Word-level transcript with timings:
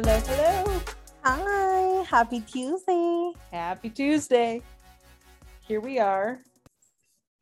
Hello, 0.00 0.20
hello. 0.20 0.80
Hi, 1.24 2.04
happy 2.04 2.40
Tuesday. 2.40 3.32
Happy 3.50 3.90
Tuesday. 3.90 4.62
Here 5.66 5.80
we 5.80 5.98
are. 5.98 6.38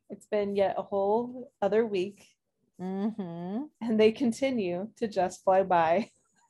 It's 0.09 0.25
been 0.25 0.55
yet 0.55 0.73
a 0.75 0.81
whole 0.81 1.51
other 1.61 1.85
week, 1.85 2.25
Mm-hmm. 2.81 3.65
and 3.79 3.99
they 3.99 4.11
continue 4.11 4.89
to 4.97 5.07
just 5.07 5.43
fly 5.43 5.61
by. 5.61 6.09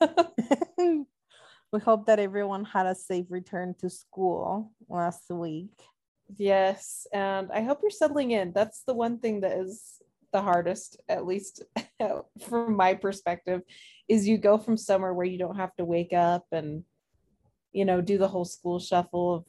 we 0.78 1.78
hope 1.78 2.06
that 2.06 2.18
everyone 2.18 2.64
had 2.64 2.86
a 2.86 2.94
safe 2.94 3.26
return 3.28 3.74
to 3.80 3.90
school 3.90 4.72
last 4.88 5.28
week. 5.28 5.78
Yes, 6.38 7.06
and 7.12 7.50
I 7.52 7.60
hope 7.60 7.80
you're 7.82 7.90
settling 7.90 8.30
in. 8.30 8.52
That's 8.54 8.82
the 8.86 8.94
one 8.94 9.18
thing 9.18 9.42
that 9.42 9.58
is 9.58 10.00
the 10.32 10.40
hardest, 10.40 11.02
at 11.06 11.26
least 11.26 11.64
from 12.48 12.76
my 12.76 12.94
perspective, 12.94 13.60
is 14.08 14.26
you 14.26 14.38
go 14.38 14.58
from 14.58 14.76
somewhere 14.76 15.12
where 15.12 15.26
you 15.26 15.38
don't 15.38 15.56
have 15.56 15.74
to 15.76 15.84
wake 15.84 16.12
up 16.12 16.46
and 16.52 16.84
you 17.72 17.84
know 17.84 18.00
do 18.00 18.18
the 18.18 18.28
whole 18.28 18.44
school 18.44 18.78
shuffle 18.80 19.34
of 19.34 19.44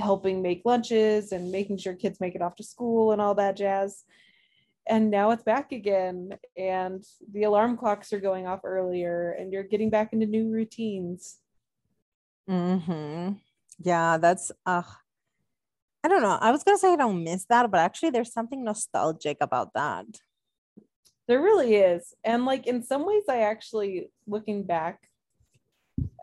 helping 0.00 0.42
make 0.42 0.62
lunches 0.64 1.32
and 1.32 1.52
making 1.52 1.78
sure 1.78 1.94
kids 1.94 2.20
make 2.20 2.34
it 2.34 2.42
off 2.42 2.56
to 2.56 2.64
school 2.64 3.12
and 3.12 3.20
all 3.20 3.34
that 3.34 3.56
jazz. 3.56 4.04
And 4.88 5.10
now 5.10 5.30
it's 5.30 5.42
back 5.42 5.72
again, 5.72 6.38
and 6.56 7.02
the 7.32 7.42
alarm 7.42 7.76
clocks 7.76 8.12
are 8.12 8.20
going 8.20 8.46
off 8.46 8.60
earlier, 8.62 9.32
and 9.32 9.52
you're 9.52 9.64
getting 9.64 9.90
back 9.90 10.12
into 10.12 10.26
new 10.26 10.48
routines. 10.52 11.38
Mm-hmm. 12.48 13.32
Yeah, 13.80 14.18
that's 14.18 14.52
uh 14.64 14.82
I 16.04 16.08
don't 16.08 16.22
know. 16.22 16.38
I 16.40 16.52
was 16.52 16.62
gonna 16.62 16.78
say 16.78 16.92
I 16.92 16.96
don't 16.96 17.24
miss 17.24 17.46
that, 17.46 17.68
but 17.68 17.80
actually 17.80 18.10
there's 18.10 18.32
something 18.32 18.62
nostalgic 18.62 19.38
about 19.40 19.74
that. 19.74 20.06
There 21.28 21.42
really 21.42 21.74
is. 21.74 22.14
And 22.24 22.44
like 22.44 22.66
in 22.66 22.82
some 22.82 23.06
ways 23.06 23.24
I 23.28 23.40
actually 23.40 24.10
looking 24.26 24.64
back 24.64 25.08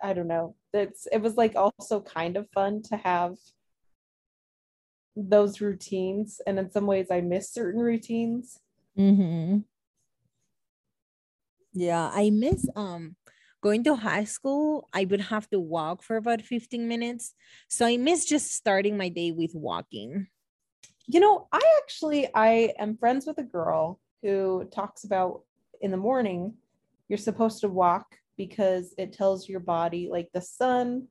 I 0.02 0.14
don't 0.14 0.28
know. 0.28 0.56
It's 0.74 1.08
it 1.12 1.22
was 1.22 1.36
like 1.36 1.56
also 1.56 2.02
kind 2.02 2.38
of 2.38 2.50
fun 2.54 2.82
to 2.84 2.98
have 2.98 3.36
those 5.16 5.62
routines 5.62 6.42
and 6.46 6.60
in 6.60 6.72
some 6.72 6.88
ways 6.88 7.08
I 7.12 7.22
miss 7.22 7.52
certain 7.52 7.82
routines. 7.82 8.60
Mm-hmm. 8.98 9.60
Yeah, 11.74 12.12
I 12.14 12.30
miss 12.30 12.68
um 12.76 13.16
going 13.62 13.84
to 13.86 13.96
high 13.96 14.26
school. 14.26 14.90
I 14.94 15.06
would 15.06 15.22
have 15.22 15.50
to 15.52 15.60
walk 15.60 16.04
for 16.04 16.18
about 16.18 16.42
15 16.42 16.88
minutes. 16.88 17.34
So 17.70 17.86
I 17.86 17.98
miss 17.98 18.26
just 18.26 18.54
starting 18.54 18.98
my 18.98 19.10
day 19.10 19.32
with 19.32 19.56
walking. 19.56 20.28
You 21.08 21.20
know, 21.20 21.48
I 21.52 21.62
actually 21.82 22.30
I 22.36 22.74
am 22.78 22.98
friends 22.98 23.26
with 23.26 23.38
a 23.38 23.44
girl 23.44 24.00
who 24.24 24.68
talks 24.74 25.04
about 25.04 25.42
in 25.82 25.92
the 25.92 25.98
morning 25.98 26.54
you're 27.10 27.18
supposed 27.18 27.62
to 27.62 27.68
walk 27.68 28.16
because 28.38 28.96
it 28.98 29.14
tells 29.14 29.48
your 29.48 29.60
body 29.60 30.10
like 30.10 30.30
the 30.34 30.42
sun 30.42 31.08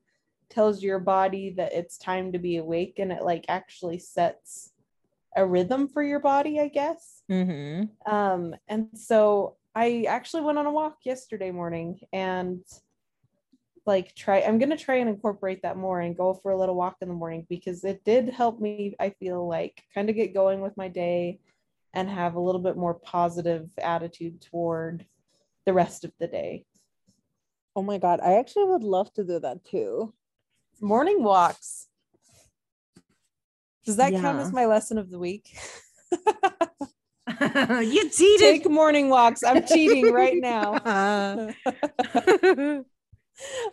tells 0.53 0.83
your 0.83 0.99
body 0.99 1.55
that 1.57 1.73
it's 1.73 1.97
time 1.97 2.33
to 2.33 2.39
be 2.39 2.57
awake 2.57 2.99
and 2.99 3.11
it 3.11 3.23
like 3.23 3.45
actually 3.49 3.99
sets 3.99 4.73
a 5.35 5.47
rhythm 5.47 5.89
for 5.89 6.03
your 6.03 6.21
body, 6.21 6.61
I 6.61 6.69
guess. 6.69 7.23
Mm-hmm. 7.31 8.13
Um, 8.13 8.55
and 8.69 8.89
so 8.95 9.57
I 9.75 10.05
actually 10.09 10.43
went 10.43 10.59
on 10.59 10.67
a 10.67 10.73
walk 10.73 10.99
yesterday 11.05 11.51
morning 11.51 12.01
and 12.13 12.61
like 13.87 14.15
try 14.15 14.43
I'm 14.43 14.59
gonna 14.59 14.77
try 14.77 14.97
and 14.97 15.09
incorporate 15.09 15.63
that 15.63 15.77
more 15.77 16.01
and 16.01 16.17
go 16.17 16.35
for 16.35 16.53
a 16.53 16.59
little 16.59 16.77
walk 16.77 16.99
in 17.01 17.09
the 17.09 17.15
morning 17.15 17.47
because 17.49 17.83
it 17.83 18.05
did 18.05 18.29
help 18.29 18.61
me, 18.61 18.95
I 19.01 19.11
feel 19.11 19.49
like, 19.49 19.83
kind 19.95 20.11
of 20.11 20.17
get 20.17 20.35
going 20.35 20.61
with 20.61 20.77
my 20.77 20.89
day 20.89 21.41
and 21.95 22.09
have 22.09 22.35
a 22.35 22.41
little 22.41 22.61
bit 22.61 22.77
more 22.77 22.95
positive 22.95 23.69
attitude 23.79 24.41
toward 24.41 25.07
the 25.67 25.73
rest 25.73 26.05
of 26.05 26.13
the 26.19 26.27
day. 26.27 26.65
Oh 27.75 27.83
my 27.83 27.99
god, 27.99 28.21
I 28.21 28.35
actually 28.39 28.65
would 28.65 28.83
love 28.85 29.13
to 29.15 29.25
do 29.25 29.39
that 29.41 29.65
too. 29.65 30.13
Morning 30.81 31.23
walks. 31.23 31.89
Does 33.85 33.97
that 33.97 34.13
count 34.13 34.39
as 34.39 34.53
my 34.53 34.67
lesson 34.67 34.99
of 34.99 35.11
the 35.11 35.19
week? 35.19 35.57
you 37.41 38.09
cheated. 38.11 38.41
Take 38.41 38.71
morning 38.71 39.09
walks. 39.09 39.43
I'm 39.43 39.65
cheating 39.67 40.13
right 40.13 40.37
now. 40.41 40.75
Uh. 40.75 41.53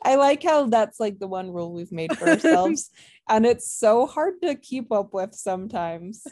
I 0.04 0.16
like 0.16 0.42
how 0.44 0.68
that's 0.68 1.00
like 1.00 1.20
the 1.20 1.28
one 1.28 1.52
rule 1.52 1.74
we've 1.74 1.92
made 1.92 2.18
for 2.18 2.30
ourselves. 2.30 2.90
and 3.28 3.46
it's 3.46 3.72
so 3.72 4.06
hard 4.08 4.42
to 4.44 4.56
keep 4.56 4.92
up 4.92 5.14
with 5.14 5.36
sometimes. 5.36 6.26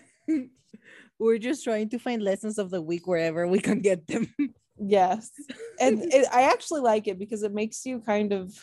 We're 1.19 1.37
just 1.39 1.63
trying 1.63 1.89
to 1.89 1.99
find 1.99 2.21
lessons 2.21 2.57
of 2.59 2.69
the 2.69 2.81
week 2.81 3.07
wherever 3.07 3.47
we 3.47 3.59
can 3.59 3.79
get 3.81 4.05
them. 4.07 4.27
Yes. 4.79 5.31
And 5.79 6.11
it, 6.13 6.27
I 6.31 6.43
actually 6.43 6.81
like 6.81 7.07
it 7.07 7.19
because 7.19 7.43
it 7.43 7.53
makes 7.53 7.85
you 7.85 7.99
kind 7.99 8.33
of 8.33 8.53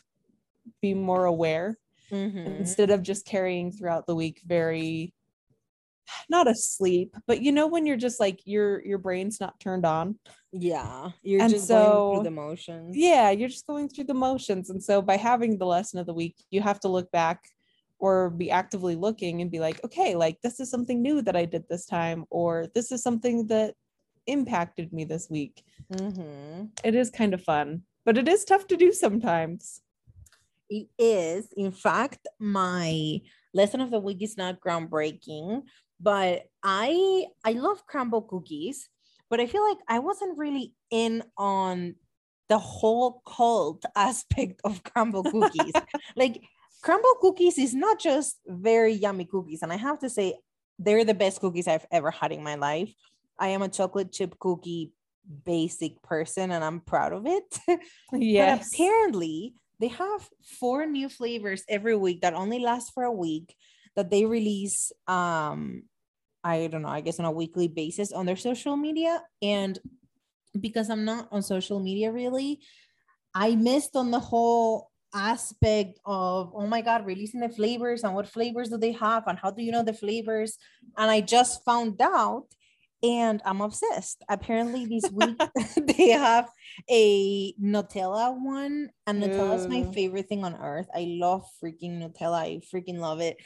be 0.83 0.95
more 0.95 1.25
aware 1.27 1.77
Mhm. 2.11 2.59
instead 2.61 2.91
of 2.91 3.03
just 3.03 3.25
carrying 3.25 3.71
throughout 3.73 4.07
the 4.07 4.15
week 4.15 4.41
very 4.47 5.15
not 6.29 6.47
asleep, 6.49 7.17
but 7.27 7.41
you 7.41 7.51
know 7.51 7.67
when 7.67 7.87
you're 7.87 7.97
just 7.97 8.21
like 8.21 8.41
your 8.45 8.85
your 8.85 8.99
brain's 8.99 9.41
not 9.41 9.59
turned 9.59 9.87
on. 9.87 10.19
Yeah, 10.53 11.11
you're 11.23 11.41
And 11.43 11.51
just 11.53 11.69
going 11.69 11.83
so- 11.85 12.15
through 12.17 12.25
the 12.25 12.31
motions. 12.31 12.97
Yeah, 12.97 13.31
you're 13.31 13.49
just 13.49 13.67
going 13.67 13.89
through 13.89 14.05
the 14.05 14.15
motions. 14.15 14.71
And 14.71 14.83
so 14.83 15.01
by 15.01 15.17
having 15.17 15.57
the 15.59 15.67
lesson 15.67 15.99
of 15.99 16.07
the 16.07 16.15
week, 16.15 16.37
you 16.51 16.61
have 16.61 16.79
to 16.81 16.89
look 16.89 17.11
back 17.11 17.41
or 18.05 18.29
be 18.29 18.51
actively 18.51 18.97
looking 18.97 19.41
and 19.41 19.51
be 19.51 19.61
like, 19.61 19.83
okay, 19.83 20.15
like 20.15 20.37
this 20.43 20.61
is 20.61 20.69
something 20.69 21.01
new 21.01 21.23
that 21.23 21.35
I 21.35 21.47
did 21.47 21.65
this 21.71 21.87
time, 21.87 22.27
or 22.29 22.67
this 22.75 22.93
is 22.93 23.03
something 23.03 23.47
that 23.47 23.77
impacted 24.27 24.93
me 24.93 25.05
this 25.05 25.31
week. 25.31 25.65
Mhm. 25.91 26.69
It 26.85 26.95
is 26.95 27.09
kind 27.09 27.33
of 27.33 27.43
fun, 27.43 27.85
but 28.05 28.19
it 28.19 28.29
is 28.29 28.45
tough 28.45 28.67
to 28.67 28.77
do 28.77 28.93
sometimes. 28.93 29.81
It 30.69 30.89
is. 30.99 31.49
In 31.57 31.73
fact, 31.73 32.29
my 32.39 33.23
lesson 33.55 33.81
of 33.81 33.91
the 33.91 34.01
week 34.01 34.21
is 34.21 34.37
not 34.37 34.61
groundbreaking, 34.61 35.63
but 35.99 36.45
I 36.63 37.25
I 37.43 37.53
love 37.53 37.89
Crumbl 37.89 38.29
cookies, 38.29 38.91
but 39.31 39.41
I 39.41 39.47
feel 39.47 39.65
like 39.65 39.81
I 39.89 40.01
wasn't 40.01 40.37
really 40.37 40.75
in 40.91 41.23
on 41.39 41.97
the 42.53 42.59
whole 42.59 43.23
cult 43.25 43.83
aspect 43.97 44.61
of 44.63 44.85
Crumbl 44.85 45.25
cookies. 45.33 45.73
like 46.17 46.45
Crumbl 46.85 47.19
cookies 47.21 47.57
is 47.57 47.75
not 47.75 47.99
just 47.99 48.37
very 48.47 48.93
yummy 48.93 49.25
cookies, 49.25 49.63
and 49.63 49.73
I 49.73 49.77
have 49.77 49.99
to 50.01 50.11
say 50.11 50.35
they're 50.79 51.05
the 51.05 51.15
best 51.15 51.41
cookies 51.41 51.67
I've 51.67 51.87
ever 51.91 52.11
had 52.11 52.31
in 52.33 52.43
my 52.43 52.57
life. 52.57 52.93
I 53.39 53.49
am 53.49 53.63
a 53.63 53.69
chocolate 53.69 54.13
chip 54.13 54.39
cookie 54.39 54.93
basic 55.45 56.03
person 56.03 56.51
and 56.51 56.63
I'm 56.63 56.81
proud 56.81 57.13
of 57.13 57.27
it. 57.27 57.59
But 58.13 58.21
Yes. 58.21 58.75
apparently, 58.75 59.55
they 59.81 59.89
have 59.89 60.29
four 60.61 60.87
new 60.87 61.09
flavors 61.09 61.65
every 61.69 61.97
week 61.97 62.21
that 62.21 62.35
only 62.35 62.59
last 62.59 62.93
for 62.93 63.05
a 63.05 63.13
week 63.13 63.57
that 63.97 64.11
they 64.11 64.25
release 64.25 64.93
um 65.09 65.85
I 66.43 66.67
don't 66.67 66.83
know, 66.83 66.89
I 66.89 67.01
guess 67.01 67.19
on 67.19 67.25
a 67.25 67.31
weekly 67.31 67.69
basis 67.69 68.13
on 68.13 68.27
their 68.27 68.37
social 68.37 68.77
media 68.77 69.23
and 69.41 69.79
because 70.61 70.91
I'm 70.91 71.05
not 71.07 71.29
on 71.33 71.43
social 71.43 71.81
media 71.81 72.13
really, 72.13 72.61
I 73.35 73.57
missed 73.57 73.97
on 73.97 74.11
the 74.11 74.21
whole 74.21 74.91
aspect 75.15 75.99
of 76.05 76.53
oh 76.55 76.67
my 76.67 76.81
god 76.81 77.07
releasing 77.07 77.41
the 77.41 77.49
flavors 77.49 78.03
and 78.03 78.15
what 78.15 78.29
flavors 78.29 78.69
do 78.69 78.77
they 78.77 78.93
have 78.93 79.23
and 79.27 79.39
how 79.39 79.51
do 79.51 79.63
you 79.63 79.71
know 79.71 79.83
the 79.83 79.93
flavors 79.93 80.59
and 80.99 81.11
I 81.11 81.21
just 81.21 81.65
found 81.65 82.01
out 82.03 82.47
and 83.05 83.43
I'm 83.45 83.61
obsessed. 83.61 84.25
Apparently 84.29 84.87
this 84.87 85.11
week 85.13 85.39
they 85.77 86.11
have 86.11 86.49
a 86.91 87.53
Nutella 87.55 88.35
one, 88.35 88.91
and 89.07 89.23
Nutella 89.23 89.57
is 89.57 89.69
my 89.69 89.85
favorite 89.93 90.29
thing 90.29 90.43
on 90.43 90.57
earth. 90.57 90.89
I 90.95 91.19
love 91.21 91.45
freaking 91.63 92.01
Nutella. 92.01 92.39
I 92.39 92.61
freaking 92.75 92.99
love 92.99 93.21
it. 93.21 93.37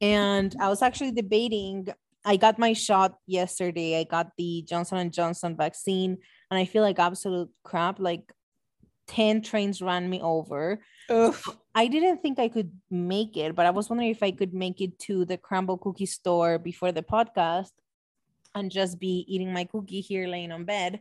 And 0.00 0.54
I 0.60 0.68
was 0.68 0.82
actually 0.82 1.12
debating. 1.12 1.86
I 2.24 2.36
got 2.36 2.58
my 2.58 2.72
shot 2.72 3.14
yesterday. 3.28 4.00
I 4.00 4.04
got 4.04 4.30
the 4.36 4.64
Johnson 4.68 4.98
and 4.98 5.12
Johnson 5.12 5.56
vaccine, 5.56 6.18
and 6.50 6.58
I 6.58 6.64
feel 6.64 6.82
like 6.82 6.98
absolute 6.98 7.48
crap. 7.62 8.00
Like 8.00 8.32
ten 9.06 9.42
trains 9.42 9.80
ran 9.82 10.08
me 10.08 10.20
over. 10.20 10.80
Oof. 11.10 11.48
I 11.74 11.86
didn't 11.88 12.22
think 12.22 12.38
I 12.38 12.48
could 12.48 12.72
make 12.90 13.36
it, 13.36 13.54
but 13.54 13.66
I 13.66 13.70
was 13.70 13.88
wondering 13.88 14.10
if 14.10 14.22
I 14.22 14.30
could 14.32 14.54
make 14.54 14.80
it 14.80 14.98
to 15.00 15.24
the 15.24 15.38
Crumbl 15.38 15.80
cookie 15.80 16.06
store 16.06 16.58
before 16.58 16.90
the 16.92 17.02
podcast 17.02 17.70
and 18.54 18.70
just 18.70 18.98
be 18.98 19.24
eating 19.28 19.52
my 19.52 19.64
cookie 19.64 20.00
here 20.00 20.26
laying 20.26 20.50
on 20.50 20.64
bed. 20.64 21.00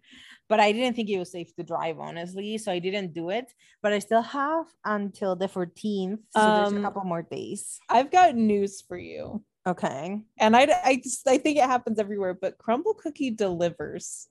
But 0.50 0.60
I 0.60 0.74
didn't 0.74 0.96
think 0.96 1.10
it 1.10 1.18
was 1.18 1.32
safe 1.32 1.56
to 1.56 1.64
drive, 1.64 2.00
honestly. 2.00 2.58
So 2.58 2.72
I 2.72 2.80
didn't 2.80 3.14
do 3.14 3.30
it. 3.30 3.52
But 3.82 3.94
I 3.94 4.00
still 4.00 4.22
have 4.22 4.66
until 4.84 5.36
the 5.38 5.48
14th. 5.48 6.20
So 6.32 6.40
there's 6.40 6.74
a 6.74 6.76
Um, 6.76 6.84
couple 6.84 7.04
more 7.06 7.22
days. 7.24 7.80
I've 7.90 8.12
got 8.12 8.36
news 8.36 8.82
for 8.82 8.98
you. 8.98 9.42
Okay. 9.66 10.22
And 10.38 10.56
I, 10.56 10.68
I 10.84 10.96
just 11.02 11.28
I 11.28 11.38
think 11.40 11.58
it 11.58 11.64
happens 11.64 11.98
everywhere, 11.98 12.34
but 12.36 12.58
Crumbl 12.60 12.98
Cookie 12.98 13.32
delivers. 13.32 14.28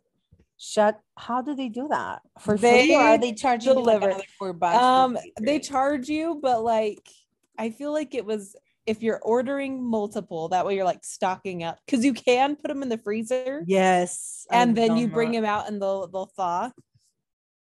Shut. 0.66 0.98
How 1.18 1.42
do 1.42 1.54
they 1.54 1.68
do 1.68 1.88
that? 1.88 2.22
For 2.40 2.56
They 2.56 2.86
free 2.86 2.94
are 2.94 3.18
they 3.18 3.34
charging 3.34 3.76
you 3.76 3.82
like 3.82 4.28
four 4.38 4.54
bucks? 4.54 4.82
Um, 4.82 5.18
they 5.38 5.58
charge 5.58 6.08
you, 6.08 6.40
but 6.42 6.64
like 6.64 7.06
I 7.58 7.68
feel 7.70 7.92
like 7.92 8.14
it 8.14 8.24
was 8.24 8.56
if 8.86 9.02
you're 9.02 9.20
ordering 9.22 9.84
multiple, 9.84 10.48
that 10.48 10.64
way 10.64 10.74
you're 10.74 10.86
like 10.86 11.04
stocking 11.04 11.64
up 11.64 11.78
because 11.84 12.02
you 12.02 12.14
can 12.14 12.56
put 12.56 12.68
them 12.68 12.82
in 12.82 12.88
the 12.88 12.96
freezer 12.96 13.62
Yes. 13.66 14.46
and 14.50 14.74
then 14.74 14.96
you 14.96 15.08
bring 15.08 15.32
them 15.32 15.44
out 15.44 15.68
and 15.68 15.80
they'll 15.82 16.06
they'll 16.06 16.32
thaw. 16.34 16.70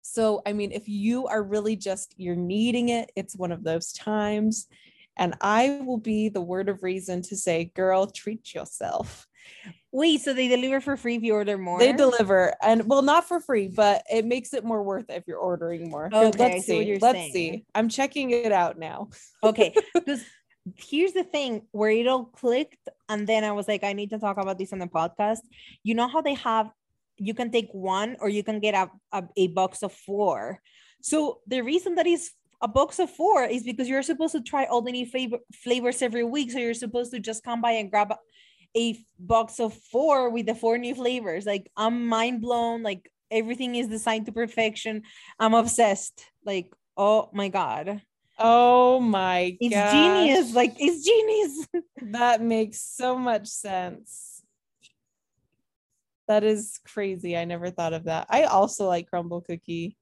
So, 0.03 0.43
I 0.47 0.53
mean, 0.53 0.71
if 0.71 0.89
you 0.89 1.27
are 1.27 1.43
really 1.43 1.75
just 1.75 2.15
you're 2.17 2.37
needing 2.37 2.91
it, 2.91 3.11
it's 3.17 3.35
one 3.37 3.51
of 3.51 3.65
those 3.65 3.93
times. 3.93 4.69
And 5.17 5.35
I 5.41 5.81
will 5.85 5.99
be 5.99 6.29
the 6.29 6.41
word 6.41 6.69
of 6.69 6.83
reason 6.85 7.23
to 7.23 7.37
say, 7.37 7.73
girl, 7.75 8.07
treat 8.07 8.55
yourself. 8.55 9.27
Wait, 9.93 10.21
so 10.21 10.35
they 10.35 10.49
deliver 10.49 10.81
for 10.81 10.97
free 10.97 11.17
if 11.17 11.23
you 11.23 11.35
order 11.35 11.57
more? 11.57 11.79
They 11.79 11.93
deliver, 11.93 12.53
and 12.63 12.87
well, 12.87 13.03
not 13.03 13.29
for 13.29 13.39
free, 13.41 13.69
but 13.69 14.03
it 14.11 14.25
makes 14.25 14.53
it 14.53 14.65
more 14.65 14.83
worth 14.83 15.09
it 15.09 15.15
if 15.15 15.25
you're 15.27 15.39
ordering 15.39 15.89
more. 15.89 16.11
Okay, 16.13 16.33
let's 16.39 16.67
see 16.67 16.99
Let's 17.01 17.19
saying. 17.19 17.33
see. 17.33 17.65
I'm 17.75 17.89
checking 17.89 18.31
it 18.31 18.53
out 18.53 18.79
now. 18.79 19.09
okay 19.45 19.75
because 19.95 20.25
here's 20.77 21.13
the 21.13 21.25
thing 21.25 21.63
where 21.73 21.91
it 21.91 22.07
all 22.07 22.25
clicked 22.25 22.89
and 23.09 23.27
then 23.27 23.45
i 23.45 23.53
was 23.53 23.69
like 23.69 23.85
i 23.85 23.93
need 23.93 24.11
to 24.11 24.19
talk 24.19 24.39
about 24.39 24.59
this 24.59 24.73
on 24.73 24.79
the 24.79 24.87
podcast 24.87 25.41
you 25.83 25.95
know 25.95 26.09
how 26.09 26.23
they 26.23 26.35
have 26.35 26.71
you 27.19 27.35
can 27.35 27.51
take 27.51 27.69
one 27.73 28.17
or 28.21 28.29
you 28.29 28.43
can 28.43 28.61
get 28.61 28.75
a, 28.75 28.91
a, 29.13 29.25
a 29.37 29.47
box 29.49 29.83
of 29.83 29.93
four 29.93 30.59
so 31.03 31.41
the 31.47 31.61
reason 31.61 31.97
that 31.97 32.07
is 32.07 32.31
a 32.63 32.69
box 32.69 32.99
of 32.99 33.11
four 33.11 33.45
is 33.45 33.63
because 33.63 33.89
you're 33.89 34.03
supposed 34.03 34.33
to 34.33 34.41
try 34.41 34.65
all 34.65 34.81
the 34.81 34.91
new 34.91 35.05
flavor, 35.05 35.39
flavors 35.53 36.01
every 36.01 36.25
week 36.25 36.51
so 36.51 36.59
you're 36.59 36.73
supposed 36.73 37.13
to 37.13 37.21
just 37.21 37.45
come 37.45 37.61
by 37.61 37.73
and 37.73 37.91
grab 37.91 38.15
a, 38.77 38.99
box 39.19 39.61
of 39.61 39.73
four 39.75 40.31
with 40.31 40.47
the 40.47 40.55
four 40.55 40.77
new 40.79 40.95
flavors 40.95 41.47
like 41.47 41.71
i'm 41.77 42.07
mind 42.07 42.41
blown 42.43 42.83
like 42.83 43.11
everything 43.31 43.75
is 43.75 43.89
designed 43.89 44.27
to 44.27 44.33
perfection 44.33 45.03
i'm 45.39 45.55
obsessed 45.55 46.25
like 46.45 46.73
oh 46.97 47.29
my 47.33 47.49
god 47.49 48.03
Oh 48.37 48.99
my 48.99 49.57
it's 49.61 49.73
gosh. 49.73 49.93
genius. 49.93 50.55
Like 50.55 50.75
it's 50.79 51.05
genius. 51.07 51.69
that 52.19 52.43
makes 52.43 52.81
so 52.83 53.17
much 53.17 53.47
sense. 53.47 54.43
That 56.27 56.43
is 56.43 56.81
crazy. 56.85 57.37
I 57.37 57.45
never 57.45 57.71
thought 57.71 57.93
of 57.93 58.05
that. 58.05 58.27
I 58.29 58.43
also 58.45 58.87
like 58.89 59.09
Crumbl 59.09 59.45
cookie. 59.45 59.97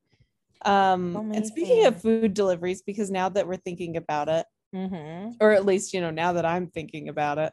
Um, 0.65 1.31
and 1.35 1.47
speaking 1.47 1.85
of 1.85 2.01
food 2.01 2.33
deliveries, 2.33 2.81
because 2.81 3.11
now 3.11 3.29
that 3.29 3.47
we're 3.47 3.57
thinking 3.57 3.99
about 3.99 4.31
it, 4.31 4.47
Mm-hmm. 4.75 5.33
or 5.39 5.53
at 5.53 5.67
least 5.67 5.93
you 5.93 6.01
know 6.01 6.11
now 6.11 6.33
that 6.33 6.47
i'm 6.47 6.67
thinking 6.67 7.11
about 7.11 7.37
it 7.37 7.53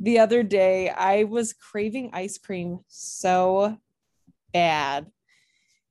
the 0.00 0.18
other 0.18 0.42
day 0.42 0.90
i 0.90 1.24
was 1.24 1.52
craving 1.52 2.10
ice 2.12 2.38
cream 2.38 2.78
so 2.88 3.76
bad. 4.52 5.06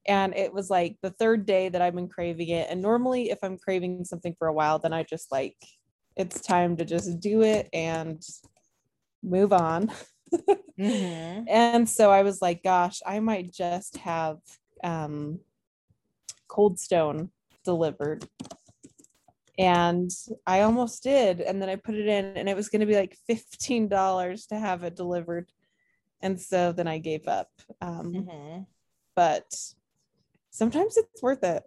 And 0.10 0.34
it 0.36 0.54
was 0.54 0.70
like 0.70 0.98
the 1.02 1.10
third 1.12 1.46
day 1.46 1.70
that 1.70 1.82
i've 1.82 1.96
been 1.96 2.10
craving 2.10 2.50
it. 2.50 2.68
And 2.70 2.82
normally 2.82 3.30
if 3.30 3.40
i'm 3.44 3.58
craving 3.58 4.06
something 4.06 4.36
for 4.38 4.48
a 4.48 4.54
while 4.54 4.80
then 4.80 4.94
i 4.94 5.04
just 5.04 5.32
like 5.32 5.56
it's 6.16 6.42
time 6.42 6.78
to 6.78 6.86
just 6.86 7.20
do 7.20 7.44
it 7.44 7.70
and 7.74 8.22
move 9.22 9.54
on. 9.54 9.92
Mm-hmm. 10.80 11.44
and 11.48 11.90
so 11.90 12.12
i 12.12 12.22
was 12.22 12.42
like 12.42 12.62
gosh 12.62 13.00
i 13.06 13.20
might 13.20 13.54
just 13.54 13.98
have 13.98 14.40
um 14.84 15.40
cold 16.50 16.78
stone 16.80 17.30
delivered 17.64 18.28
and 19.58 20.12
i 20.46 20.62
almost 20.62 21.04
did 21.04 21.42
and 21.42 21.62
then 21.62 21.70
i 21.70 21.76
put 21.76 21.96
it 21.96 22.08
in 22.08 22.26
and 22.38 22.48
it 22.50 22.56
was 22.56 22.70
going 22.70 22.80
to 22.80 22.86
be 22.86 22.96
like 22.96 23.18
$15 23.30 24.48
to 24.48 24.58
have 24.58 24.84
it 24.84 24.96
delivered 24.96 25.52
and 26.22 26.40
so 26.40 26.72
then 26.72 26.88
i 26.88 26.98
gave 26.98 27.28
up 27.28 27.50
um, 27.82 28.14
Mm-hmm. 28.14 28.62
but 29.16 29.46
sometimes 30.52 30.98
it's 30.98 31.22
worth 31.24 31.44
it 31.44 31.64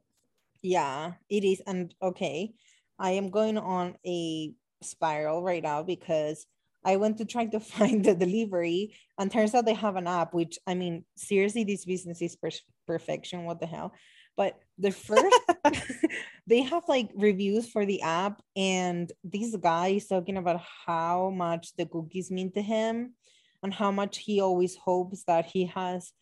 Yeah, 0.62 1.12
it 1.28 1.42
is. 1.44 1.62
And 1.66 1.94
okay, 2.02 2.52
I 2.98 3.12
am 3.16 3.30
going 3.30 3.56
on 3.56 3.96
a 4.04 4.52
spiral 4.82 5.42
right 5.42 5.62
now 5.62 5.82
because 5.82 6.44
I 6.84 6.96
went 6.96 7.16
to 7.18 7.24
try 7.24 7.46
to 7.48 7.60
find 7.76 8.04
the 8.04 8.14
delivery, 8.14 8.92
and 9.18 9.30
turns 9.32 9.54
out 9.54 9.64
they 9.64 9.74
have 9.74 9.96
an 9.96 10.06
app. 10.06 10.34
Which 10.34 10.58
I 10.66 10.74
mean, 10.74 11.04
seriously, 11.16 11.64
this 11.64 11.84
business 11.84 12.20
is 12.20 12.36
per- 12.36 12.66
perfection. 12.86 13.44
What 13.48 13.60
the 13.60 13.66
hell? 13.66 13.92
But 14.36 14.60
the 14.76 14.92
first, 14.92 15.40
they 16.50 16.62
have 16.62 16.82
like 16.88 17.10
reviews 17.14 17.70
for 17.70 17.86
the 17.86 18.02
app, 18.02 18.42
and 18.56 19.10
this 19.22 19.56
guy 19.56 19.88
is 19.88 20.06
talking 20.08 20.36
about 20.36 20.60
how 20.86 21.30
much 21.30 21.74
the 21.76 21.86
cookies 21.86 22.30
mean 22.30 22.50
to 22.52 22.62
him, 22.62 23.14
and 23.62 23.72
how 23.72 23.90
much 23.90 24.18
he 24.18 24.40
always 24.40 24.76
hopes 24.76 25.24
that 25.24 25.46
he 25.46 25.66
has 25.66 26.12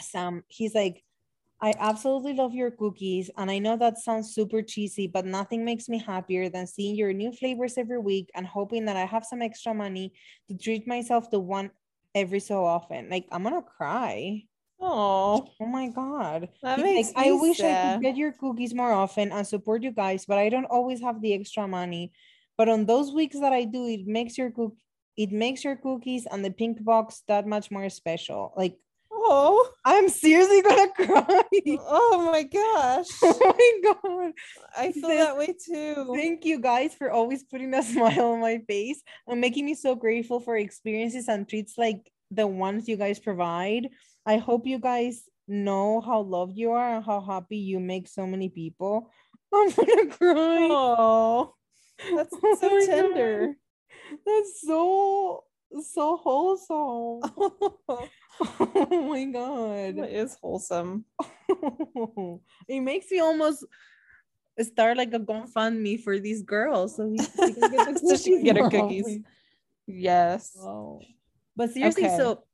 some. 0.00 0.42
He's 0.48 0.74
like, 0.74 1.02
I 1.60 1.72
absolutely 1.78 2.34
love 2.34 2.54
your 2.54 2.70
cookies. 2.70 3.30
And 3.36 3.50
I 3.50 3.58
know 3.58 3.76
that 3.78 3.98
sounds 3.98 4.34
super 4.34 4.60
cheesy, 4.60 5.06
but 5.06 5.24
nothing 5.24 5.64
makes 5.64 5.88
me 5.88 5.98
happier 5.98 6.50
than 6.50 6.66
seeing 6.66 6.96
your 6.96 7.12
new 7.12 7.32
flavors 7.32 7.78
every 7.78 7.98
week 7.98 8.28
and 8.34 8.46
hoping 8.46 8.84
that 8.86 8.96
I 8.96 9.06
have 9.06 9.24
some 9.24 9.40
extra 9.40 9.72
money 9.72 10.12
to 10.48 10.56
treat 10.56 10.86
myself 10.86 11.30
to 11.30 11.38
one 11.38 11.70
every 12.14 12.40
so 12.40 12.64
often. 12.64 13.08
Like, 13.08 13.26
I'm 13.32 13.42
gonna 13.42 13.62
cry. 13.62 14.44
Oh 14.80 15.48
Oh 15.60 15.66
my 15.66 15.88
God. 15.88 16.48
that 16.62 16.78
makes 16.80 17.12
like, 17.14 17.26
I 17.26 17.32
wish 17.32 17.60
I 17.60 17.94
could 17.94 18.02
get 18.02 18.16
your 18.16 18.32
cookies 18.32 18.74
more 18.74 18.92
often 18.92 19.32
and 19.32 19.46
support 19.46 19.82
you 19.82 19.90
guys, 19.90 20.26
but 20.26 20.38
I 20.38 20.48
don't 20.48 20.66
always 20.66 21.00
have 21.00 21.20
the 21.20 21.34
extra 21.34 21.66
money. 21.66 22.12
But 22.58 22.68
on 22.68 22.86
those 22.86 23.12
weeks 23.12 23.38
that 23.40 23.52
I 23.52 23.64
do, 23.64 23.86
it 23.86 24.06
makes 24.06 24.36
your 24.38 24.50
cook 24.50 24.74
it 25.16 25.32
makes 25.32 25.64
your 25.64 25.76
cookies 25.76 26.26
and 26.30 26.44
the 26.44 26.50
pink 26.50 26.84
box 26.84 27.22
that 27.26 27.46
much 27.46 27.70
more 27.70 27.88
special. 27.88 28.52
Like, 28.56 28.76
oh 29.10 29.70
I'm 29.84 30.08
seriously 30.10 30.60
gonna 30.62 30.88
cry. 30.94 31.42
oh 31.80 32.30
my 32.30 32.42
gosh 32.42 33.06
oh 33.22 33.54
my 33.56 33.92
god. 33.92 34.32
i 34.76 34.92
feel 34.92 35.08
that 35.08 35.36
way 35.38 35.54
too 35.56 36.12
Thank 36.14 36.44
you 36.44 36.60
guys 36.60 36.92
for 36.94 37.10
always 37.10 37.42
putting 37.44 37.72
a 37.74 37.82
smile 37.92 38.32
on 38.32 38.40
my 38.40 38.58
face 38.68 39.02
and 39.26 39.40
making 39.40 39.64
me 39.64 39.74
so 39.74 39.94
grateful 39.94 40.38
for 40.40 40.56
experiences 40.56 41.28
and 41.28 41.48
treats 41.48 41.78
like 41.78 42.10
the 42.30 42.46
ones 42.46 42.88
you 42.88 42.96
guys 42.96 43.18
provide. 43.18 43.88
I 44.26 44.38
hope 44.38 44.66
you 44.66 44.78
guys 44.78 45.22
know 45.46 46.00
how 46.00 46.22
loved 46.22 46.56
you 46.58 46.72
are 46.72 46.96
and 46.96 47.04
how 47.04 47.20
happy 47.20 47.56
you 47.58 47.78
make 47.78 48.08
so 48.08 48.26
many 48.26 48.48
people. 48.48 49.10
I'm 49.54 49.70
gonna 49.70 50.06
cry. 50.10 50.66
oh 50.70 51.54
that's 52.14 52.34
Oh 52.42 52.56
so 52.60 52.68
my 52.68 52.80
God. 52.80 52.86
tender 52.86 53.54
That's 54.26 54.60
so 54.60 55.44
so 55.80 56.16
wholesome. 56.16 57.22
oh 57.88 59.08
my 59.08 59.24
god. 59.24 59.96
it 59.98 60.12
is 60.12 60.36
wholesome 60.42 61.04
it 62.68 62.80
makes 62.80 63.10
me 63.10 63.20
almost 63.20 63.64
start 64.60 64.96
like 64.96 65.14
a 65.14 65.20
GoFundMe 65.20 66.02
for 66.02 66.18
these 66.18 66.42
girls 66.42 66.96
so, 66.96 67.06
we, 67.06 67.16
we 67.16 67.52
can 67.54 67.70
get 67.70 67.86
the 67.86 67.98
So 68.04 68.16
she 68.16 68.30
can 68.36 68.44
get 68.44 68.56
her 68.56 68.68
cookies. 68.68 69.20
yes 69.86 70.52
Wow. 70.56 71.00
But 71.56 71.70
seriously, 71.72 72.04
Okay. 72.04 72.16
so 72.16 72.44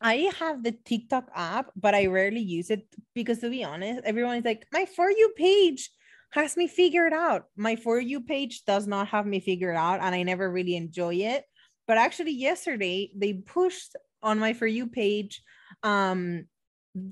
I 0.00 0.30
have 0.38 0.62
the 0.62 0.72
TikTok 0.72 1.30
app, 1.34 1.70
but 1.74 1.94
I 1.94 2.06
rarely 2.06 2.40
use 2.40 2.70
it 2.70 2.86
because 3.14 3.40
to 3.40 3.50
be 3.50 3.64
honest, 3.64 4.02
everyone 4.04 4.36
is 4.36 4.44
like, 4.44 4.66
my 4.72 4.86
For 4.86 5.10
You 5.10 5.32
page 5.36 5.90
has 6.30 6.56
me 6.56 6.68
figured 6.68 7.12
out. 7.12 7.46
My 7.56 7.74
For 7.76 7.98
You 7.98 8.20
page 8.20 8.64
does 8.64 8.86
not 8.86 9.08
have 9.08 9.26
me 9.26 9.40
figured 9.40 9.76
out, 9.76 10.00
and 10.00 10.14
I 10.14 10.22
never 10.22 10.50
really 10.50 10.76
enjoy 10.76 11.14
it. 11.16 11.44
But 11.86 11.98
actually, 11.98 12.32
yesterday 12.32 13.10
they 13.16 13.32
pushed 13.32 13.96
on 14.22 14.38
my 14.38 14.52
For 14.52 14.66
You 14.66 14.86
page 14.86 15.42
um 15.82 16.44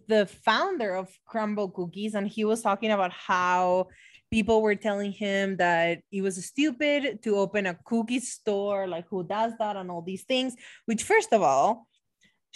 the 0.09 0.26
founder 0.26 0.95
of 0.95 1.09
Crumbl 1.28 1.73
Cookies, 1.73 2.14
and 2.14 2.28
he 2.28 2.45
was 2.45 2.62
talking 2.62 2.90
about 2.90 3.12
how 3.12 3.88
people 4.31 4.61
were 4.62 4.75
telling 4.75 5.12
him 5.12 5.57
that 5.57 6.00
it 6.11 6.23
was 6.23 6.45
stupid 6.45 7.23
to 7.23 7.37
open 7.37 7.66
a 7.66 7.78
cookie 7.85 8.21
store, 8.21 8.87
like 8.87 9.07
who 9.09 9.25
does 9.25 9.52
that, 9.59 9.76
and 9.76 9.90
all 9.90 10.02
these 10.02 10.25
things. 10.25 10.55
Which, 10.87 11.02
first 11.05 11.33
of 11.33 11.43
all, 11.43 11.87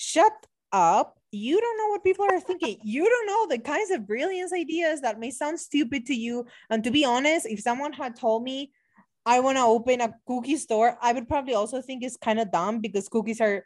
shut 0.01 0.33
up. 0.73 1.19
You 1.31 1.61
don't 1.61 1.79
know 1.79 1.89
what 1.89 2.03
people 2.03 2.27
are 2.31 2.41
thinking. 2.41 2.79
You 2.83 3.09
don't 3.09 3.27
know 3.27 3.55
the 3.55 3.63
kinds 3.63 3.91
of 3.91 4.07
brilliant 4.07 4.53
ideas 4.53 5.03
that 5.03 5.21
may 5.21 5.31
sound 5.31 5.61
stupid 5.61 6.07
to 6.07 6.15
you. 6.15 6.47
And 6.71 6.83
to 6.85 6.91
be 6.91 7.05
honest, 7.05 7.47
if 7.47 7.61
someone 7.61 7.93
had 7.93 8.17
told 8.17 8.43
me 8.43 8.73
I 9.27 9.41
want 9.41 9.59
to 9.59 9.63
open 9.63 10.01
a 10.01 10.15
cookie 10.27 10.57
store, 10.57 10.97
I 11.03 11.13
would 11.13 11.29
probably 11.29 11.55
also 11.55 11.83
think 11.83 12.03
it's 12.03 12.17
kind 12.17 12.41
of 12.41 12.51
dumb 12.51 12.81
because 12.81 13.09
cookies 13.09 13.41
are 13.41 13.65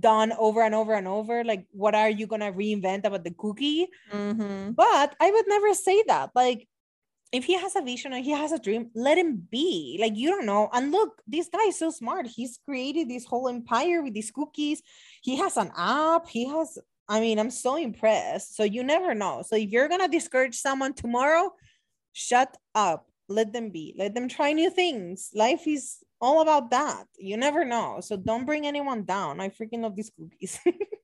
done 0.00 0.32
over 0.38 0.62
and 0.62 0.74
over 0.74 0.94
and 0.94 1.08
over. 1.08 1.44
Like, 1.44 1.66
what 1.72 1.94
are 1.94 2.08
you 2.08 2.26
going 2.26 2.40
to 2.40 2.52
reinvent 2.52 3.04
about 3.04 3.24
the 3.24 3.34
cookie? 3.36 3.88
mm-hmm. 4.12 4.72
But 4.72 5.16
I 5.20 5.30
would 5.30 5.46
never 5.48 5.74
say 5.74 6.04
that. 6.06 6.30
Like, 6.34 6.68
if 7.34 7.44
he 7.44 7.54
has 7.54 7.74
a 7.74 7.82
vision 7.82 8.12
or 8.12 8.22
he 8.22 8.30
has 8.30 8.52
a 8.52 8.58
dream, 8.58 8.90
let 8.94 9.18
him 9.18 9.46
be. 9.50 9.98
Like, 10.00 10.16
you 10.16 10.30
don't 10.30 10.46
know. 10.46 10.68
And 10.72 10.92
look, 10.92 11.20
this 11.26 11.48
guy 11.48 11.64
is 11.66 11.78
so 11.78 11.90
smart. 11.90 12.28
He's 12.28 12.60
created 12.64 13.08
this 13.08 13.24
whole 13.24 13.48
empire 13.48 14.02
with 14.02 14.14
these 14.14 14.30
cookies. 14.30 14.82
He 15.20 15.36
has 15.36 15.56
an 15.56 15.72
app. 15.76 16.28
He 16.28 16.46
has, 16.46 16.78
I 17.08 17.18
mean, 17.20 17.40
I'm 17.40 17.50
so 17.50 17.76
impressed. 17.76 18.56
So 18.56 18.62
you 18.62 18.84
never 18.84 19.14
know. 19.14 19.42
So 19.44 19.56
if 19.56 19.70
you're 19.70 19.88
to 19.88 20.06
discourage 20.06 20.54
someone 20.54 20.94
tomorrow, 20.94 21.50
shut 22.12 22.56
up. 22.74 23.08
Let 23.28 23.52
them 23.52 23.70
be. 23.70 23.96
Let 23.98 24.14
them 24.14 24.28
try 24.28 24.52
new 24.52 24.70
things. 24.70 25.30
Life 25.34 25.66
is 25.66 25.96
all 26.20 26.40
about 26.40 26.70
that. 26.70 27.04
You 27.18 27.36
never 27.36 27.64
know. 27.64 27.98
So 28.00 28.16
don't 28.16 28.46
bring 28.46 28.64
anyone 28.64 29.04
down. 29.04 29.40
I 29.40 29.48
freaking 29.48 29.82
love 29.82 29.96
these 29.96 30.12
cookies. 30.16 30.60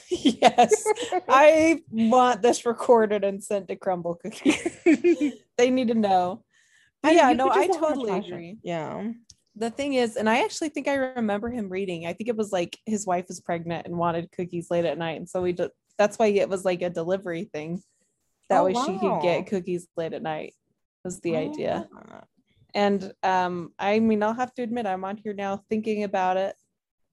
yes 0.10 0.84
i 1.28 1.80
want 1.90 2.42
this 2.42 2.66
recorded 2.66 3.24
and 3.24 3.42
sent 3.42 3.68
to 3.68 3.76
Crumbl 3.76 4.18
cookies 4.20 4.76
they 5.56 5.70
need 5.70 5.88
to 5.88 5.94
know 5.94 6.42
but 7.02 7.14
yeah 7.14 7.32
no 7.32 7.48
i 7.48 7.66
just 7.66 7.80
go 7.80 7.86
on 7.86 7.92
a 7.92 7.94
totally 7.96 8.18
agree 8.18 8.58
Yeah. 8.62 9.12
the 9.54 9.70
thing 9.70 9.94
is 9.94 10.16
and 10.16 10.28
i 10.28 10.42
actually 10.44 10.70
think 10.70 10.88
i 10.88 10.94
remember 10.94 11.50
him 11.50 11.68
reading 11.68 12.06
i 12.06 12.12
think 12.12 12.28
it 12.28 12.36
was 12.36 12.52
like 12.52 12.78
his 12.86 13.06
wife 13.06 13.26
was 13.28 13.40
pregnant 13.40 13.86
and 13.86 13.96
wanted 13.96 14.30
cookies 14.32 14.70
late 14.70 14.84
at 14.84 14.98
night 14.98 15.16
and 15.18 15.28
so 15.28 15.42
we 15.42 15.52
did 15.52 15.70
that's 15.98 16.18
why 16.18 16.26
it 16.26 16.48
was 16.48 16.64
like 16.64 16.82
a 16.82 16.90
delivery 16.90 17.44
thing 17.52 17.82
That 18.50 18.60
Oh, 18.60 18.64
way 18.64 18.74
she 18.74 18.98
could 18.98 19.22
get 19.22 19.46
cookies 19.46 19.88
late 19.96 20.12
at 20.12 20.22
night. 20.22 20.54
Was 21.04 21.20
the 21.20 21.36
idea. 21.36 21.88
Ah. 21.96 22.22
And 22.74 23.12
um, 23.22 23.72
I 23.78 23.98
mean, 24.00 24.22
I'll 24.22 24.34
have 24.34 24.52
to 24.54 24.62
admit, 24.62 24.86
I'm 24.86 25.04
on 25.04 25.16
here 25.16 25.32
now 25.32 25.64
thinking 25.70 26.04
about 26.04 26.36
it 26.36 26.54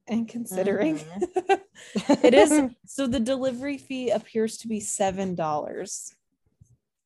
and 0.08 0.28
considering. 0.28 1.00
it 2.24 2.34
is 2.34 2.70
so 2.86 3.08
the 3.08 3.20
delivery 3.20 3.78
fee 3.78 4.10
appears 4.10 4.58
to 4.58 4.68
be 4.68 4.80
seven 4.80 5.36
dollars. 5.36 6.14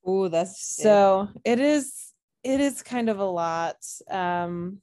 Oh, 0.06 0.28
that's 0.28 0.76
So 0.76 1.30
it 1.44 1.60
is 1.60 2.14
it 2.44 2.60
is 2.60 2.82
kind 2.82 3.10
of 3.10 3.20
a 3.20 3.26
lot. 3.26 3.78
Um 4.10 4.82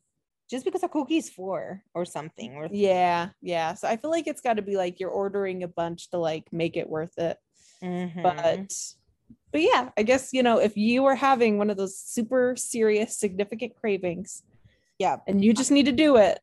just 0.51 0.65
because 0.65 0.83
a 0.83 0.89
cookie 0.89 1.17
is 1.17 1.31
four 1.31 1.83
or 1.95 2.05
something. 2.05 2.55
Or 2.55 2.69
yeah, 2.71 3.31
yeah. 3.41 3.75
So 3.75 3.89
I 3.89 3.97
feel 3.97 4.11
like 4.11 4.27
it's 4.27 4.43
got 4.43 4.55
to 4.55 4.63
be 4.63 4.77
like 4.77 5.01
you're 5.01 5.11
ordering 5.11 5.63
a 5.63 5.69
bunch 5.69 6.11
to 6.11 6.19
like 6.19 6.53
make 6.53 6.77
it 6.77 6.89
worth 6.89 7.17
it. 7.19 7.39
Mhm. 7.83 8.23
But 8.23 8.73
but 9.51 9.63
yeah, 9.63 9.91
I 9.97 10.03
guess 10.03 10.33
you 10.33 10.43
know 10.43 10.59
if 10.59 10.77
you 10.77 11.07
are 11.07 11.15
having 11.15 11.59
one 11.59 11.71
of 11.71 11.77
those 11.77 11.99
super 11.99 12.55
serious 12.57 13.17
significant 13.17 13.75
cravings 13.77 14.43
yeah, 14.99 15.17
and 15.27 15.45
you 15.45 15.53
just 15.53 15.71
need 15.71 15.87
to 15.87 15.93
do 15.93 16.17
it, 16.17 16.39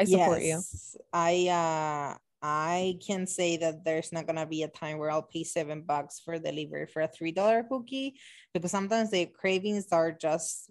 I 0.00 0.04
support 0.04 0.40
you. 0.40 0.48
Yes, 0.48 0.96
I 1.12 1.48
uh 1.48 2.16
I 2.42 2.96
can 3.06 3.26
say 3.26 3.58
that 3.58 3.84
there's 3.84 4.12
not 4.12 4.26
gonna 4.26 4.46
be 4.46 4.62
a 4.62 4.68
time 4.68 4.96
where 4.96 5.10
I'll 5.10 5.22
pay 5.22 5.44
seven 5.44 5.82
bucks 5.82 6.20
for 6.24 6.38
delivery 6.38 6.86
for 6.86 7.02
a 7.02 7.08
three 7.08 7.32
dollar 7.32 7.62
cookie 7.62 8.14
because 8.54 8.70
sometimes 8.70 9.10
the 9.10 9.26
cravings 9.26 9.88
are 9.92 10.10
just 10.10 10.70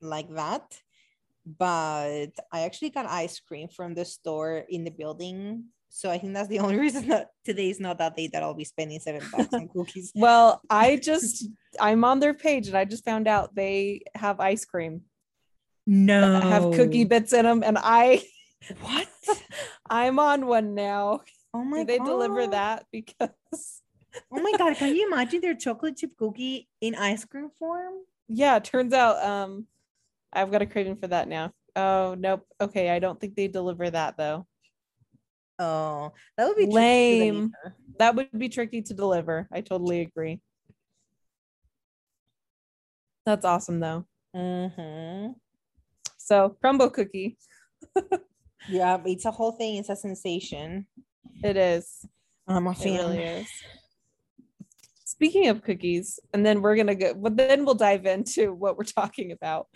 like 0.00 0.28
that. 0.34 0.80
But 1.46 2.34
I 2.50 2.60
actually 2.62 2.90
got 2.90 3.06
ice 3.06 3.38
cream 3.38 3.68
from 3.68 3.94
the 3.94 4.04
store 4.04 4.64
in 4.68 4.82
the 4.82 4.90
building. 4.90 5.66
So 5.88 6.10
I 6.10 6.18
think 6.18 6.34
that's 6.34 6.48
the 6.48 6.58
only 6.64 6.76
reason 6.76 7.06
that 7.08 7.28
today 7.44 7.70
is 7.70 7.78
not 7.78 7.98
that 7.98 8.16
day 8.16 8.28
that 8.32 8.42
I'll 8.42 8.54
be 8.54 8.64
spending 8.64 8.98
seven 8.98 9.22
bucks 9.30 9.54
on 9.54 9.68
cookies. 9.68 10.10
Well, 10.16 10.62
I 10.68 10.96
just 10.96 11.46
I'm 11.78 12.02
on 12.02 12.18
their 12.18 12.34
page 12.34 12.66
and 12.66 12.76
I 12.76 12.86
just 12.86 13.04
found 13.04 13.28
out 13.28 13.54
they 13.54 14.02
have 14.16 14.40
ice 14.40 14.64
cream 14.64 15.02
No, 15.86 16.40
have 16.40 16.72
cookie 16.72 17.04
bits 17.04 17.32
in 17.32 17.44
them 17.44 17.62
and 17.62 17.78
I 17.78 18.24
What? 18.80 19.08
I'm 19.90 20.18
on 20.18 20.46
one 20.46 20.74
now. 20.74 21.20
Oh 21.52 21.64
my 21.64 21.80
Do 21.80 21.84
they 21.84 21.98
god! 21.98 22.06
deliver 22.06 22.46
that 22.48 22.86
because 22.92 23.30
Oh 24.32 24.40
my 24.42 24.52
god! 24.56 24.76
Can 24.76 24.94
you 24.94 25.06
imagine 25.06 25.40
their 25.40 25.54
chocolate 25.54 25.96
chip 25.96 26.16
cookie 26.16 26.68
in 26.80 26.94
ice 26.94 27.24
cream 27.24 27.50
form? 27.58 27.94
yeah, 28.28 28.58
turns 28.58 28.92
out 28.92 29.22
um 29.24 29.66
I've 30.32 30.50
got 30.50 30.62
a 30.62 30.66
craving 30.66 30.96
for 30.96 31.08
that 31.08 31.28
now. 31.28 31.52
Oh 31.76 32.14
nope. 32.18 32.46
Okay, 32.60 32.90
I 32.90 32.98
don't 32.98 33.20
think 33.20 33.34
they 33.36 33.48
deliver 33.48 33.90
that 33.90 34.16
though. 34.16 34.46
Oh, 35.58 36.12
that 36.36 36.48
would 36.48 36.56
be 36.56 36.66
Lame. 36.66 37.52
That 37.98 38.16
would 38.16 38.30
be 38.36 38.48
tricky 38.48 38.82
to 38.82 38.94
deliver. 38.94 39.48
I 39.52 39.60
totally 39.60 40.00
agree. 40.00 40.40
That's 43.26 43.44
awesome 43.44 43.80
though. 43.80 44.04
Mhm. 44.34 45.36
So 46.18 46.56
Crumbl 46.62 46.92
cookie. 46.92 47.36
Yeah, 48.68 48.98
it's 49.04 49.24
a 49.24 49.30
whole 49.30 49.52
thing. 49.52 49.76
It's 49.76 49.88
a 49.88 49.96
sensation. 49.96 50.86
It 51.42 51.56
is. 51.56 52.04
I'm 52.46 52.66
a 52.66 52.70
It 52.72 52.84
really 52.84 53.18
is. 53.18 53.48
Speaking 55.04 55.48
of 55.48 55.62
cookies, 55.62 56.18
and 56.32 56.44
then 56.44 56.60
we're 56.62 56.76
gonna 56.76 56.94
go, 56.94 57.14
but 57.14 57.36
then 57.36 57.64
we'll 57.64 57.74
dive 57.74 58.06
into 58.06 58.52
what 58.52 58.76
we're 58.76 58.84
talking 58.84 59.32
about. 59.32 59.68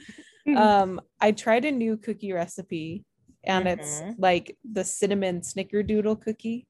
Mhm. 0.47 0.57
Um, 0.57 1.01
I 1.21 1.33
tried 1.33 1.65
a 1.65 1.71
new 1.71 1.97
cookie 1.97 2.33
recipe, 2.33 3.05
and 3.45 3.69
it's 3.69 4.01
Mhm. 4.01 4.15
like 4.19 4.57
the 4.65 4.85
cinnamon 4.85 5.43
snickerdoodle 5.43 6.21
cookie 6.23 6.67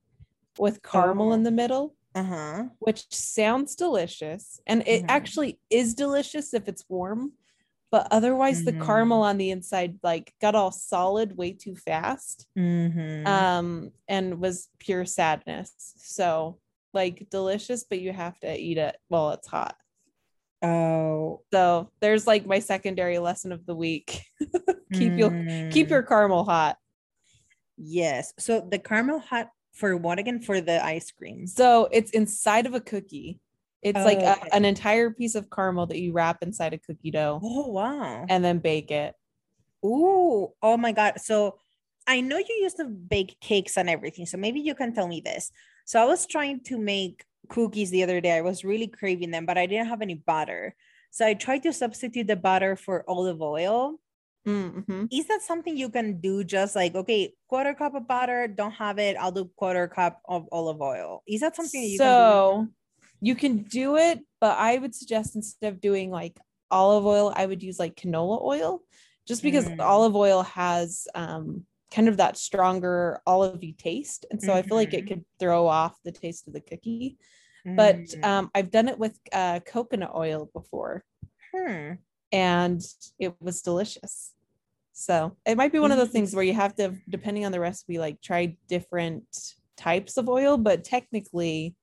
with 0.59 0.83
caramel 0.83 1.31
Oh. 1.31 1.33
in 1.33 1.45
the 1.45 1.51
middle, 1.53 1.95
Uh-huh. 2.15 2.65
which 2.81 3.07
sounds 3.15 3.75
delicious. 3.77 4.61
And 4.67 4.83
it 4.87 5.03
Mhm. 5.05 5.07
actually 5.09 5.61
is 5.71 5.95
delicious 5.95 6.53
if 6.53 6.69
it's 6.69 6.85
warm, 6.89 7.38
but 7.91 8.07
otherwise 8.11 8.65
the 8.65 8.73
Mhm. 8.73 8.85
caramel 8.85 9.23
on 9.23 9.39
the 9.39 9.51
inside 9.51 9.99
like 10.03 10.33
got 10.41 10.55
all 10.55 10.71
solid 10.73 11.37
way 11.37 11.53
too 11.53 11.75
fast. 11.77 12.47
Mhm. 12.57 13.27
um 13.27 13.93
and 14.09 14.41
was 14.41 14.69
pure 14.79 15.05
sadness 15.05 15.73
so 15.97 16.59
like 16.95 17.29
delicious 17.31 17.85
but 17.85 18.01
you 18.01 18.13
have 18.13 18.39
to 18.41 18.59
eat 18.59 18.79
it 18.79 18.97
while 19.09 19.31
it's 19.31 19.47
hot 19.47 19.77
oh, 20.63 21.41
so 21.53 21.91
there's 22.01 22.27
like 22.27 22.45
my 22.47 22.59
secondary 22.59 23.19
lesson 23.19 23.53
of 23.53 23.65
the 23.67 23.75
week 23.77 24.23
keep 24.93 25.17
your 25.17 25.31
keep 25.71 25.87
mm. 25.87 25.91
your 25.91 26.03
caramel 26.03 26.45
hot 26.45 26.77
yes. 27.77 28.35
So 28.39 28.61
the 28.61 28.79
caramel 28.81 29.21
hot 29.21 29.51
for 29.73 29.97
what 29.97 30.19
again? 30.19 30.41
For 30.41 30.61
the 30.61 30.85
ice 30.85 31.13
cream. 31.13 31.47
so 31.47 31.89
it's 31.93 32.11
inside 32.11 32.67
of 32.67 32.75
a 32.75 32.81
cookie 32.81 33.39
it's 33.83 33.99
like 34.05 34.19
Oh, 34.21 34.27
a- 34.27 34.33
okay. 34.33 34.49
an 34.53 34.65
entire 34.65 35.11
piece 35.11 35.35
of 35.35 35.49
caramel 35.51 35.87
that 35.87 35.99
you 35.99 36.13
wrap 36.13 36.43
inside 36.43 36.75
a 36.75 36.79
cookie 36.79 37.11
dough 37.13 37.41
Oh 37.43 37.69
wow. 37.69 38.27
and 38.29 38.45
then 38.45 38.59
bake 38.59 38.91
it 38.91 39.15
Ooh, 39.85 40.53
oh 40.63 40.77
my 40.77 40.91
God. 40.93 41.21
So 41.21 41.59
I 42.07 42.21
know 42.21 42.37
you 42.39 42.59
used 42.63 42.79
to 42.79 42.85
bake 42.87 43.39
cakes 43.41 43.77
and 43.77 43.89
everything. 43.89 44.27
So 44.27 44.37
maybe 44.37 44.59
you 44.61 44.75
can 44.75 44.93
tell 44.93 45.07
me 45.07 45.21
this. 45.25 45.53
So 45.85 46.03
I 46.03 46.05
was 46.05 46.27
trying 46.27 46.61
to 46.65 46.79
make 46.79 47.25
cookies 47.49 47.91
the 47.91 48.03
other 48.03 48.21
day. 48.21 48.33
I 48.37 48.41
was 48.41 48.65
really 48.65 48.89
craving 48.89 49.31
them, 49.31 49.47
but 49.47 49.57
I 49.57 49.67
didn't 49.67 49.87
have 49.89 50.03
any 50.03 50.15
butter. 50.15 50.75
So 51.11 51.25
I 51.27 51.35
tried 51.35 51.63
to 51.63 51.73
substitute 51.73 52.27
the 52.27 52.35
butter 52.37 52.75
for 52.77 53.05
olive 53.09 53.41
oil. 53.41 54.01
mm-hmm. 54.47 55.05
Is 55.13 55.27
that 55.29 55.43
something 55.43 55.77
you 55.77 55.91
can 55.91 56.21
do 56.21 56.43
just 56.45 56.75
like, 56.75 56.95
okay, 56.95 57.35
quarter 57.49 57.75
cup 57.75 57.95
of 57.95 58.09
butter, 58.09 58.49
don't 58.49 58.73
have 58.73 58.99
it, 58.99 59.17
I'll 59.17 59.33
do 59.33 59.51
quarter 59.57 59.87
cup 59.89 60.21
of 60.29 60.49
olive 60.51 60.81
oil. 60.81 61.23
Is 61.27 61.41
that 61.41 61.55
something 61.57 61.81
that 61.81 61.89
you 61.89 61.99
can 61.99 62.07
do? 62.09 62.13
so 62.13 62.69
you 63.21 63.35
can 63.35 63.59
do 63.59 63.97
it 63.97 64.21
but 64.41 64.57
i 64.59 64.77
would 64.79 64.95
suggest 64.95 65.35
instead 65.37 65.73
of 65.73 65.81
doing 65.81 66.11
like 66.11 66.39
olive 66.71 67.07
oil 67.07 67.33
i 67.37 67.45
would 67.47 67.63
use 67.63 67.79
like 67.79 67.95
canola 67.97 68.43
oil 68.43 68.81
just 69.27 69.43
because 69.43 69.69
Mm. 69.69 69.81
olive 69.81 70.17
oil 70.17 70.43
has 70.43 71.07
um 71.15 71.65
kind 71.91 72.09
of 72.09 72.19
that 72.19 72.37
stronger 72.37 73.21
olivey 73.27 73.77
taste 73.77 74.27
and 74.31 74.43
so 74.43 74.53
i 74.55 74.63
feel 74.63 74.77
like 74.77 74.93
it 74.95 75.07
could 75.07 75.25
throw 75.41 75.67
off 75.67 75.97
the 76.05 76.13
taste 76.13 76.47
of 76.47 76.53
the 76.53 76.61
cookie. 76.61 77.17
But 77.65 77.97
Mm, 77.97 78.25
um 78.25 78.51
i've 78.55 78.71
done 78.71 78.89
it 78.89 78.99
with 78.99 79.19
uh 79.33 79.61
coconut 79.67 80.13
oil 80.15 80.51
before. 80.53 81.05
Hmm. 81.55 81.93
and 82.31 82.83
it 83.19 83.35
was 83.41 83.63
delicious. 83.63 84.33
So 84.93 85.37
it 85.47 85.57
might 85.57 85.73
be 85.73 85.79
one 85.79 85.93
of 85.93 85.99
those 85.99 86.11
things 86.11 86.35
where 86.35 86.45
you 86.45 86.55
have 86.55 86.75
to 86.77 86.95
depending 87.09 87.45
on 87.47 87.53
the 87.53 87.61
recipe 87.61 87.99
like 87.99 88.21
try 88.21 88.57
different 88.69 89.25
types 89.77 90.17
of 90.17 90.29
oil 90.29 90.59
but 90.59 90.85
technically 90.85 91.75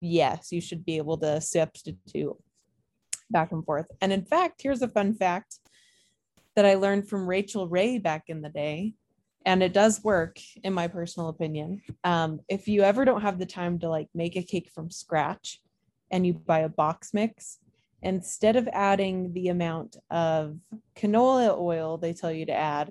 yes 0.00 0.52
you 0.52 0.60
should 0.60 0.84
be 0.84 0.96
able 0.96 1.18
to 1.18 1.40
substitute 1.40 2.36
back 3.30 3.52
and 3.52 3.64
forth. 3.64 3.86
And 4.00 4.12
in 4.12 4.24
fact 4.24 4.62
here's 4.62 4.82
a 4.82 4.88
fun 4.88 5.14
fact 5.14 5.58
that 6.56 6.66
i 6.66 6.74
learned 6.74 7.08
from 7.08 7.28
Rachael 7.28 7.68
Ray 7.68 7.98
back 7.98 8.24
in 8.28 8.42
the 8.42 8.48
day 8.48 8.94
and 9.46 9.62
it 9.62 9.72
does 9.72 10.02
work 10.02 10.38
in 10.62 10.72
my 10.72 10.88
personal 10.88 11.28
opinion. 11.28 11.80
Um, 12.04 12.40
if 12.48 12.68
you 12.68 12.82
ever 12.82 13.04
don't 13.04 13.22
have 13.22 13.38
the 13.38 13.46
time 13.46 13.78
to 13.78 13.88
like 13.88 14.08
make 14.14 14.36
a 14.36 14.42
cake 14.42 14.70
from 14.74 14.90
scratch 14.90 15.60
and 16.10 16.26
you 16.26 16.34
buy 16.34 16.60
a 16.60 16.68
box 16.68 17.14
mix 17.14 17.58
instead 18.02 18.56
of 18.56 18.68
adding 18.72 19.32
the 19.32 19.48
amount 19.48 19.96
of 20.10 20.56
canola 20.96 21.58
oil 21.58 21.98
they 21.98 22.12
tell 22.12 22.30
you 22.30 22.46
to 22.46 22.52
add 22.52 22.90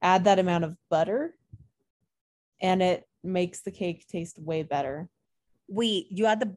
add 0.00 0.24
that 0.24 0.38
amount 0.38 0.64
of 0.64 0.76
butter 0.90 1.34
and 2.60 2.82
it 2.82 3.04
makes 3.24 3.62
the 3.62 3.70
cake 3.70 4.06
taste 4.06 4.38
way 4.38 4.62
better 4.62 5.08
Wait, 5.68 6.06
you 6.10 6.26
add 6.26 6.40
the 6.40 6.56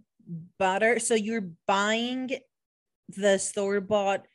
butter. 0.60 1.00
So 1.00 1.16
you're 1.16 1.50
buying 1.68 2.30
the 3.10 3.38
store 3.38 3.80
bought, 3.80 4.26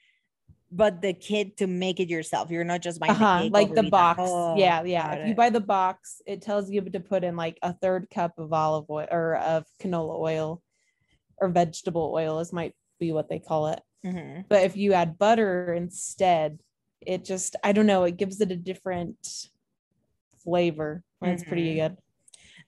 but 0.70 1.02
the 1.02 1.12
kit 1.12 1.58
to 1.58 1.66
make 1.66 2.00
it 2.00 2.08
yourself. 2.08 2.50
You're 2.50 2.64
not 2.64 2.80
just 2.80 2.98
buying 2.98 3.12
uh-huh 3.12 3.42
cake 3.42 3.52
like 3.52 3.74
the 3.74 3.82
box. 3.84 4.20
Oh, 4.22 4.56
yeah 4.56 4.82
yeah. 4.84 5.12
if 5.14 5.28
you 5.28 5.34
buy 5.34 5.50
the 5.50 5.60
box 5.60 6.22
it 6.26 6.40
tells 6.40 6.70
you 6.70 6.80
to 6.80 7.00
put 7.00 7.24
in 7.24 7.36
like 7.36 7.58
a 7.62 7.74
third 7.74 8.08
cup 8.10 8.38
of 8.38 8.52
olive 8.52 8.88
oil 8.88 9.06
or 9.10 9.36
of 9.36 9.66
canola 9.80 10.18
oil 10.18 10.62
or 11.38 11.48
vegetable 11.50 12.12
oil 12.14 12.40
is 12.40 12.52
might 12.52 12.74
be 12.98 13.12
what 13.12 13.28
they 13.28 13.38
call 13.38 13.66
it. 13.68 13.82
Mhm. 14.04 14.46
but 14.48 14.62
if 14.64 14.76
you 14.76 14.94
add 14.94 15.18
butter 15.18 15.74
instead 15.74 16.58
it 17.00 17.24
just 17.24 17.54
i 17.62 17.70
don't 17.72 17.86
know 17.86 18.04
it 18.04 18.16
gives 18.16 18.40
it 18.40 18.50
a 18.50 18.56
different 18.56 19.48
flavor. 20.42 21.04
And 21.20 21.30
it's 21.32 21.44
pretty 21.44 21.74
good 21.76 21.96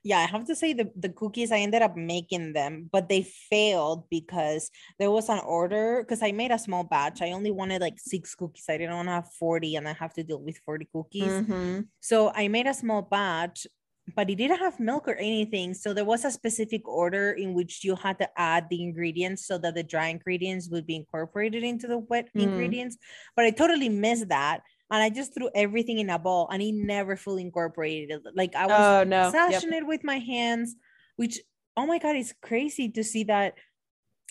Yeah, 0.06 0.18
I 0.18 0.26
have 0.26 0.44
to 0.46 0.54
say 0.54 0.74
the, 0.74 0.90
the 0.94 1.08
cookies, 1.08 1.50
I 1.50 1.58
ended 1.60 1.80
up 1.80 1.96
making 1.96 2.52
them, 2.52 2.90
but 2.92 3.08
they 3.08 3.22
failed 3.22 4.04
because 4.10 4.70
there 4.98 5.10
was 5.10 5.30
an 5.30 5.40
order 5.46 6.02
because 6.04 6.22
I 6.22 6.30
made 6.30 6.50
a 6.50 6.58
small 6.58 6.84
batch. 6.84 7.22
I 7.22 7.32
only 7.32 7.50
wanted 7.50 7.80
like 7.80 7.98
six 7.98 8.34
cookies. 8.34 8.66
I 8.68 8.76
didn't 8.76 8.94
want 8.96 9.08
to 9.08 9.12
have 9.12 9.32
40 9.32 9.76
and 9.76 9.88
I 9.88 9.94
have 9.94 10.12
to 10.14 10.22
deal 10.22 10.42
with 10.42 10.58
40 10.58 10.86
cookies. 10.92 11.40
Mhm. 11.40 11.88
So 12.00 12.30
I 12.34 12.48
made 12.48 12.66
a 12.66 12.74
small 12.74 13.00
batch, 13.00 13.66
but 14.14 14.28
it 14.28 14.36
didn't 14.36 14.58
have 14.58 14.78
milk 14.78 15.08
or 15.08 15.14
anything. 15.14 15.72
So 15.72 15.94
there 15.94 16.04
was 16.04 16.26
a 16.26 16.30
specific 16.30 16.86
order 16.86 17.32
in 17.32 17.54
which 17.54 17.82
you 17.82 17.96
had 17.96 18.18
to 18.18 18.28
add 18.38 18.68
the 18.68 18.82
ingredients 18.82 19.46
so 19.46 19.56
that 19.58 19.74
the 19.74 19.82
dry 19.82 20.08
ingredients 20.08 20.68
would 20.68 20.86
be 20.86 20.96
incorporated 20.96 21.64
into 21.64 21.86
the 21.86 21.98
wet 21.98 22.28
Mm. 22.36 22.42
ingredients. 22.42 22.98
But 23.36 23.46
I 23.46 23.50
totally 23.52 23.88
missed 23.88 24.28
that. 24.28 24.60
And 24.94 25.02
I 25.02 25.10
just 25.10 25.34
threw 25.34 25.50
everything 25.56 25.98
in 25.98 26.08
a 26.08 26.20
bowl 26.20 26.48
and 26.52 26.62
it 26.62 26.72
never 26.72 27.16
fully 27.16 27.42
incorporated. 27.42 28.10
It. 28.12 28.36
Like 28.36 28.54
I 28.54 28.66
was 28.66 28.78
oh 28.78 29.02
no 29.02 29.32
Yep. 29.34 29.64
it 29.64 29.86
with 29.88 30.04
my 30.04 30.18
hands, 30.20 30.76
which 31.16 31.40
oh 31.76 31.84
my 31.84 31.98
god, 31.98 32.14
it's 32.14 32.32
crazy 32.40 32.88
to 32.90 33.02
see 33.02 33.24
that 33.24 33.54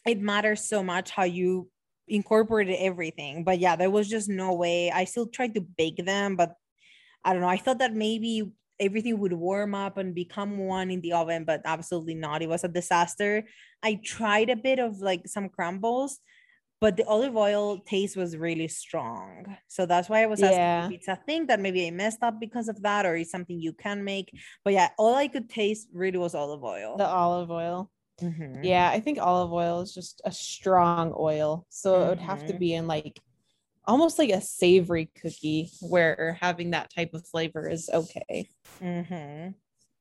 it 0.08 0.22
matters 0.22 0.64
so 0.64 0.82
much 0.82 1.10
how 1.12 1.24
you 1.26 1.70
incorporated 2.08 2.78
everything. 2.80 3.44
But 3.44 3.60
yeah, 3.60 3.76
there 3.76 3.90
was 3.90 4.08
just 4.08 4.30
no 4.30 4.54
way. 4.54 4.90
I 4.90 5.04
still 5.04 5.28
tried 5.28 5.54
to 5.56 5.62
bake 5.62 6.06
them, 6.06 6.38
but 6.38 6.54
I 7.26 7.34
don't 7.34 7.42
know. 7.42 7.50
I 7.50 7.58
thought 7.58 7.80
that 7.80 7.94
maybe 7.94 8.50
everything 8.80 9.20
would 9.20 9.34
warm 9.34 9.76
up 9.76 9.98
and 9.98 10.16
become 10.16 10.60
one 10.60 10.92
in 10.92 11.02
the 11.02 11.12
oven, 11.12 11.44
but 11.44 11.62
absolutely 11.66 12.16
not. 12.16 12.42
It 12.42 12.48
was 12.48 12.64
a 12.64 12.70
disaster. 12.70 13.44
I 13.84 14.00
tried 14.02 14.50
a 14.50 14.56
bit 14.56 14.80
of 14.80 15.00
like 15.00 15.28
some 15.28 15.50
crumbles, 15.50 16.20
but 16.84 16.98
the 16.98 17.06
olive 17.06 17.38
oil 17.38 17.80
taste 17.80 18.18
was 18.18 18.36
really 18.36 18.68
strong. 18.68 19.58
So 19.70 19.86
that's 19.86 20.10
why 20.10 20.22
I 20.24 20.28
was 20.28 20.44
asking 20.44 20.60
Yeah. 20.64 20.86
if 20.88 20.92
it's 21.00 21.08
a 21.08 21.16
thing 21.16 21.48
that 21.48 21.62
maybe 21.62 21.88
I 21.88 21.92
messed 21.92 22.22
up 22.22 22.42
because 22.46 22.68
of 22.68 22.82
that, 22.84 23.06
or 23.06 23.16
is 23.16 23.32
something 23.32 23.58
you 23.58 23.72
can 23.72 24.04
make. 24.04 24.28
But 24.66 24.74
yeah, 24.74 24.90
all 24.98 25.16
I 25.16 25.30
could 25.30 25.48
taste 25.50 25.88
really 25.94 26.18
was 26.18 26.36
olive 26.36 26.64
oil. 26.64 26.98
The 26.98 27.08
olive 27.08 27.50
oil. 27.50 27.90
Mhm. 28.20 28.60
Yeah, 28.66 28.90
I 28.90 29.00
think 29.00 29.18
olive 29.18 29.54
oil 29.54 29.80
is 29.80 29.94
just 29.94 30.22
a 30.26 30.32
strong 30.32 31.14
oil. 31.18 31.66
So 31.70 31.88
it 32.04 32.10
would 32.10 32.20
have 32.20 32.44
to 32.48 32.54
Mhm. 32.54 32.60
be 32.60 32.74
in 32.74 32.86
like 32.86 33.16
almost 33.86 34.20
like 34.20 34.32
a 34.32 34.42
savory 34.42 35.06
cookie 35.22 35.72
where 35.82 36.38
having 36.42 36.72
that 36.72 36.92
type 36.94 37.14
of 37.14 37.26
flavor 37.28 37.64
is 37.70 37.90
okay. 37.94 38.50
Mhm. 38.82 39.56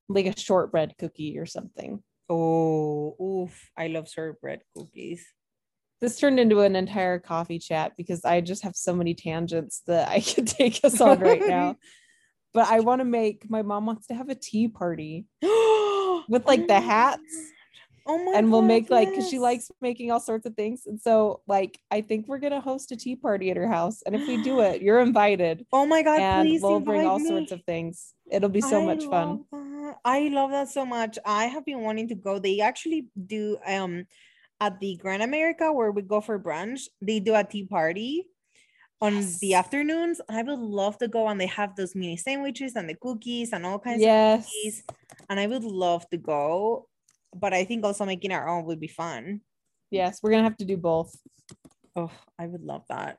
Like 0.08 0.26
a 0.26 0.38
shortbread 0.38 0.98
cookie 0.98 1.38
or 1.38 1.46
something. 1.46 2.02
Oh, 2.28 3.14
oof. 3.22 3.70
I 3.76 3.86
love 3.86 4.08
shortbread 4.10 4.62
cookies. 4.74 5.22
This 6.02 6.18
turned 6.18 6.40
into 6.40 6.60
an 6.60 6.74
entire 6.74 7.20
coffee 7.20 7.60
chat 7.60 7.92
because 7.96 8.24
I 8.24 8.40
just 8.40 8.64
have 8.64 8.74
so 8.74 8.92
many 8.94 9.14
tangents 9.14 9.82
that 9.86 10.08
I 10.08 10.20
could 10.34 10.48
take 10.48 10.84
us 10.84 11.00
on 11.00 11.20
right 11.20 11.40
now. 11.48 11.76
But 12.52 12.68
I 12.68 12.80
want 12.80 13.00
to 13.00 13.04
make 13.04 13.48
my 13.48 13.62
mom 13.62 13.86
wants 13.86 14.08
to 14.08 14.14
have 14.14 14.28
a 14.28 14.34
tea 14.34 14.68
party 14.68 15.24
with 16.28 16.44
like 16.44 16.66
the 16.66 16.80
hats 16.80 17.52
Oh 18.04 18.18
my 18.18 18.32
and 18.36 18.50
we'll 18.50 18.62
God, 18.62 18.66
make 18.66 18.90
like 18.90 19.10
because 19.10 19.28
she 19.28 19.38
likes 19.38 19.70
making 19.80 20.10
all 20.10 20.18
sorts 20.18 20.44
of 20.44 20.54
things. 20.54 20.86
And 20.86 21.00
so 21.00 21.40
like 21.46 21.78
I 21.90 22.00
think 22.00 22.26
we're 22.26 22.38
gonna 22.38 22.60
host 22.60 22.90
a 22.90 22.96
tea 22.96 23.14
party 23.14 23.50
at 23.50 23.56
her 23.56 23.68
house. 23.68 24.02
And 24.02 24.16
if 24.16 24.26
we 24.26 24.42
do 24.42 24.60
it, 24.60 24.82
you're 24.82 25.00
invited. 25.00 25.64
Oh 25.72 25.86
my 25.86 26.02
god, 26.02 26.20
and 26.20 26.48
please 26.48 26.62
we'll 26.62 26.80
bring 26.80 27.06
all 27.06 27.18
me. 27.18 27.26
sorts 27.26 27.52
of 27.52 27.62
things. 27.64 28.14
It'll 28.30 28.48
be 28.48 28.60
so 28.60 28.80
I 28.80 28.86
much 28.86 29.04
fun. 29.06 29.44
that. 29.52 29.96
I 30.04 30.28
love 30.32 30.50
that 30.50 30.68
so 30.68 30.84
much. 30.84 31.18
I 31.24 31.46
have 31.46 31.64
been 31.64 31.80
wanting 31.82 32.08
to 32.08 32.14
go. 32.14 32.38
They 32.40 32.60
actually 32.60 33.06
do 33.26 33.58
um 33.66 34.06
at 34.62 34.78
the 34.78 34.94
Grand 34.96 35.24
America 35.24 35.72
where 35.72 35.90
we 35.90 36.02
go 36.02 36.20
for 36.20 36.38
brunch. 36.38 36.82
They 37.00 37.18
do 37.18 37.34
a 37.34 37.42
tea 37.42 37.66
party 37.66 38.28
on 39.00 39.26
the 39.40 39.54
afternoons. 39.54 40.20
I 40.30 40.42
would 40.44 40.60
love 40.60 40.96
to 40.98 41.08
go 41.08 41.26
and 41.26 41.40
they 41.40 41.46
have 41.48 41.74
those 41.74 41.96
mini 41.96 42.16
sandwiches 42.16 42.76
and 42.76 42.88
the 42.88 42.94
cookies 42.94 43.52
and 43.52 43.66
all 43.66 43.80
kinds 43.80 43.96
of 44.02 44.06
Yes. 44.06 44.46
cookies. 44.46 44.84
And 45.28 45.40
I 45.40 45.48
would 45.48 45.64
love 45.64 46.08
to 46.10 46.16
go. 46.16 46.86
But 47.34 47.52
I 47.52 47.64
think 47.64 47.84
also 47.84 48.04
making 48.06 48.30
our 48.30 48.46
own 48.48 48.64
would 48.66 48.78
be 48.78 48.86
fun. 48.86 49.40
Yes, 49.90 50.20
we're 50.22 50.30
gonna 50.30 50.44
have 50.44 50.56
to 50.58 50.64
do 50.64 50.76
both. 50.76 51.10
Oh, 51.96 52.12
I 52.38 52.46
would 52.46 52.62
love 52.62 52.84
that. 52.88 53.18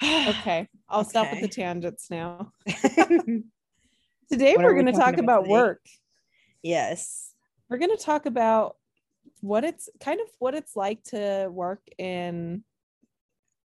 Okay. 0.40 0.68
I'll 0.88 1.04
stop 1.04 1.30
with 1.32 1.40
the 1.40 1.48
tangents 1.48 2.10
now. 2.10 2.52
Today 4.30 4.54
What 4.54 4.64
we're 4.64 4.74
we 4.74 4.82
gonna 4.82 4.92
talk 4.92 5.14
about 5.18 5.44
about 5.44 5.48
work. 5.48 5.82
yes. 6.62 7.34
We're 7.68 7.78
gonna 7.78 7.96
talk 7.96 8.26
about 8.26 8.76
what 9.40 9.64
it's 9.64 9.88
kind 10.00 10.20
of 10.20 10.28
what 10.38 10.54
it's 10.54 10.76
like 10.76 11.02
to 11.04 11.48
work 11.50 11.82
in 11.98 12.64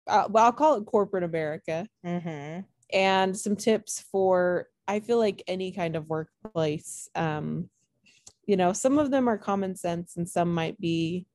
uh, 0.07 0.27
well, 0.29 0.45
I'll 0.45 0.51
call 0.53 0.75
it 0.77 0.85
corporate 0.85 1.23
America. 1.23 1.87
hmm 2.03 2.59
and 2.91 3.35
some 3.35 3.55
tips 3.55 4.01
for 4.11 4.67
I 4.87 4.99
feel 4.99 5.17
like 5.17 5.41
any 5.47 5.71
kind 5.71 5.95
of 5.95 6.09
workplace. 6.09 7.09
Um, 7.15 7.69
you 8.45 8.55
know, 8.57 8.73
some 8.73 8.99
of 8.99 9.09
them 9.09 9.27
are 9.27 9.37
common 9.37 9.75
sense 9.75 10.17
and 10.17 10.29
some 10.29 10.53
might 10.53 10.79
be 10.79 11.25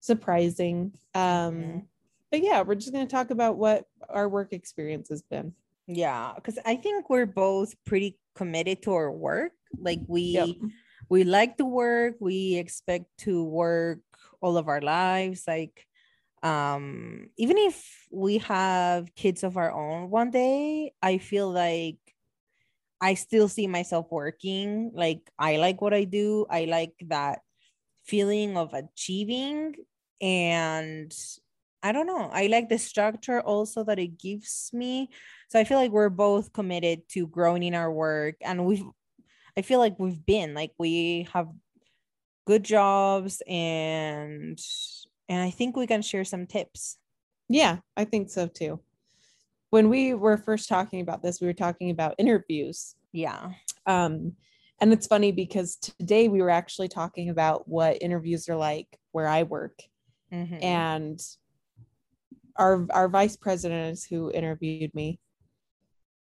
surprising. 0.00 0.92
Um, 1.14 1.54
Mhm. 1.54 1.86
but 2.30 2.42
yeah, 2.42 2.62
we're 2.62 2.76
just 2.76 2.92
gonna 2.92 3.06
talk 3.06 3.30
about 3.30 3.56
what 3.56 3.86
our 4.08 4.28
work 4.28 4.52
experience 4.52 5.08
has 5.08 5.22
been. 5.22 5.54
Yeah, 5.86 6.32
because 6.36 6.58
I 6.64 6.76
think 6.76 7.08
we're 7.10 7.26
both 7.26 7.74
pretty 7.84 8.18
committed 8.34 8.82
to 8.82 8.92
our 8.92 9.10
work. 9.10 9.52
Like 9.78 10.00
we 10.06 10.20
Yep. 10.34 10.48
We 11.08 11.24
like 11.24 11.56
to 11.58 11.64
work, 11.64 12.16
we 12.20 12.56
expect 12.56 13.06
to 13.18 13.44
work 13.44 14.00
all 14.40 14.56
of 14.56 14.68
our 14.68 14.80
lives. 14.80 15.44
Like 15.46 15.86
um 16.42 17.30
even 17.36 17.58
if 17.58 18.06
we 18.12 18.38
have 18.38 19.14
kids 19.16 19.42
of 19.42 19.56
our 19.56 19.72
own 19.72 20.10
one 20.10 20.30
day, 20.30 20.92
I 21.02 21.18
feel 21.18 21.50
like 21.50 21.98
I 23.00 23.14
still 23.14 23.48
see 23.48 23.66
myself 23.66 24.06
working. 24.10 24.90
Like 24.94 25.20
I 25.38 25.56
like 25.56 25.80
what 25.80 25.94
I 25.94 26.04
do. 26.04 26.46
I 26.50 26.64
like 26.64 26.94
that 27.08 27.40
feeling 28.04 28.56
of 28.56 28.74
achieving 28.74 29.74
and 30.20 31.12
I 31.82 31.92
don't 31.92 32.06
know. 32.06 32.28
I 32.32 32.48
like 32.48 32.68
the 32.68 32.78
structure 32.78 33.40
also 33.40 33.84
that 33.84 34.00
it 34.00 34.18
gives 34.18 34.70
me. 34.72 35.10
So 35.48 35.60
I 35.60 35.64
feel 35.64 35.78
like 35.78 35.92
we're 35.92 36.08
both 36.10 36.52
committed 36.52 37.08
to 37.10 37.28
growing 37.28 37.62
in 37.62 37.74
our 37.74 37.92
work 37.92 38.36
and 38.40 38.66
we've 38.66 38.84
I 39.58 39.62
feel 39.62 39.80
like 39.80 39.98
we've 39.98 40.24
been 40.24 40.54
like 40.54 40.70
we 40.78 41.26
have 41.32 41.48
good 42.46 42.62
jobs 42.62 43.42
and 43.48 44.56
and 45.28 45.42
I 45.42 45.50
think 45.50 45.76
we 45.76 45.88
can 45.88 46.00
share 46.00 46.24
some 46.24 46.46
tips. 46.46 46.96
Yeah, 47.48 47.78
I 47.96 48.04
think 48.04 48.30
so 48.30 48.46
too. 48.46 48.78
When 49.70 49.88
we 49.88 50.14
were 50.14 50.36
first 50.36 50.68
talking 50.68 51.00
about 51.00 51.24
this, 51.24 51.40
we 51.40 51.48
were 51.48 51.52
talking 51.52 51.90
about 51.90 52.14
interviews. 52.18 52.94
Yeah. 53.12 53.50
Um, 53.84 54.34
and 54.80 54.92
it's 54.92 55.08
funny 55.08 55.32
because 55.32 55.74
today 55.74 56.28
we 56.28 56.40
were 56.40 56.50
actually 56.50 56.88
talking 56.88 57.28
about 57.28 57.66
what 57.66 58.00
interviews 58.00 58.48
are 58.48 58.56
like 58.56 58.86
where 59.10 59.26
I 59.26 59.42
work. 59.42 59.82
Mhm. 60.32 60.62
and 60.62 61.20
our 62.56 62.86
our 62.90 63.08
vice 63.08 63.34
president 63.34 63.92
is 63.92 64.04
who 64.04 64.30
interviewed 64.30 64.94
me 64.94 65.18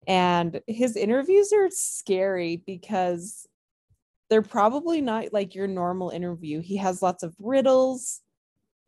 and 0.07 0.61
his 0.67 0.95
interviews 0.95 1.51
are 1.53 1.69
scary 1.69 2.63
because 2.65 3.45
they're 4.29 4.41
probably 4.41 5.01
not 5.01 5.33
like 5.33 5.53
your 5.53 5.67
normal 5.67 6.09
interview 6.09 6.61
he 6.61 6.77
has 6.77 7.01
lots 7.01 7.23
of 7.23 7.35
riddles 7.39 8.21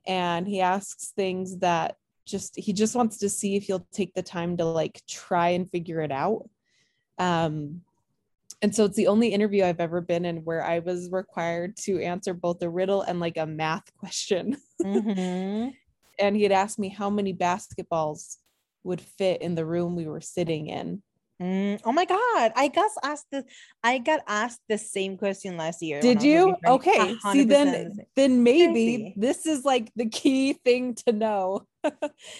and 0.07 0.47
he 0.47 0.61
asks 0.61 1.11
things 1.15 1.59
that 1.59 1.97
just 2.25 2.55
he 2.55 2.73
just 2.73 2.95
wants 2.95 3.17
to 3.17 3.29
see 3.29 3.55
if 3.55 3.67
you'll 3.67 3.87
take 3.91 4.13
the 4.13 4.23
time 4.23 4.55
to 4.57 4.65
like 4.65 5.01
try 5.07 5.49
and 5.49 5.69
figure 5.69 6.01
it 6.01 6.11
out 6.11 6.49
um 7.17 7.81
and 8.61 8.75
so 8.75 8.83
it's 8.85 8.97
the 8.97 9.07
only 9.07 9.29
interview 9.29 9.63
I've 9.63 9.79
ever 9.79 10.01
been 10.01 10.25
in 10.25 10.37
where 10.37 10.63
I 10.63 10.79
was 10.79 11.09
required 11.11 11.77
to 11.83 12.01
answer 12.01 12.33
both 12.33 12.61
a 12.61 12.69
riddle 12.69 13.01
and 13.03 13.19
like 13.19 13.37
a 13.37 13.45
math 13.45 13.93
question 13.97 14.57
Mhm. 14.81 15.73
and 16.19 16.35
he 16.35 16.43
had 16.43 16.51
asked 16.51 16.79
me 16.79 16.89
how 16.89 17.09
many 17.09 17.33
basketballs 17.33 18.37
would 18.83 19.01
fit 19.01 19.41
in 19.41 19.55
the 19.55 19.65
room 19.65 19.95
we 19.95 20.07
were 20.07 20.21
sitting 20.21 20.67
in. 20.67 21.01
Mm, 21.41 21.79
oh 21.85 21.93
my 21.93 22.03
god! 22.03 22.51
I 22.55 22.67
got 22.67 22.91
asked 23.01 23.27
this. 23.31 23.45
I 23.81 23.99
got 23.99 24.21
asked 24.27 24.59
the 24.67 24.77
same 24.77 25.17
question 25.17 25.55
last 25.55 25.81
year. 25.81 26.01
Did 26.01 26.21
you? 26.23 26.55
Okay. 26.67 26.97
See 27.19 27.43
100% 27.43 27.47
then 27.85 28.07
then 28.15 28.43
maybe 28.43 29.13
this 29.15 29.45
is 29.45 29.63
like 29.63 29.91
the 29.95 30.09
key 30.09 30.53
thing 30.53 30.95
to 31.05 31.11
know. 31.13 31.65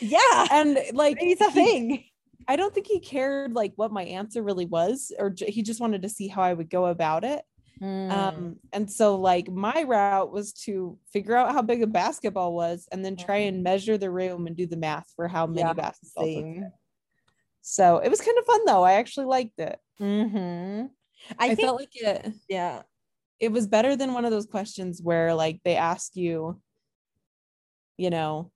Yeah, 0.02 0.48
And 0.52 0.78
like 0.94 1.18
it's 1.22 1.42
a 1.42 1.52
thing. 1.52 2.06
I 2.48 2.56
don't 2.56 2.74
think 2.74 2.88
he 2.88 3.00
cared 3.00 3.54
like 3.54 3.74
what 3.76 3.92
my 3.92 4.04
answer 4.04 4.42
really 4.42 4.66
was 4.66 5.12
or 5.20 5.30
j- 5.30 5.52
he 5.52 5.62
just 5.62 5.80
wanted 5.80 6.02
to 6.02 6.10
see 6.10 6.28
how 6.28 6.42
I 6.42 6.54
would 6.54 6.70
go 6.70 6.86
about 6.88 7.24
it. 7.24 7.44
Mm, 7.82 8.12
Um 8.12 8.56
and 8.74 8.92
so 8.92 9.16
like 9.16 9.50
my 9.50 9.84
route 9.84 10.32
was 10.32 10.54
to 10.66 10.98
figure 11.14 11.36
out 11.36 11.54
how 11.54 11.62
big 11.62 11.84
a 11.84 11.88
basketball 11.88 12.54
was 12.54 12.88
and 12.92 13.06
then 13.06 13.16
try 13.16 13.38
and 13.38 13.64
measure 13.64 13.98
the 13.98 14.10
room 14.12 14.48
and 14.48 14.56
do 14.58 14.68
the 14.68 14.78
math 14.78 15.12
for 15.16 15.28
how 15.28 15.46
many 15.48 15.60
Yeah, 15.60 15.74
basketballs. 15.74 16.44
Would 17.70 17.76
same. 17.76 17.96
fit. 17.96 18.04
So 18.04 18.06
it 18.06 18.10
was 18.10 18.22
kind 18.22 18.38
of 18.38 18.46
fun 18.46 18.62
though. 18.66 18.84
I 18.84 18.94
actually 18.94 19.26
liked 19.28 19.60
it. 19.60 19.80
hmm 19.98 20.86
I, 21.38 21.48
I, 21.48 21.56
think 21.56 21.68
felt 21.68 21.80
like 21.80 21.96
it 21.96 22.34
yeah. 22.48 22.84
it 23.40 23.52
was 23.52 23.68
better 23.68 23.96
than 23.96 24.14
one 24.14 24.26
of 24.26 24.32
those 24.32 24.46
questions 24.46 25.02
where 25.02 25.34
like 25.34 25.60
they 25.64 25.76
ask 25.76 26.16
you, 26.16 26.62
you 27.98 28.10
know, 28.10 28.52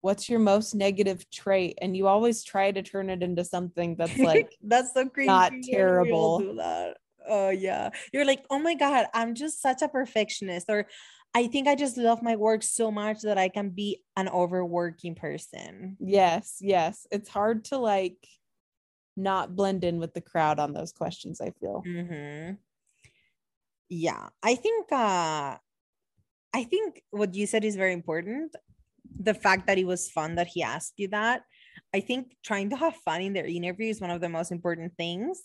what's 0.00 0.28
your 0.28 0.38
most 0.38 0.74
negative 0.74 1.28
trait? 1.30 1.78
And 1.80 1.96
you 1.96 2.06
always 2.06 2.44
try 2.44 2.70
to 2.70 2.82
turn 2.82 3.10
it 3.10 3.22
into 3.22 3.44
something 3.44 3.96
that's 3.96 4.18
like, 4.18 4.50
that's 4.62 4.92
so 4.94 5.08
crazy. 5.08 5.26
not 5.26 5.52
when 5.52 5.60
we 5.60 5.72
all 5.72 5.78
terrible. 5.78 6.38
do 6.38 6.54
that. 6.56 6.96
Oh 7.28 7.50
yeah, 7.50 7.90
you're 8.12 8.24
like, 8.24 8.44
oh 8.50 8.58
my 8.58 8.74
god, 8.74 9.06
I'm 9.12 9.34
just 9.34 9.60
such 9.60 9.82
a 9.82 9.88
perfectionist, 9.88 10.66
or 10.68 10.86
I 11.36 11.48
think 11.48 11.68
I 11.68 11.74
just 11.74 11.98
love 11.98 12.22
my 12.22 12.34
work 12.34 12.62
so 12.62 12.90
much 12.90 13.20
that 13.20 13.36
I 13.36 13.50
can 13.50 13.68
be 13.68 14.00
an 14.16 14.26
overworking 14.26 15.14
person. 15.14 15.98
yes, 16.00 16.56
yes. 16.62 17.06
It's 17.10 17.28
hard 17.28 17.66
to 17.66 17.76
like 17.76 18.16
not 19.18 19.54
blend 19.54 19.84
in 19.84 19.98
with 19.98 20.14
the 20.14 20.22
crowd 20.22 20.58
on 20.58 20.72
those 20.72 20.92
questions, 20.92 21.42
I 21.42 21.50
feel. 21.60 21.84
Mm-hmm. 21.86 22.54
Yeah, 23.90 24.28
I 24.42 24.54
think 24.54 24.90
uh 24.90 25.58
I 26.54 26.64
think 26.64 27.02
what 27.10 27.34
you 27.34 27.46
said 27.46 27.66
is 27.66 27.76
very 27.76 27.92
important. 27.92 28.56
The 29.20 29.34
fact 29.34 29.66
that 29.66 29.76
it 29.76 29.86
was 29.86 30.10
fun 30.10 30.36
that 30.36 30.46
he 30.46 30.62
asked 30.62 30.94
you 30.96 31.08
that. 31.08 31.42
I 31.92 32.00
think 32.00 32.34
trying 32.42 32.70
to 32.70 32.76
have 32.76 32.96
fun 33.04 33.20
in 33.20 33.34
their 33.34 33.44
interview 33.44 33.90
is 33.90 34.00
one 34.00 34.10
of 34.10 34.22
the 34.22 34.30
most 34.30 34.52
important 34.52 34.96
things. 34.96 35.42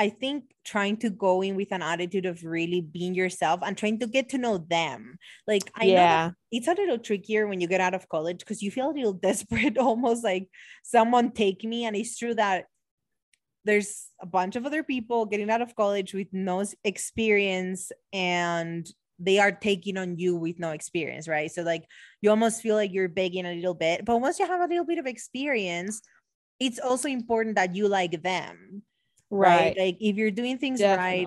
I 0.00 0.08
think 0.10 0.44
trying 0.64 0.96
to 0.98 1.10
go 1.10 1.42
in 1.42 1.54
with 1.56 1.70
an 1.72 1.82
attitude 1.82 2.26
of 2.26 2.42
really 2.44 2.80
being 2.80 3.14
yourself 3.14 3.60
and 3.62 3.76
trying 3.76 3.98
to 4.00 4.06
get 4.06 4.28
to 4.30 4.38
know 4.38 4.58
them. 4.58 5.18
Like 5.46 5.70
I 5.76 5.86
Yeah. 5.86 6.30
know 6.30 6.34
it's 6.50 6.68
a 6.68 6.74
little 6.74 6.98
trickier 6.98 7.46
when 7.46 7.60
you 7.60 7.68
get 7.68 7.80
out 7.80 7.94
of 7.94 8.08
college 8.08 8.40
because 8.40 8.62
you 8.62 8.70
feel 8.70 8.90
a 8.90 8.92
little 8.92 9.12
desperate, 9.28 9.78
almost 9.78 10.24
like 10.24 10.48
someone 10.82 11.32
take 11.32 11.64
me. 11.64 11.84
And 11.84 11.94
it's 11.96 12.18
true 12.18 12.34
that 12.34 12.66
there's 13.64 14.08
a 14.20 14.26
bunch 14.26 14.56
of 14.56 14.66
other 14.66 14.82
people 14.82 15.26
getting 15.26 15.50
out 15.50 15.62
of 15.62 15.74
college 15.74 16.12
with 16.12 16.28
no 16.32 16.64
experience 16.84 17.90
and 18.12 18.86
they 19.18 19.38
are 19.38 19.52
taking 19.52 19.96
on 19.96 20.18
you 20.18 20.36
with 20.36 20.58
no 20.58 20.70
experience, 20.70 21.28
right? 21.28 21.50
So 21.50 21.62
like 21.62 21.84
you 22.20 22.30
almost 22.30 22.60
feel 22.60 22.74
like 22.74 22.92
you're 22.92 23.08
begging 23.08 23.46
a 23.46 23.54
little 23.54 23.74
bit, 23.74 24.04
but 24.04 24.18
once 24.20 24.38
you 24.38 24.46
have 24.46 24.60
a 24.60 24.66
little 24.66 24.84
bit 24.84 24.98
of 24.98 25.06
experience, 25.06 26.02
it's 26.60 26.78
also 26.78 27.08
important 27.08 27.56
that 27.56 27.74
you 27.74 27.88
like 27.88 28.22
them, 28.22 28.82
right? 29.38 29.76
Right. 29.76 29.78
Like 29.78 29.96
if 30.00 30.16
you're 30.16 30.30
doing 30.30 30.58
things 30.58 30.80
right, 30.80 31.26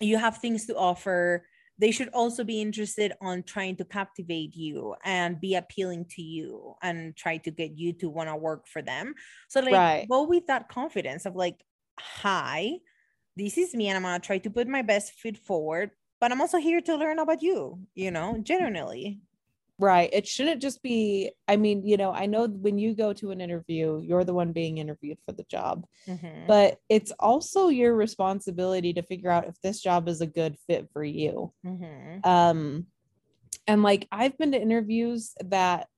you 0.00 0.16
have 0.16 0.38
things 0.38 0.66
to 0.66 0.76
offer 0.76 1.44
they 1.80 1.90
should 1.90 2.08
also 2.08 2.44
be 2.44 2.60
interested 2.60 3.14
on 3.22 3.42
trying 3.42 3.74
to 3.74 3.86
captivate 3.86 4.54
you 4.54 4.94
and 5.02 5.40
be 5.40 5.54
appealing 5.54 6.04
to 6.04 6.20
you 6.20 6.74
and 6.82 7.16
try 7.16 7.38
to 7.38 7.50
get 7.50 7.72
you 7.72 7.94
to 7.94 8.10
want 8.10 8.28
to 8.28 8.36
work 8.36 8.68
for 8.68 8.82
them 8.82 9.14
so 9.48 9.60
like 9.60 9.72
Right. 9.72 10.06
go 10.08 10.24
with 10.24 10.46
that 10.46 10.68
confidence 10.68 11.24
of 11.24 11.34
like 11.34 11.64
hi 11.98 12.76
this 13.36 13.56
is 13.56 13.74
me 13.74 13.88
and 13.88 13.96
i'm 13.96 14.02
gonna 14.02 14.20
try 14.20 14.38
to 14.38 14.50
put 14.50 14.68
my 14.68 14.82
best 14.82 15.14
foot 15.14 15.38
forward 15.38 15.90
but 16.20 16.30
i'm 16.30 16.40
also 16.40 16.58
here 16.58 16.80
to 16.82 16.96
learn 16.96 17.18
about 17.18 17.42
you 17.42 17.80
you 17.94 18.10
know 18.10 18.34
mm. 18.36 18.44
genuinely 18.44 19.20
Right. 19.80 20.10
It 20.12 20.28
shouldn't 20.28 20.60
just 20.60 20.82
be, 20.82 21.32
I 21.48 21.56
mean, 21.56 21.86
you 21.86 21.96
know, 21.96 22.12
I 22.12 22.26
know 22.26 22.46
when 22.46 22.78
you 22.78 22.94
go 22.94 23.14
to 23.14 23.30
an 23.30 23.40
interview, 23.40 23.98
you're 24.04 24.24
the 24.24 24.34
one 24.34 24.52
being 24.52 24.76
interviewed 24.76 25.18
for 25.24 25.32
the 25.32 25.44
job, 25.44 25.86
Mhm. 26.06 26.46
but 26.46 26.78
it's 26.90 27.12
also 27.12 27.68
your 27.68 27.94
responsibility 27.94 28.92
to 28.92 29.02
figure 29.02 29.30
out 29.30 29.48
if 29.48 29.58
this 29.62 29.80
job 29.80 30.06
is 30.06 30.20
a 30.20 30.26
good 30.26 30.58
fit 30.66 30.90
for 30.92 31.02
you. 31.02 31.54
Mhm. 31.64 32.26
Um, 32.26 32.88
and 33.66 33.82
like 33.82 34.06
I've 34.12 34.36
been 34.36 34.52
to 34.52 34.60
interviews 34.60 35.32
that, 35.46 35.88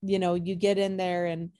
you 0.00 0.18
know, 0.18 0.34
you 0.34 0.54
get 0.54 0.78
in 0.78 0.96
there 0.96 1.26
and 1.26 1.50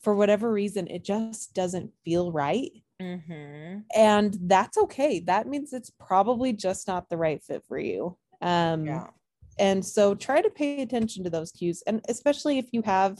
for 0.00 0.14
whatever 0.14 0.50
reason, 0.50 0.86
it 0.86 1.04
just 1.04 1.52
doesn't 1.52 1.92
feel 2.02 2.32
right. 2.32 2.72
Mhm. 2.98 3.84
And 3.94 4.38
that's 4.42 4.78
okay. 4.78 5.20
That 5.20 5.46
means 5.48 5.74
it's 5.74 5.90
probably 5.90 6.54
just 6.54 6.88
not 6.88 7.10
the 7.10 7.18
right 7.18 7.42
fit 7.44 7.62
for 7.66 7.78
you. 7.78 8.16
Um, 8.40 8.86
yeah 8.86 9.08
and 9.58 9.84
so 9.84 10.14
try 10.14 10.40
to 10.40 10.50
pay 10.50 10.82
attention 10.82 11.24
to 11.24 11.30
those 11.30 11.52
cues 11.52 11.82
and 11.86 12.00
especially 12.08 12.58
if 12.58 12.66
you 12.72 12.82
have 12.82 13.18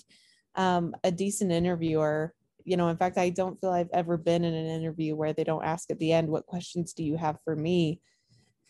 um, 0.54 0.94
a 1.04 1.10
decent 1.10 1.52
interviewer. 1.52 2.34
You 2.64 2.76
know 2.76 2.88
in 2.88 2.98
fact 2.98 3.16
i 3.16 3.30
don't 3.30 3.58
feel 3.58 3.70
i've 3.70 3.88
ever 3.94 4.18
been 4.18 4.44
in 4.44 4.52
an 4.52 4.66
interview 4.66 5.16
where 5.16 5.32
they 5.32 5.44
don't 5.44 5.64
ask 5.64 5.90
at 5.90 5.98
the 5.98 6.12
end 6.12 6.28
what 6.28 6.44
questions 6.44 6.92
do 6.92 7.02
you 7.02 7.16
have 7.16 7.38
for 7.42 7.56
me? 7.56 8.00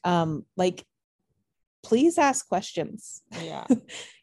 Um, 0.05 0.45
like 0.57 0.85
please 1.83 2.17
ask 2.19 2.47
questions. 2.49 3.23
Yeah. 3.43 3.67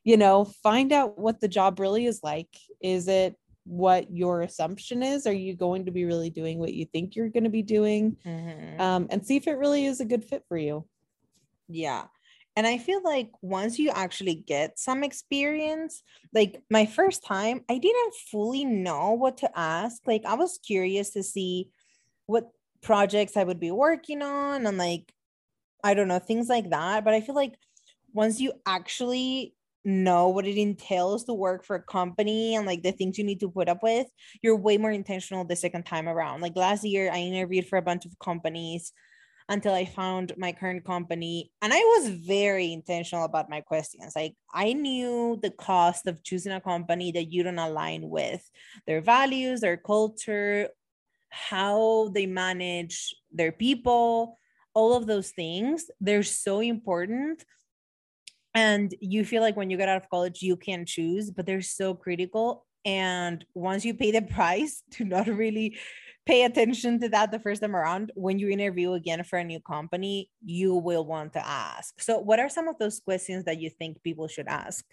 You 0.07 0.17
know 0.17 0.45
find 0.61 0.93
out 0.93 1.17
what 1.17 1.41
the 1.41 1.47
job 1.47 1.79
really 1.79 2.05
is 2.05 2.19
like. 2.21 2.47
Is 2.79 3.07
it 3.07 3.35
what 3.65 4.11
your 4.11 4.43
assumption 4.43 5.01
is? 5.01 5.25
Are 5.25 5.33
you 5.33 5.55
going 5.55 5.85
to 5.85 5.91
be 5.91 6.05
really 6.05 6.29
doing 6.29 6.59
what 6.59 6.75
you 6.75 6.85
think 6.85 7.15
you're 7.15 7.29
going 7.29 7.43
to 7.45 7.49
be 7.49 7.63
doing? 7.63 8.15
Mhm. 8.23 8.79
um, 8.79 9.07
and 9.09 9.25
see 9.25 9.35
if 9.35 9.47
it 9.47 9.57
really 9.57 9.87
is 9.87 9.99
a 9.99 10.05
good 10.05 10.23
fit 10.23 10.43
for 10.47 10.57
you. 10.57 10.85
Yeah. 11.67 12.05
And 12.55 12.65
I 12.65 12.77
feel 12.77 13.01
like 13.03 13.31
once 13.41 13.77
you 13.77 13.89
actually 13.89 14.35
get 14.35 14.79
some 14.79 15.03
experience, 15.03 16.03
like 16.33 16.61
my 16.69 16.85
first 16.85 17.25
time, 17.25 17.61
I 17.69 17.77
didn't 17.77 18.13
fully 18.31 18.63
know 18.63 19.11
what 19.11 19.37
to 19.37 19.49
ask. 19.59 20.01
Like 20.07 20.23
I 20.25 20.35
was 20.35 20.59
curious 20.65 21.11
to 21.11 21.23
see 21.23 21.69
what 22.27 22.49
projects 22.81 23.35
I 23.35 23.43
would 23.43 23.59
be 23.59 23.71
working 23.71 24.21
on 24.21 24.65
and 24.65 24.77
like 24.77 25.11
I 25.83 25.93
don't 25.93 26.07
know, 26.07 26.19
things 26.19 26.49
like 26.49 26.71
that. 26.71 27.05
But 27.05 27.13
I 27.13 27.21
feel 27.21 27.35
like 27.35 27.53
once 28.13 28.39
you 28.39 28.53
actually 28.65 29.53
know 29.83 30.29
what 30.29 30.47
it 30.47 30.57
entails 30.57 31.25
to 31.25 31.33
work 31.33 31.63
for 31.63 31.75
a 31.75 31.83
company 31.83 32.55
and 32.55 32.65
like 32.65 32.81
the 32.81 32.91
things 32.91 33.19
you 33.19 33.23
need 33.23 33.39
to 33.41 33.51
put 33.51 33.69
up 33.69 33.83
with, 33.83 34.07
you're 34.41 34.55
way 34.55 34.77
more 34.77 34.89
intentional 34.89 35.45
the 35.45 35.55
second 35.55 35.85
time 35.85 36.09
around. 36.09 36.41
Like 36.41 36.55
last 36.55 36.83
year, 36.83 37.11
I 37.11 37.19
interviewed 37.19 37.67
for 37.67 37.77
a 37.77 37.83
bunch 37.83 38.05
of 38.05 38.17
companies 38.17 38.93
until 39.47 39.73
I 39.73 39.85
found 39.85 40.33
my 40.37 40.51
current 40.51 40.83
company. 40.85 41.51
And 41.61 41.71
I 41.71 41.77
was 41.77 42.09
very 42.09 42.73
intentional 42.73 43.25
about 43.25 43.49
my 43.49 43.61
questions. 43.61 44.13
Like 44.15 44.33
I 44.53 44.73
knew 44.73 45.39
the 45.41 45.51
cost 45.51 46.07
of 46.07 46.23
choosing 46.23 46.51
a 46.51 46.61
company 46.61 47.11
that 47.11 47.31
you 47.31 47.43
don't 47.43 47.59
align 47.59 48.09
with 48.09 48.49
their 48.87 49.01
values, 49.01 49.61
their 49.61 49.77
culture, 49.77 50.69
how 51.29 52.09
they 52.13 52.25
manage 52.25 53.15
their 53.31 53.51
people, 53.51 54.39
all 54.73 54.93
of 54.93 55.05
those 55.05 55.31
things. 55.31 55.91
They're 55.99 56.23
so 56.23 56.59
important. 56.59 57.43
And 58.55 58.95
you 59.01 59.25
feel 59.25 59.41
like 59.41 59.57
when 59.57 59.69
you 59.69 59.77
get 59.77 59.89
out 59.89 60.01
of 60.01 60.09
college, 60.09 60.41
you 60.41 60.55
can 60.55 60.85
choose, 60.85 61.29
but 61.29 61.45
they're 61.45 61.61
so 61.61 61.93
critical. 61.93 62.65
And 62.85 63.43
once 63.53 63.83
you 63.83 63.93
pay 63.93 64.11
the 64.11 64.21
price 64.37 64.81
to 64.91 65.05
not 65.05 65.27
really 65.27 65.77
pay 66.25 66.43
attention 66.43 66.99
to 66.99 67.09
that 67.09 67.31
the 67.31 67.39
first 67.39 67.61
time 67.61 67.75
around, 67.75 68.11
when 68.15 68.39
you 68.39 68.49
interview 68.49 68.93
again 68.93 69.23
for 69.23 69.37
a 69.37 69.43
new 69.43 69.59
company, 69.59 70.29
you 70.43 70.75
will 70.75 71.05
want 71.05 71.33
to 71.33 71.45
ask. 71.45 72.01
So, 72.01 72.19
what 72.19 72.39
are 72.39 72.49
some 72.49 72.67
of 72.67 72.77
those 72.79 72.99
questions 72.99 73.45
that 73.45 73.59
you 73.59 73.69
think 73.69 74.01
people 74.03 74.27
should 74.27 74.47
ask? 74.47 74.85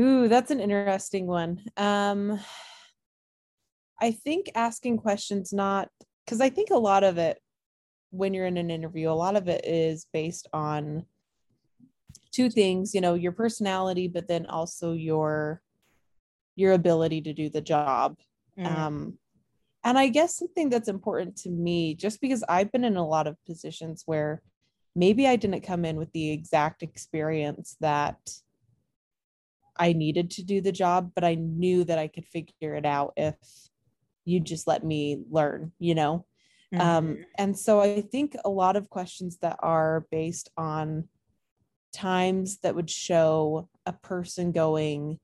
Ooh, 0.00 0.28
that's 0.28 0.50
an 0.50 0.60
interesting 0.60 1.26
one. 1.26 1.60
Um, 1.76 2.40
I 4.00 4.12
think 4.12 4.50
asking 4.54 4.98
questions 4.98 5.52
not 5.52 5.90
because 6.24 6.40
I 6.40 6.48
think 6.48 6.70
a 6.70 6.78
lot 6.78 7.04
of 7.04 7.18
it 7.18 7.38
when 8.10 8.34
you're 8.34 8.46
in 8.46 8.56
an 8.56 8.70
interview, 8.70 9.10
a 9.10 9.12
lot 9.12 9.36
of 9.36 9.48
it 9.48 9.64
is 9.64 10.06
based 10.12 10.48
on 10.52 11.04
two 12.32 12.50
things, 12.50 12.94
you 12.94 13.00
know, 13.00 13.14
your 13.14 13.32
personality, 13.32 14.08
but 14.08 14.26
then 14.26 14.46
also 14.46 14.92
your 14.92 15.62
your 16.56 16.72
ability 16.72 17.22
to 17.22 17.32
do 17.32 17.48
the 17.48 17.60
job. 17.60 18.16
Mm, 18.58 18.66
Um, 18.66 19.18
and 19.84 19.98
I 19.98 20.08
guess 20.08 20.36
something 20.36 20.68
that's 20.68 20.88
important 20.88 21.36
to 21.38 21.50
me, 21.50 21.94
just 21.94 22.20
because 22.20 22.44
I've 22.48 22.70
been 22.70 22.84
in 22.84 22.96
a 22.96 23.06
lot 23.06 23.26
of 23.26 23.36
positions 23.46 24.02
where 24.06 24.42
maybe 24.94 25.26
I 25.26 25.36
didn't 25.36 25.62
come 25.62 25.84
in 25.84 25.96
with 25.96 26.12
the 26.12 26.30
exact 26.30 26.82
experience 26.82 27.76
that 27.80 28.18
I 29.78 29.94
needed 29.94 30.30
to 30.32 30.42
do 30.42 30.60
the 30.60 30.72
job, 30.72 31.12
but 31.14 31.24
I 31.24 31.36
knew 31.36 31.84
that 31.84 31.98
I 31.98 32.08
could 32.08 32.26
figure 32.26 32.74
it 32.74 32.84
out 32.84 33.14
if 33.16 33.36
you 34.26 34.40
just 34.40 34.66
let 34.66 34.84
me 34.84 35.22
learn, 35.30 35.72
you 35.78 35.94
know? 35.94 36.26
Um, 36.78 37.06
mhm, 37.06 37.24
and 37.38 37.58
so 37.58 37.80
I 37.80 38.02
think 38.02 38.36
a 38.44 38.50
lot 38.50 38.76
of 38.76 38.90
questions 38.90 39.38
that 39.38 39.56
are 39.60 40.06
based 40.10 40.50
on 40.56 41.08
times 41.92 42.58
that 42.58 42.74
would 42.74 42.90
show 42.90 43.68
a 43.86 43.92
person 43.92 44.52
going, 44.52 45.18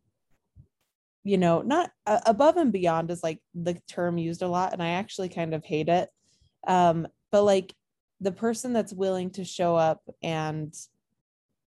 you 1.27 1.39
know, 1.39 1.61
not 1.61 1.91
uh, 2.07 2.21
above 2.25 2.57
and 2.57 2.73
beyond 2.73 3.11
is 3.11 3.21
like 3.21 3.41
the 3.53 3.75
term 3.89 4.17
used 4.17 4.43
a 4.43 4.49
lot, 4.49 4.73
and 4.73 4.81
I 4.81 4.91
actually 4.91 5.29
kind 5.29 5.55
of 5.55 5.65
hate 5.65 5.89
it. 5.89 6.09
Um, 6.69 7.09
but 7.33 7.43
like 7.43 7.75
the 8.21 8.31
person 8.31 8.73
that's 8.73 8.93
willing 8.93 9.31
to 9.31 9.45
show 9.45 9.75
up 9.75 10.01
and 10.23 10.73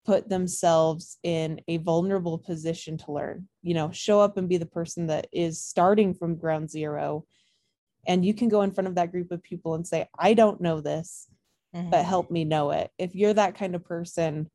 put 0.05 0.27
themselves 0.27 1.19
in 1.21 1.61
a 1.67 1.77
vulnerable 1.77 2.39
position 2.39 2.97
to 2.97 3.11
learn, 3.11 3.47
you 3.61 3.75
know, 3.75 3.91
show 3.91 4.19
up 4.19 4.37
and 4.37 4.49
be 4.49 4.57
the 4.57 4.65
person 4.65 5.07
that 5.07 5.27
is 5.31 5.61
starting 5.61 6.15
from 6.15 6.35
ground 6.35 6.71
zero. 6.71 7.23
And 8.07 8.25
you 8.25 8.33
can 8.33 8.49
go 8.49 8.63
in 8.63 8.71
front 8.71 8.87
of 8.87 8.95
that 8.95 9.11
group 9.11 9.31
of 9.31 9.43
people 9.43 9.75
and 9.75 9.87
say, 9.87 10.09
I 10.17 10.33
don't 10.33 10.59
know 10.61 10.81
this, 10.81 11.27
but 11.71 11.91
mhm. 11.91 12.03
help 12.05 12.31
me 12.31 12.43
know 12.43 12.71
it. 12.71 12.89
If 12.97 13.13
you're 13.13 13.35
that 13.35 13.55
kind 13.55 13.75
of 13.75 13.85
person, 13.85 14.49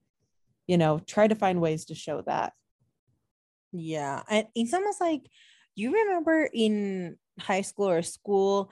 you 0.67 0.77
know, 0.77 0.99
try 0.99 1.29
to 1.29 1.37
find 1.37 1.61
ways 1.61 1.85
to 1.87 1.95
show 1.95 2.21
that. 2.23 2.53
Yeah. 3.73 4.23
And 4.29 4.47
it's 4.55 4.75
almost 4.75 5.01
like 5.01 5.23
you 5.75 5.93
remember 5.93 6.49
in 6.53 7.17
high 7.39 7.63
school 7.63 7.89
or 7.89 8.03
school 8.03 8.71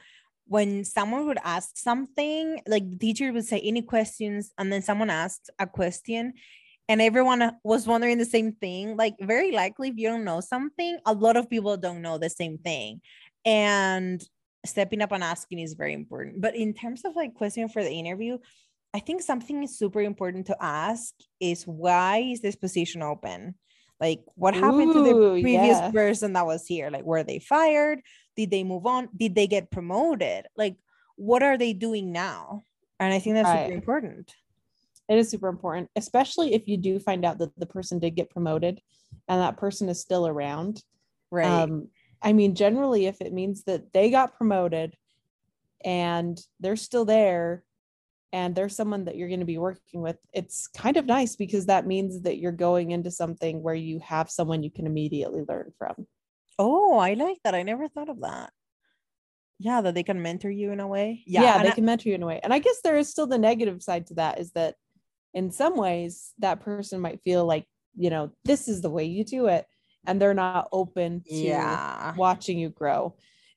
when 0.49 0.85
someone 0.85 1.27
would 1.27 1.39
ask 1.45 1.77
something, 1.77 2.61
like 2.67 2.89
the 2.89 2.97
teacher 2.99 3.33
would 3.33 3.45
say, 3.45 3.61
Any 3.61 3.83
questions? 3.83 4.53
And 4.59 4.73
then 4.73 4.83
someone 4.83 5.11
asked 5.11 5.51
a 5.59 5.67
question, 5.67 6.35
and 6.89 7.03
everyone 7.03 7.43
uh, 7.43 7.53
was 7.65 7.87
wondering 7.87 8.19
the 8.19 8.25
same 8.25 8.53
thing. 8.53 8.97
Like, 8.97 9.15
very 9.21 9.51
likely, 9.51 9.89
if 9.89 9.97
you 9.97 10.09
don't 10.09 10.25
know 10.25 10.41
something, 10.41 10.99
a 11.05 11.13
lot 11.13 11.37
of 11.37 11.51
people 11.51 11.77
don't 11.77 12.01
know 12.01 12.19
the 12.19 12.31
same 12.31 12.59
thing. 12.59 13.01
And 13.45 14.23
stepping 14.65 15.03
up 15.03 15.13
and 15.13 15.25
asking 15.25 15.59
is 15.61 15.75
very 15.75 15.95
important. 15.95 16.41
But 16.41 16.57
in 16.57 16.75
terms 16.75 17.05
of 17.05 17.17
like 17.17 17.35
question 17.35 17.69
for 17.69 17.83
the 17.83 17.91
interview, 17.91 18.39
I 18.95 19.01
think 19.01 19.23
something 19.23 19.63
is 19.63 19.79
super 19.79 20.01
important 20.01 20.47
to 20.47 20.57
ask 20.61 21.13
is 21.41 21.65
why 21.65 22.19
is 22.19 22.41
this 22.41 22.57
position 22.57 23.03
open? 23.03 23.57
Like, 24.01 24.23
what 24.35 24.55
happened 24.55 24.93
to 24.93 25.03
the 25.03 25.41
previous 25.41 25.79
yeah. 25.79 25.91
person 25.91 26.35
that 26.35 26.47
was 26.47 26.67
here? 26.67 26.91
Like, 26.91 27.05
were 27.05 27.23
they 27.23 27.39
fired? 27.39 28.01
Did 28.37 28.51
they 28.51 28.63
move 28.63 28.87
on? 28.87 29.09
Did 29.17 29.35
they 29.35 29.47
get 29.47 29.71
promoted? 29.71 30.47
Like, 30.57 30.77
what 31.17 31.43
are 31.43 31.57
they 31.57 31.73
doing 31.73 32.13
now? 32.13 32.63
And 33.01 33.13
I 33.13 33.19
think 33.19 33.37
that's 33.37 33.49
super 33.49 33.73
important. 33.73 34.35
It 35.09 35.19
is 35.19 35.31
super 35.31 35.49
important, 35.49 35.89
especially 35.97 36.55
if 36.55 36.67
you 36.67 36.77
do 36.77 36.99
find 36.99 37.25
out 37.25 37.39
that 37.39 37.59
the 37.59 37.67
person 37.67 37.99
did 37.99 38.17
get 38.17 38.31
promoted 38.31 38.81
and 39.29 39.41
that 39.41 39.57
person 39.57 39.89
is 39.89 40.01
still 40.01 40.27
around. 40.27 40.83
Right. 41.31 41.47
Um, 41.47 41.89
I 42.23 42.33
mean, 42.33 42.55
generally, 42.55 43.07
if 43.07 43.21
it 43.21 43.33
means 43.33 43.65
that 43.65 43.93
they 43.93 44.11
got 44.11 44.37
promoted 44.37 44.97
and 45.85 46.39
they're 46.61 46.77
still 46.77 47.05
there 47.05 47.63
and 48.33 48.55
there's 48.55 48.75
someone 48.77 49.05
that 49.05 49.17
you're 49.17 49.29
going 49.29 49.41
to 49.41 49.47
be 49.47 49.59
working 49.59 50.03
with 50.03 50.17
it's 50.33 50.67
kind 50.69 50.97
of 50.97 51.07
nice 51.07 51.37
because 51.37 51.67
that 51.67 51.87
means 51.87 52.23
that 52.23 52.39
you're 52.39 52.53
going 52.53 52.91
into 52.91 53.11
something 53.11 53.62
where 53.62 53.75
you 53.75 53.99
have 54.01 54.31
someone 54.31 54.62
you 54.62 54.71
can 54.71 54.87
immediately 54.87 55.43
learn 55.49 55.73
from 55.79 56.07
Oh, 56.59 56.97
I 56.97 57.12
like 57.12 57.37
that. 57.45 57.55
I 57.55 57.62
never 57.65 57.87
thought 57.87 58.09
of 58.09 58.23
that. 58.23 58.51
Yeah, 59.59 59.83
that 59.83 59.95
they 59.95 60.03
can 60.03 60.23
mentor 60.23 60.51
you 60.51 60.73
in 60.73 60.81
a 60.81 60.87
way. 60.87 61.23
yeah, 61.27 61.43
Yeah, 61.43 61.62
they 61.62 61.69
I- 61.69 61.75
can 61.75 61.85
mentor 61.85 62.09
you 62.09 62.15
in 62.15 62.23
a 62.23 62.27
way 62.27 62.41
and 62.43 62.53
i 62.53 62.59
guess 62.59 62.81
there 62.83 62.97
is 62.99 63.09
still 63.11 63.27
the 63.27 63.39
negative 63.39 63.83
side 63.83 64.07
to 64.09 64.15
that 64.15 64.39
is 64.41 64.53
that 64.53 64.75
in 65.35 65.51
some 65.51 65.77
ways 65.77 66.33
that 66.39 66.61
person 66.61 67.01
might 67.01 67.21
feel 67.23 67.45
like 67.45 67.67
you 67.95 68.11
know 68.11 68.31
this 68.45 68.69
is 68.69 68.81
the 68.81 68.91
way 68.91 69.05
you 69.05 69.25
do 69.25 69.47
it 69.47 69.67
and 70.07 70.21
they're 70.21 70.35
not 70.35 70.69
open 70.73 71.23
to 71.29 71.35
yeah. 71.35 72.15
watching 72.17 72.59
you 72.59 72.69
grow 72.71 73.15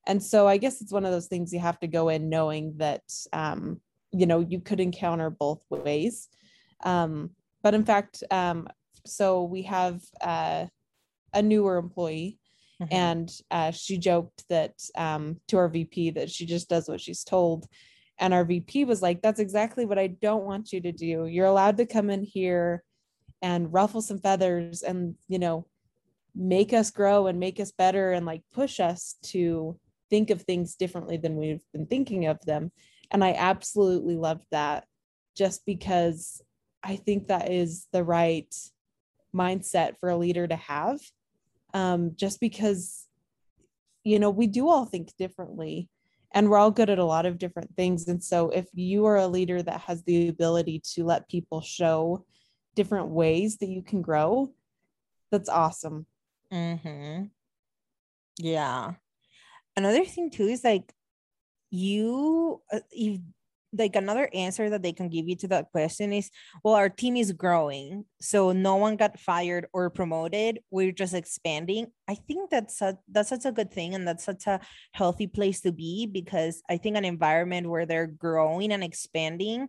and 0.07 0.21
so 0.23 0.47
i 0.47 0.57
guess 0.57 0.81
it's 0.81 0.91
one 0.91 1.05
of 1.05 1.11
those 1.11 1.27
things 1.27 1.53
you 1.53 1.59
have 1.59 1.79
to 1.79 1.87
go 1.87 2.09
in 2.09 2.29
knowing 2.29 2.73
that 2.77 3.03
um, 3.33 3.79
you 4.11 4.25
know 4.25 4.39
you 4.39 4.59
could 4.59 4.79
encounter 4.79 5.29
both 5.29 5.63
ways 5.69 6.29
um, 6.83 7.29
but 7.63 7.73
in 7.73 7.83
fact 7.85 8.23
um, 8.31 8.67
so 9.05 9.43
we 9.43 9.61
have 9.63 10.01
uh, 10.21 10.65
a 11.33 11.41
newer 11.41 11.77
employee 11.77 12.39
Mhm. 12.81 12.87
and 12.91 13.31
uh, 13.51 13.71
she 13.71 13.97
joked 13.97 14.45
that 14.47 14.73
um, 14.95 15.41
to 15.49 15.57
our 15.57 15.67
VP 15.67 16.11
that 16.11 16.31
she 16.31 16.45
just 16.45 16.69
does 16.69 16.87
what 16.87 17.01
she's 17.01 17.25
told. 17.25 17.67
And 18.19 18.33
our 18.33 18.45
VP 18.45 18.85
was 18.85 19.01
like, 19.01 19.21
"That's 19.21 19.41
exactly 19.41 19.85
what 19.85 19.99
I 19.99 20.07
don't 20.07 20.45
want 20.45 20.71
you 20.71 20.79
to 20.81 20.91
do. 20.93 21.25
You're 21.25 21.45
allowed 21.45 21.75
to 21.77 21.85
come 21.85 22.09
in 22.09 22.23
here 22.23 22.83
and 23.41 23.71
ruffle 23.73 24.01
some 24.01 24.19
feathers, 24.19 24.81
and 24.81 25.15
you 25.27 25.39
know, 25.39 25.67
make 26.33 26.71
us 26.71 26.89
grow 26.89 27.27
and 27.27 27.37
make 27.37 27.59
us 27.59 27.71
better, 27.73 28.13
and 28.13 28.25
like 28.25 28.43
push 28.53 28.79
us 28.79 29.17
to 29.23 29.77
think 30.09 30.29
of 30.29 30.41
things 30.43 30.75
differently 30.75 31.17
than 31.17 31.35
we've 31.35 31.65
been 31.73 31.85
thinking 31.85 32.27
of 32.27 32.39
them." 32.45 32.71
And 33.11 33.23
I 33.23 33.33
absolutely 33.33 34.15
loved 34.15 34.45
that, 34.51 34.85
just 35.35 35.65
because 35.65 36.41
I 36.83 36.95
think 36.95 37.27
that 37.27 37.51
is 37.51 37.87
the 37.91 38.03
right 38.03 38.53
mindset 39.35 39.97
for 39.99 40.09
a 40.09 40.17
leader 40.17 40.47
to 40.47 40.55
have 40.55 40.99
um, 41.73 42.13
just 42.15 42.39
because 42.39 43.05
you 44.03 44.17
know 44.17 44.29
we 44.29 44.47
do 44.47 44.67
all 44.69 44.85
think 44.85 45.15
differently 45.17 45.87
and 46.31 46.49
we're 46.49 46.57
all 46.57 46.71
good 46.71 46.89
at 46.89 46.97
a 46.97 47.05
lot 47.05 47.27
of 47.27 47.37
different 47.37 47.75
things 47.75 48.07
and 48.07 48.23
so 48.23 48.49
if 48.49 48.65
you 48.73 49.05
are 49.05 49.17
a 49.17 49.27
leader 49.27 49.61
that 49.61 49.81
has 49.81 50.01
the 50.03 50.29
ability 50.29 50.81
to 50.83 51.03
let 51.03 51.29
people 51.29 51.61
show 51.61 52.25
different 52.73 53.09
ways 53.09 53.57
that 53.57 53.69
you 53.69 53.83
can 53.83 54.01
grow 54.01 54.51
that's 55.31 55.49
awesome 55.49 56.07
Mm-hmm. 56.51 57.25
Yeah. 58.37 58.93
Another 59.75 60.05
thing 60.05 60.29
too 60.31 60.47
is 60.47 60.63
like 60.63 60.93
you 61.69 62.61
uh, 62.71 62.79
if 62.91 63.19
like 63.71 63.95
another 63.95 64.27
answer 64.33 64.67
that 64.71 64.81
they 64.81 64.91
can 64.91 65.09
give 65.09 65.27
you 65.27 65.35
to 65.35 65.47
that 65.47 65.69
question 65.71 66.11
is 66.11 66.31
well 66.63 66.73
our 66.73 66.89
team 66.89 67.15
is 67.15 67.31
growing 67.31 68.03
so 68.19 68.51
no 68.51 68.77
one 68.77 68.95
got 68.95 69.19
fired 69.19 69.67
or 69.73 69.91
promoted. 69.91 70.59
We're 70.71 70.91
just 70.91 71.13
expanding. 71.13 71.87
I 72.07 72.15
think 72.15 72.49
that's 72.49 72.81
a, 72.81 72.97
that's 73.11 73.29
such 73.29 73.45
a 73.45 73.51
good 73.51 73.71
thing 73.71 73.93
and 73.93 74.07
that's 74.07 74.23
such 74.23 74.47
a 74.47 74.59
healthy 74.93 75.27
place 75.27 75.61
to 75.61 75.71
be 75.71 76.07
because 76.07 76.63
i 76.69 76.77
think 76.77 76.97
an 76.97 77.05
environment 77.05 77.69
where 77.69 77.85
they're 77.85 78.07
growing 78.07 78.71
and 78.71 78.83
expanding 78.83 79.67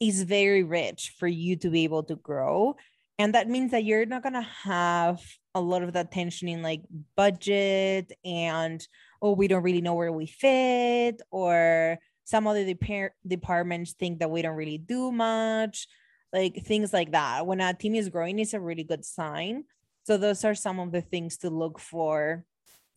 is 0.00 0.22
very 0.22 0.62
rich 0.62 1.14
for 1.18 1.28
you 1.28 1.56
to 1.56 1.70
be 1.70 1.84
able 1.84 2.02
to 2.04 2.16
grow. 2.16 2.76
And 3.18 3.34
that 3.34 3.48
means 3.48 3.70
that 3.70 3.84
you're 3.84 4.06
not 4.06 4.22
going 4.22 4.34
to 4.34 4.48
have 4.64 5.20
a 5.54 5.60
lot 5.60 5.82
of 5.82 5.92
that 5.92 6.10
tension 6.10 6.48
in 6.48 6.62
like 6.62 6.82
budget 7.16 8.12
and 8.24 8.86
oh 9.24 9.32
we 9.32 9.48
don't 9.48 9.62
really 9.62 9.80
know 9.80 9.94
where 9.94 10.12
we 10.12 10.26
fit 10.26 11.22
or 11.30 11.98
some 12.24 12.46
other 12.46 12.64
depar- 12.64 13.16
departments 13.26 13.92
think 13.92 14.18
that 14.18 14.30
we 14.30 14.42
don't 14.42 14.54
really 14.54 14.78
do 14.78 15.10
much 15.10 15.88
like 16.32 16.62
things 16.64 16.92
like 16.92 17.12
that. 17.12 17.46
When 17.46 17.60
a 17.60 17.72
team 17.72 17.94
is 17.94 18.10
growing 18.10 18.38
it's 18.38 18.52
a 18.52 18.60
really 18.60 18.84
good 18.84 19.04
sign. 19.04 19.64
So 20.04 20.18
those 20.18 20.44
are 20.44 20.54
some 20.54 20.78
of 20.78 20.92
the 20.92 21.00
things 21.00 21.38
to 21.38 21.48
look 21.48 21.80
for 21.80 22.44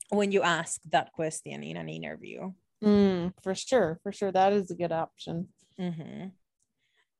when 0.09 0.33
you 0.33 0.41
ask 0.41 0.81
that 0.91 1.13
question 1.13 1.63
in 1.63 1.77
an 1.77 1.87
interview. 1.87 2.51
Mm, 2.83 3.33
for 3.41 3.55
sure 3.55 3.99
for 4.03 4.11
sure. 4.11 4.31
That 4.31 4.51
is 4.51 4.69
a 4.69 4.75
good 4.75 4.91
option. 4.91 5.47
Mhm. 5.79 6.31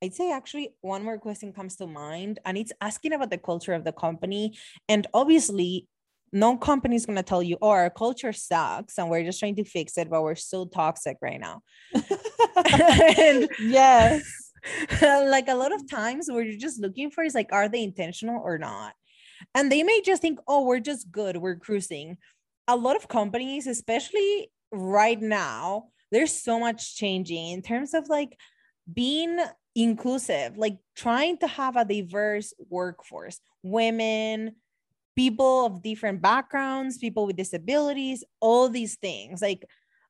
I'd 0.03 0.13
say 0.13 0.31
actually 0.31 0.75
one 0.81 1.03
more 1.03 1.17
question 1.17 1.53
comes 1.53 1.75
to 1.77 1.87
mind, 1.87 2.39
and 2.45 2.57
it's 2.57 2.73
asking 2.81 3.13
about 3.13 3.31
the 3.31 3.37
culture 3.39 3.73
of 3.73 3.83
the 3.83 3.93
company. 3.93 4.55
And 4.87 5.07
obviously, 5.13 5.87
no 6.31 6.57
company 6.57 6.95
is 6.95 7.05
going 7.05 7.15
to 7.15 7.23
tell 7.23 7.41
you, 7.41 7.57
oh, 7.61 7.69
our 7.69 7.89
culture 7.89 8.33
sucks 8.33 8.97
and 8.97 9.09
we're 9.09 9.23
just 9.23 9.39
trying 9.39 9.55
to 9.55 9.63
fix 9.63 9.97
it, 9.97 10.09
but 10.09 10.21
we're 10.21 10.35
so 10.35 10.65
toxic 10.65 11.17
right 11.21 11.39
now. 11.39 11.61
and 13.17 13.49
yes 13.59 14.47
like 15.01 15.47
a 15.47 15.55
lot 15.55 15.73
of 15.73 15.89
times, 15.89 16.27
what 16.29 16.45
you're 16.45 16.57
just 16.57 16.79
looking 16.79 17.11
for 17.11 17.23
is 17.23 17.35
like, 17.35 17.51
are 17.51 17.69
they 17.69 17.83
intentional 17.83 18.41
or 18.43 18.57
not? 18.57 18.93
And 19.53 19.71
they 19.71 19.83
may 19.83 20.01
just 20.01 20.21
think, 20.21 20.39
oh, 20.47 20.65
we're 20.65 20.79
just 20.79 21.11
good, 21.11 21.37
we're 21.37 21.57
cruising. 21.57 22.17
A 22.67 22.75
lot 22.75 22.95
of 22.95 23.07
companies, 23.07 23.67
especially 23.67 24.51
right 24.71 25.21
now, 25.21 25.85
there's 26.11 26.31
so 26.31 26.59
much 26.59 26.95
changing 26.95 27.51
in 27.51 27.61
terms 27.61 27.93
of 27.93 28.09
like 28.09 28.37
being 28.91 29.39
inclusive, 29.75 30.57
like 30.57 30.77
trying 30.95 31.37
to 31.39 31.47
have 31.47 31.75
a 31.75 31.85
diverse 31.85 32.53
workforce, 32.69 33.39
women, 33.61 34.55
people 35.17 35.65
of 35.65 35.81
different 35.81 36.21
backgrounds, 36.21 36.97
people 36.97 37.25
with 37.25 37.35
disabilities, 37.35 38.23
all 38.39 38.69
these 38.69 38.95
things. 38.95 39.41
Like, 39.41 39.65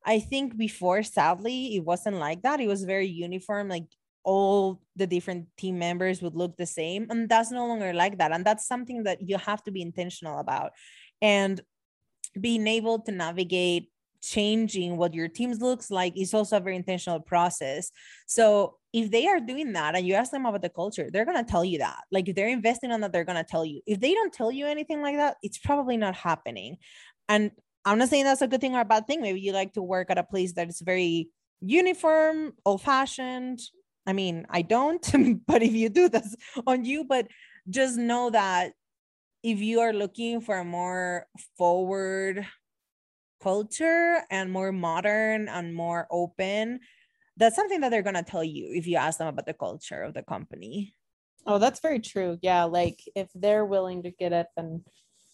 I 0.05 0.19
think 0.19 0.57
before, 0.57 1.01
sadly, 1.01 1.75
it 1.75 1.83
wasn't 1.83 2.17
like 2.17 2.43
that. 2.43 2.59
It 2.59 2.67
was 2.67 2.83
very 2.83 3.07
uniform. 3.07 3.69
Like, 3.69 3.85
all 4.23 4.81
the 4.97 5.07
different 5.07 5.47
team 5.57 5.79
members 5.79 6.21
would 6.21 6.35
look 6.35 6.57
the 6.57 6.65
same. 6.65 7.07
And 7.09 7.29
that's 7.29 7.49
no 7.49 7.65
longer 7.65 7.93
like 7.93 8.17
that. 8.17 8.33
And 8.33 8.43
that's 8.43 8.67
something 8.67 9.03
that 9.03 9.21
you 9.21 9.37
have 9.37 9.63
to 9.63 9.71
be 9.71 9.81
intentional 9.81 10.39
about. 10.39 10.73
And 11.21 11.61
being 12.39 12.67
able 12.67 12.99
to 12.99 13.11
navigate 13.13 13.89
changing 14.21 14.97
what 14.97 15.13
your 15.13 15.29
teams 15.29 15.61
looks 15.61 15.89
like 15.89 16.17
is 16.17 16.33
also 16.33 16.57
a 16.57 16.59
very 16.59 16.75
intentional 16.75 17.21
process. 17.21 17.91
So 18.25 18.77
if 18.97 19.11
they 19.11 19.27
are 19.27 19.39
doing 19.39 19.73
that 19.73 19.95
and 19.95 20.07
you 20.07 20.15
ask 20.15 20.31
them 20.31 20.47
about 20.47 20.63
the 20.63 20.69
culture, 20.69 21.09
they're 21.11 21.25
gonna 21.25 21.43
tell 21.43 21.63
you 21.63 21.77
that. 21.77 21.99
Like 22.11 22.27
if 22.27 22.35
they're 22.35 22.47
investing 22.47 22.91
on 22.91 23.01
that, 23.01 23.13
they're 23.13 23.23
gonna 23.23 23.43
tell 23.43 23.63
you. 23.63 23.81
If 23.85 23.99
they 23.99 24.13
don't 24.13 24.33
tell 24.33 24.51
you 24.51 24.65
anything 24.65 25.03
like 25.03 25.17
that, 25.17 25.37
it's 25.43 25.59
probably 25.59 25.97
not 25.97 26.15
happening. 26.15 26.77
And 27.29 27.51
I'm 27.85 27.99
not 27.99 28.09
saying 28.09 28.23
that's 28.23 28.41
a 28.41 28.47
good 28.47 28.59
thing 28.59 28.75
or 28.75 28.81
a 28.81 28.85
bad 28.85 29.05
thing. 29.05 29.21
Maybe 29.21 29.39
you 29.39 29.51
like 29.53 29.73
to 29.73 29.83
work 29.83 30.09
at 30.09 30.17
a 30.17 30.23
place 30.23 30.53
that 30.53 30.67
is 30.67 30.81
very 30.81 31.29
uniform, 31.61 32.53
old-fashioned. 32.65 33.59
I 34.07 34.13
mean, 34.13 34.47
I 34.49 34.63
don't, 34.63 35.05
but 35.47 35.61
if 35.61 35.73
you 35.73 35.89
do, 35.89 36.09
that's 36.09 36.35
on 36.65 36.83
you. 36.83 37.03
But 37.03 37.27
just 37.69 37.97
know 37.97 38.31
that 38.31 38.71
if 39.43 39.61
you 39.61 39.81
are 39.81 39.93
looking 39.93 40.41
for 40.41 40.57
a 40.57 40.65
more 40.65 41.27
forward 41.55 42.47
culture 43.43 44.23
and 44.31 44.51
more 44.51 44.71
modern 44.71 45.49
and 45.49 45.75
more 45.75 46.07
open, 46.09 46.79
that's 47.37 47.55
something 47.55 47.81
that 47.81 47.89
they're 47.89 48.01
going 48.09 48.15
to 48.15 48.23
tell 48.23 48.43
you 48.43 48.71
if 48.73 48.87
you 48.87 48.97
ask 48.97 49.19
them 49.19 49.27
about 49.27 49.45
the 49.45 49.53
culture 49.53 50.01
of 50.03 50.13
the 50.13 50.23
company. 50.23 50.93
oh 51.45 51.59
that's 51.59 51.79
very 51.79 51.99
true 52.11 52.37
yeah 52.41 52.63
like 52.79 52.99
if 53.15 53.29
they're 53.43 53.65
willing 53.65 53.99
to 54.03 54.11
get 54.11 54.33
up 54.33 54.49
and 54.57 54.71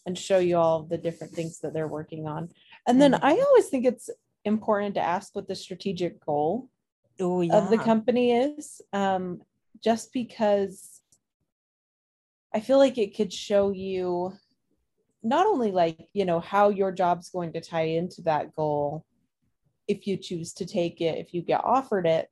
and 0.05 0.17
show 0.17 0.37
you 0.37 0.57
all 0.57 0.83
the 0.83 0.97
different 1.07 1.33
things 1.33 1.59
that 1.61 1.71
they're 1.73 1.87
working 1.99 2.23
on 2.27 2.41
and 2.87 3.01
then 3.01 3.13
i 3.15 3.33
Mhm. 3.33 3.43
always 3.47 3.67
think 3.69 3.83
it's 3.85 4.09
important 4.53 4.93
to 4.95 5.01
ask 5.15 5.33
what 5.35 5.47
the 5.47 5.55
strategic 5.65 6.13
goal 6.29 6.69
Oh, 7.19 7.41
yeah. 7.41 7.57
of 7.57 7.69
the 7.69 7.77
company 7.91 8.25
is 8.33 8.81
um, 9.01 9.23
just 9.87 10.05
because 10.21 11.01
i 12.53 12.59
feel 12.59 12.79
like 12.85 12.97
it 12.97 13.15
could 13.17 13.31
show 13.47 13.65
you 13.71 14.33
not 15.35 15.45
only 15.53 15.71
like 15.71 15.97
you 16.19 16.25
know 16.29 16.39
how 16.53 16.65
your 16.79 16.91
job's 16.91 17.29
going 17.29 17.51
to 17.53 17.61
tie 17.61 17.89
into 17.99 18.21
that 18.23 18.45
goal 18.59 19.05
if 19.87 20.07
you 20.07 20.17
choose 20.17 20.53
to 20.53 20.65
take 20.65 21.01
it 21.01 21.17
if 21.17 21.33
you 21.33 21.41
get 21.41 21.63
offered 21.63 22.05
it. 22.05 22.29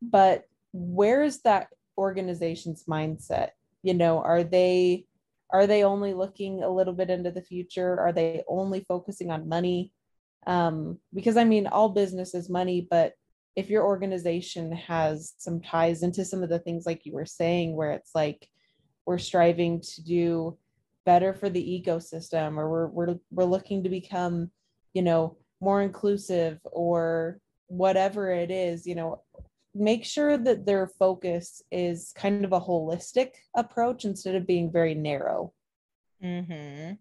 But 0.00 0.44
where 0.72 1.22
is 1.22 1.42
that 1.42 1.68
organization's 1.98 2.84
mindset? 2.84 3.50
You 3.82 3.94
know 3.94 4.20
are 4.20 4.44
they 4.44 5.06
are 5.50 5.66
they 5.66 5.84
only 5.84 6.14
looking 6.14 6.62
a 6.62 6.70
little 6.70 6.94
bit 6.94 7.10
into 7.10 7.30
the 7.30 7.42
future? 7.42 8.00
Are 8.00 8.12
they 8.12 8.42
only 8.48 8.84
focusing 8.88 9.30
on 9.30 9.48
money? 9.48 9.92
Um, 10.46 10.98
because 11.14 11.36
i 11.36 11.44
mean 11.44 11.68
all 11.68 11.88
business 11.88 12.34
is 12.34 12.50
money 12.50 12.84
but 12.90 13.14
if 13.54 13.68
your 13.68 13.84
organization 13.84 14.72
has 14.72 15.34
some 15.36 15.60
ties 15.60 16.02
into 16.02 16.24
some 16.24 16.42
of 16.42 16.48
the 16.48 16.58
things 16.58 16.86
like 16.86 17.04
you 17.04 17.12
were 17.12 17.26
saying 17.26 17.76
where 17.76 17.92
it's 17.92 18.10
like 18.14 18.48
we're 19.04 19.18
striving 19.18 19.80
to 19.80 20.02
do 20.02 20.58
better 21.04 21.34
for 21.34 21.50
the 21.50 21.84
ecosystem 21.84 22.56
or 22.56 22.70
we're 22.70 22.86
we're, 22.88 23.16
we're 23.30 23.44
looking 23.44 23.82
to 23.82 23.88
become 23.88 24.50
you 24.94 25.02
know 25.02 25.36
more 25.62 25.80
inclusive 25.80 26.58
or 26.64 27.38
whatever 27.68 28.30
it 28.30 28.50
is 28.50 28.86
you 28.86 28.94
know 28.94 29.22
make 29.74 30.04
sure 30.04 30.36
that 30.36 30.66
their 30.66 30.86
focus 30.86 31.62
is 31.70 32.12
kind 32.14 32.44
of 32.44 32.52
a 32.52 32.60
holistic 32.60 33.30
approach 33.56 34.04
instead 34.04 34.34
of 34.34 34.46
being 34.46 34.70
very 34.70 34.94
narrow 34.94 35.52
Mm-hmm. 36.22 36.92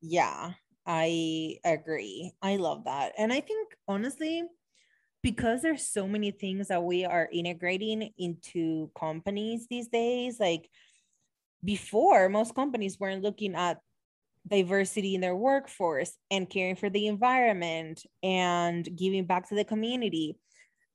Yeah, 0.00 0.52
I 0.86 1.56
agree. 1.64 2.32
I 2.42 2.56
love 2.56 2.84
that. 2.84 3.12
And 3.18 3.32
I 3.32 3.40
think 3.40 3.74
honestly, 3.86 4.44
because 5.22 5.62
there's 5.62 5.88
so 5.88 6.06
many 6.06 6.30
things 6.30 6.68
that 6.68 6.82
we 6.82 7.04
are 7.04 7.28
integrating 7.32 8.12
into 8.18 8.90
companies 8.98 9.66
these 9.68 9.88
days 9.88 10.38
like 10.38 10.70
before 11.64 12.28
most 12.28 12.54
companies 12.54 13.00
weren't 13.00 13.22
looking 13.22 13.56
at 13.56 13.80
diversity 14.48 15.14
in 15.14 15.20
their 15.20 15.36
workforce 15.36 16.12
and 16.30 16.48
caring 16.48 16.76
for 16.76 16.90
the 16.90 17.06
environment 17.06 18.02
and 18.22 18.88
giving 18.96 19.26
back 19.26 19.48
to 19.48 19.54
the 19.54 19.64
community. 19.64 20.38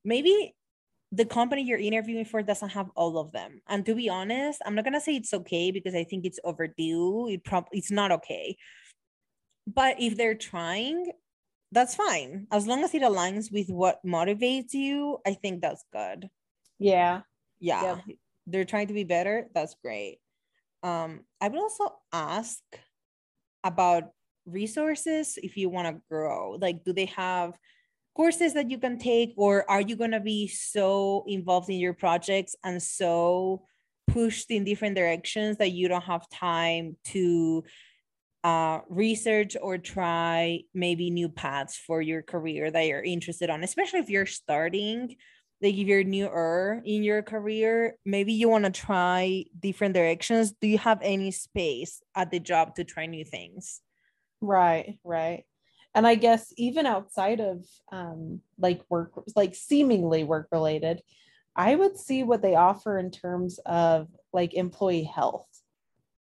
Maybe 0.04 0.56
the 1.12 1.26
company 1.26 1.62
you're 1.64 1.78
interviewing 1.78 2.26
for 2.26 2.42
doesn't 2.42 2.70
have 2.70 2.90
all 2.96 3.20
of 3.20 3.32
them. 3.32 3.62
And 3.70 3.86
to 3.86 3.94
be 3.94 4.10
honest 4.10 4.62
i'm 4.66 4.76
not 4.76 4.84
going 4.84 4.96
to 4.96 5.02
say 5.02 5.16
it's 5.16 5.34
okay 5.34 5.72
because 5.72 5.94
i 5.96 6.04
think 6.04 6.26
it's 6.26 6.40
overdue. 6.44 7.28
It 7.30 7.44
probably 7.46 7.78
it's 7.78 7.92
not 7.92 8.12
okay. 8.12 8.58
But 9.68 9.98
if 10.00 10.18
they're 10.18 10.36
trying 10.36 11.12
that's 11.72 11.96
fine. 11.96 12.46
As 12.52 12.68
long 12.68 12.84
as 12.84 12.94
it 12.94 13.02
aligns 13.02 13.52
with 13.52 13.70
what 13.70 14.00
motivates 14.06 14.74
you 14.74 15.20
i 15.26 15.34
think 15.34 15.62
that's 15.62 15.86
good. 15.94 16.30
Yeah. 16.80 17.22
Yeah. 17.60 17.98
Yep. 18.08 18.18
they're 18.48 18.66
trying 18.66 18.88
to 18.88 18.94
be 18.94 19.04
better. 19.04 19.48
That's 19.54 19.76
great. 19.84 20.18
Um 20.82 21.22
i 21.40 21.48
would 21.48 21.60
also 21.60 21.94
ask 22.12 22.60
about 23.64 24.06
resources 24.46 25.38
if 25.42 25.58
you 25.58 25.70
want 25.70 25.88
to 25.88 26.02
grow? 26.10 26.58
Like 26.60 26.84
do 26.84 26.94
they 26.94 27.06
have 27.06 27.58
courses 28.16 28.54
that 28.54 28.70
you 28.70 28.78
can 28.78 28.98
take 29.00 29.34
or 29.38 29.70
are 29.70 29.82
you 29.82 29.96
going 29.96 30.12
to 30.12 30.20
be 30.20 30.48
so 30.48 31.24
involved 31.28 31.70
in 31.70 31.78
your 31.78 31.94
projects 31.94 32.56
and 32.64 32.82
so 32.82 33.64
pushed 34.08 34.52
in 34.52 34.64
different 34.64 34.96
directions 34.96 35.58
that 35.58 35.72
you 35.72 35.88
don't 35.88 36.04
have 36.04 36.28
time 36.30 36.96
to 37.06 37.64
uh, 38.44 38.82
research 38.90 39.56
or 39.62 39.78
try 39.78 40.60
maybe 40.74 41.10
new 41.10 41.30
paths 41.30 41.78
for 41.78 42.02
your 42.02 42.22
career 42.22 42.70
that 42.70 42.86
you're 42.86 43.02
interested 43.02 43.50
on 43.50 43.64
especially 43.64 44.00
if 44.00 44.10
you're 44.10 44.26
starting 44.26 45.16
like 45.64 45.76
if 45.76 45.88
you're 45.88 46.04
newer 46.04 46.82
in 46.84 47.04
your 47.04 47.22
career 47.22 47.96
maybe 48.06 48.34
you 48.34 48.50
want 48.50 48.66
to 48.66 48.72
try 48.72 49.46
different 49.60 49.96
directions. 49.96 50.52
Do 50.52 50.68
you 50.68 50.78
have 50.78 51.00
any 51.02 51.32
space 51.32 52.02
at 52.16 52.32
the 52.32 52.40
job 52.40 52.76
to 52.76 52.84
try 52.84 53.06
new 53.06 53.24
things? 53.24 53.82
Right 54.42 55.00
right. 55.04 55.46
And 55.96 56.06
i 56.06 56.16
guess 56.16 56.52
even 56.58 56.86
outside 56.86 57.40
of 57.40 57.66
um, 57.92 58.42
like 58.58 58.82
work 58.90 59.12
like 59.36 59.56
seemingly 59.56 60.24
work 60.24 60.48
related 60.52 61.02
i 61.56 61.76
would 61.76 61.98
see 61.98 62.24
what 62.24 62.42
they 62.42 62.56
offer 62.56 62.98
in 62.98 63.12
terms 63.12 63.60
of 63.66 64.08
like 64.34 64.54
employee 64.56 65.04
health. 65.04 65.48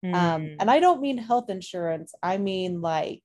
Mm. 0.06 0.14
um, 0.14 0.56
and 0.60 0.70
i 0.70 0.80
don't 0.80 1.02
mean 1.02 1.18
health 1.18 1.50
insurance 1.50 2.14
i 2.22 2.38
mean 2.38 2.82
like 2.82 3.24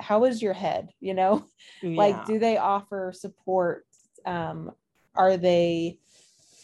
how 0.00 0.24
is 0.24 0.42
your 0.42 0.54
head 0.54 0.88
you 1.00 1.14
know? 1.14 1.44
Yeah. 1.82 1.96
like 1.96 2.26
do 2.26 2.38
they 2.38 2.56
offer 2.56 3.12
support 3.14 3.84
um, 4.24 4.72
are 5.16 5.36
they 5.36 5.98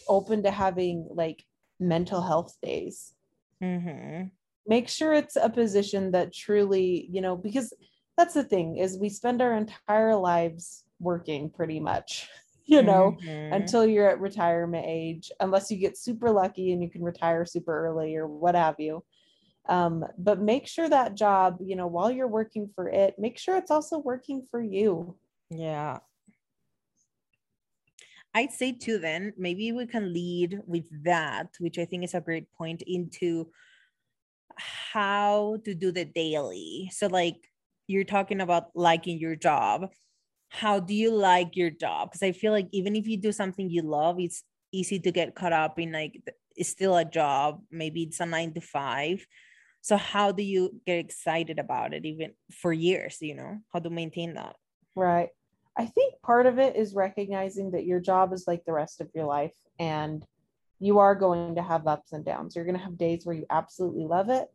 open 0.09 0.43
to 0.43 0.51
having 0.51 1.07
like 1.11 1.45
mental 1.81 2.21
health 2.21 2.57
days 2.63 3.15
mm-hmm. 3.63 4.27
make 4.67 4.89
sure 4.89 5.13
it's 5.13 5.37
a 5.37 5.49
position 5.49 6.11
that 6.13 6.33
truly 6.33 7.09
you 7.11 7.21
know 7.21 7.37
because 7.37 7.73
that's 8.17 8.35
the 8.35 8.45
thing 8.45 8.77
is 8.77 8.99
we 8.99 9.09
spend 9.09 9.43
our 9.43 9.57
entire 9.57 10.15
lives 10.15 10.85
working 11.01 11.51
pretty 11.51 11.81
much 11.81 12.29
you 12.65 12.83
know 12.83 13.17
mm-hmm. 13.23 13.53
until 13.53 13.85
you're 13.85 14.09
at 14.09 14.21
retirement 14.21 14.85
age 14.87 15.33
unless 15.41 15.71
you 15.71 15.77
get 15.77 15.99
super 15.99 16.31
lucky 16.31 16.73
and 16.73 16.83
you 16.83 16.89
can 16.89 17.03
retire 17.03 17.45
super 17.45 17.87
early 17.87 18.15
or 18.15 18.27
what 18.27 18.55
have 18.55 18.77
you 18.79 19.03
um, 19.69 20.05
but 20.19 20.41
make 20.41 20.67
sure 20.67 20.89
that 20.89 21.15
job 21.15 21.59
you 21.61 21.77
know 21.77 21.87
while 21.87 22.11
you're 22.11 22.29
working 22.29 22.69
for 22.75 22.89
it 22.89 23.15
make 23.19 23.39
sure 23.39 23.57
it's 23.57 23.71
also 23.71 23.99
working 23.99 24.47
for 24.51 24.61
you 24.61 25.15
yeah 25.51 25.99
i'd 28.35 28.53
say 28.53 28.73
too 28.73 28.99
then 28.99 29.33
maybe 29.37 29.73
we 29.73 29.87
can 29.87 30.13
lead 30.13 30.61
with 30.67 30.85
that 31.05 31.49
which 31.59 31.79
i 31.79 31.85
think 31.85 32.05
is 32.05 32.15
a 32.15 32.21
great 32.21 32.51
point 32.53 32.83
into 32.87 33.47
how 34.57 35.59
to 35.65 35.75
do 35.75 35.93
the 35.93 36.05
daily. 36.05 36.91
So 36.93 37.07
like 37.07 37.51
you're 37.87 38.05
talking 38.05 38.41
about 38.41 38.71
liking 38.75 39.19
your 39.19 39.37
job. 39.37 39.89
How 40.49 40.81
do 40.81 40.95
you 40.95 41.15
like 41.15 41.57
your 41.57 41.71
job? 41.71 42.11
Because 42.11 42.23
i 42.23 42.33
feel 42.33 42.53
like 42.53 42.69
even 42.73 42.97
if 42.97 43.07
you 43.07 43.17
do 43.17 43.33
something 43.33 43.71
you 43.71 43.83
love 43.83 44.21
it's 44.21 44.45
easy 44.73 44.99
to 45.01 45.13
get 45.13 45.35
caught 45.35 45.53
up 45.53 45.79
in 45.79 45.93
like 45.93 46.21
it's 46.57 46.69
still 46.69 46.97
a 46.97 47.05
job. 47.05 47.63
Maybe 47.71 48.05
it's 48.05 48.21
a 48.21 48.27
nine 48.27 48.53
to 48.55 48.61
five. 48.61 49.27
So 49.81 49.97
how 49.97 50.31
do 50.33 50.43
you 50.43 50.81
get 50.87 50.99
excited 50.99 51.59
about 51.59 51.95
it 51.95 52.05
even 52.05 52.33
for 52.53 52.73
years 52.73 53.19
you 53.21 53.35
know? 53.35 53.59
How 53.73 53.81
to 53.81 53.91
maintain 53.91 54.35
that? 54.35 54.57
Right 54.95 55.31
i 55.77 55.87
think 55.87 56.15
part 56.23 56.47
of 56.47 56.59
it 56.59 56.77
is 56.77 56.95
recognizing 56.95 57.71
that 57.71 57.87
your 57.87 58.01
job 58.01 58.33
is 58.33 58.45
like 58.47 58.65
the 58.65 58.73
rest 58.73 59.01
of 59.01 59.11
your 59.15 59.27
life 59.27 59.53
and 59.79 60.25
you 60.79 60.99
are 60.99 61.15
going 61.15 61.55
to 61.55 61.63
have 61.63 61.87
ups 61.87 62.13
and 62.13 62.25
downs 62.25 62.55
you're 62.55 62.65
going 62.65 62.77
to 62.77 62.85
have 62.85 62.99
days 62.99 63.25
where 63.25 63.37
you 63.37 63.47
absolutely 63.51 64.05
love 64.05 64.29
it 64.29 64.49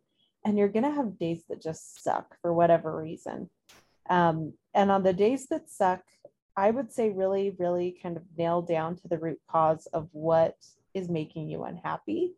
and 0.47 0.57
you're 0.57 0.69
going 0.69 0.85
to 0.85 0.91
have 0.91 1.19
days 1.19 1.43
that 1.49 1.61
just 1.61 2.01
suck 2.01 2.37
for 2.41 2.53
whatever 2.53 2.95
reason. 2.95 3.49
Um, 4.09 4.53
and 4.73 4.89
on 4.89 5.03
the 5.03 5.11
days 5.11 5.47
that 5.47 5.69
suck, 5.69 6.01
I 6.55 6.71
would 6.71 6.91
say 6.91 7.09
really, 7.09 7.53
really 7.59 7.99
kind 8.01 8.15
of 8.15 8.23
nail 8.37 8.61
down 8.61 8.95
to 8.95 9.07
the 9.09 9.17
root 9.17 9.39
cause 9.51 9.87
of 9.87 10.07
what 10.13 10.55
is 10.93 11.09
making 11.09 11.49
you 11.49 11.65
unhappy 11.65 12.33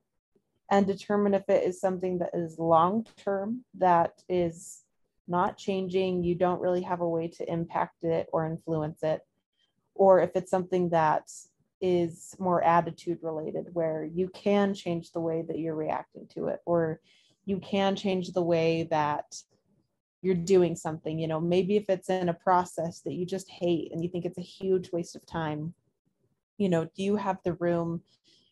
and 0.71 0.87
determine 0.87 1.35
if 1.35 1.47
it 1.47 1.63
is 1.63 1.79
something 1.79 2.17
that 2.17 2.31
is 2.33 2.57
long 2.57 3.05
term, 3.17 3.63
that 3.77 4.23
is 4.27 4.81
not 5.29 5.57
changing, 5.57 6.23
you 6.23 6.35
don't 6.35 6.61
really 6.61 6.81
have 6.81 7.01
a 7.01 7.07
way 7.07 7.27
to 7.27 7.51
impact 7.51 8.03
it 8.03 8.27
or 8.33 8.45
influence 8.45 9.03
it, 9.03 9.21
or 9.95 10.21
if 10.21 10.31
it's 10.35 10.51
something 10.51 10.89
that 10.89 11.29
is 11.81 12.35
more 12.39 12.63
attitude 12.63 13.19
related, 13.21 13.67
where 13.73 14.03
you 14.03 14.29
can 14.29 14.73
change 14.73 15.11
the 15.11 15.19
way 15.19 15.43
that 15.47 15.59
you're 15.59 15.75
reacting 15.75 16.27
to 16.33 16.47
it, 16.47 16.59
or 16.65 16.99
you 17.45 17.59
can 17.59 17.95
change 17.95 18.31
the 18.31 18.43
way 18.43 18.87
that 18.91 19.25
you're 20.21 20.35
doing 20.35 20.75
something 20.75 21.17
you 21.17 21.27
know 21.27 21.39
maybe 21.39 21.77
if 21.77 21.89
it's 21.89 22.09
in 22.09 22.29
a 22.29 22.33
process 22.33 23.01
that 23.01 23.13
you 23.13 23.25
just 23.25 23.49
hate 23.49 23.91
and 23.91 24.03
you 24.03 24.09
think 24.09 24.25
it's 24.25 24.37
a 24.37 24.41
huge 24.41 24.91
waste 24.91 25.15
of 25.15 25.25
time 25.25 25.73
you 26.57 26.69
know 26.69 26.85
do 26.95 27.03
you 27.03 27.15
have 27.15 27.37
the 27.43 27.53
room 27.53 28.01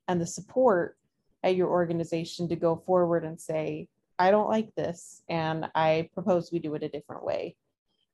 and 0.08 0.22
the 0.22 0.26
support 0.26 0.98
at 1.44 1.56
your 1.56 1.70
organization 1.70 2.48
to 2.48 2.56
go 2.56 2.82
forward 2.86 3.24
and 3.24 3.40
say 3.40 3.88
i 4.20 4.32
don't 4.32 4.50
like 4.50 4.74
this 4.76 5.22
and 5.30 5.70
i 5.76 6.10
propose 6.14 6.52
we 6.52 6.60
do 6.60 6.74
it 6.76 6.84
a 6.84 6.90
different 6.90 7.24
way 7.24 7.56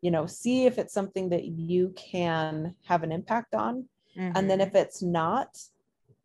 you 0.02 0.12
know 0.12 0.26
see 0.26 0.66
if 0.66 0.78
it's 0.78 0.94
something 0.94 1.30
that 1.30 1.46
you 1.46 1.94
can 1.96 2.76
have 2.84 3.04
an 3.04 3.12
impact 3.12 3.54
on 3.56 3.86
mm-hmm. 4.18 4.32
and 4.36 4.50
then 4.50 4.60
mm-hmm. 4.60 4.68
if 4.68 4.76
it's 4.76 5.02
not 5.02 5.58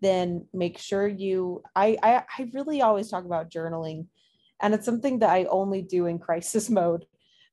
then 0.01 0.47
make 0.55 0.79
sure 0.79 1.07
you 1.07 1.63
I, 1.75 1.97
I 2.03 2.23
i 2.39 2.51
really 2.53 2.83
always 2.83 3.09
talk 3.09 3.25
about 3.25 3.51
journaling 3.51 4.07
and 4.61 4.75
it's 4.75 4.85
something 4.85 5.21
that 5.21 5.31
I 5.31 5.45
only 5.45 5.83
do 5.83 6.07
in 6.07 6.19
crisis 6.19 6.71
mode. 6.71 7.07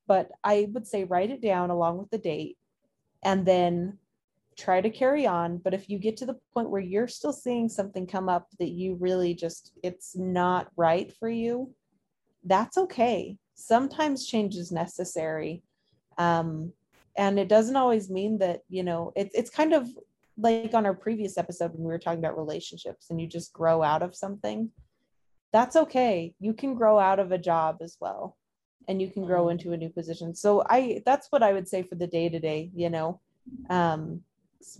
But 0.07 0.29
I 0.43 0.67
would 0.71 0.87
say 0.87 1.03
write 1.03 1.31
it 1.31 1.41
down 1.41 1.71
along 1.71 1.97
with 1.97 2.11
the 2.11 2.17
date 2.17 2.57
and 3.23 3.45
then 3.45 3.97
try 4.55 4.79
to 4.79 4.89
carry 4.89 5.25
on. 5.25 5.57
But 5.57 5.73
if 5.73 5.89
you 5.89 5.97
get 5.97 6.17
to 6.17 6.27
the 6.27 6.39
point 6.53 6.69
where 6.69 6.81
you're 6.81 7.07
still 7.07 7.33
seeing 7.33 7.69
something 7.69 8.05
come 8.05 8.29
up 8.29 8.47
that 8.59 8.69
you 8.69 8.95
really 8.95 9.33
just, 9.33 9.73
it's 9.81 10.15
not 10.15 10.67
right 10.77 11.11
for 11.19 11.27
you, 11.27 11.71
that's 12.45 12.77
okay. 12.77 13.37
Sometimes 13.55 14.27
change 14.27 14.55
is 14.55 14.71
necessary. 14.71 15.63
Um, 16.17 16.73
and 17.17 17.39
it 17.39 17.47
doesn't 17.47 17.75
always 17.75 18.09
mean 18.09 18.37
that, 18.39 18.61
you 18.69 18.83
know, 18.83 19.11
it, 19.15 19.31
it's 19.33 19.49
kind 19.49 19.73
of 19.73 19.87
like 20.37 20.73
on 20.73 20.85
our 20.85 20.93
previous 20.93 21.37
episode 21.37 21.73
when 21.73 21.83
we 21.83 21.87
were 21.87 21.99
talking 21.99 22.19
about 22.19 22.37
relationships 22.37 23.09
and 23.09 23.21
you 23.21 23.27
just 23.27 23.53
grow 23.53 23.81
out 23.81 24.01
of 24.01 24.15
something 24.15 24.69
that's 25.55 25.77
okay. 25.77 26.33
You 26.41 26.53
can 26.53 26.75
grow 26.75 26.99
out 26.99 27.17
of 27.17 27.31
a 27.31 27.37
job 27.37 27.77
as 27.81 27.95
well 28.01 28.35
and 28.89 29.01
you 29.01 29.09
can 29.09 29.25
grow 29.25 29.45
mm. 29.45 29.51
into 29.51 29.71
a 29.71 29.77
new 29.77 29.89
position. 29.89 30.35
So 30.35 30.61
I 30.69 31.01
that's 31.05 31.27
what 31.29 31.43
I 31.43 31.53
would 31.53 31.69
say 31.69 31.81
for 31.83 31.95
the 31.95 32.07
day 32.07 32.27
to 32.27 32.39
day, 32.39 32.71
you 32.75 32.89
know. 32.89 33.21
Um 33.69 34.21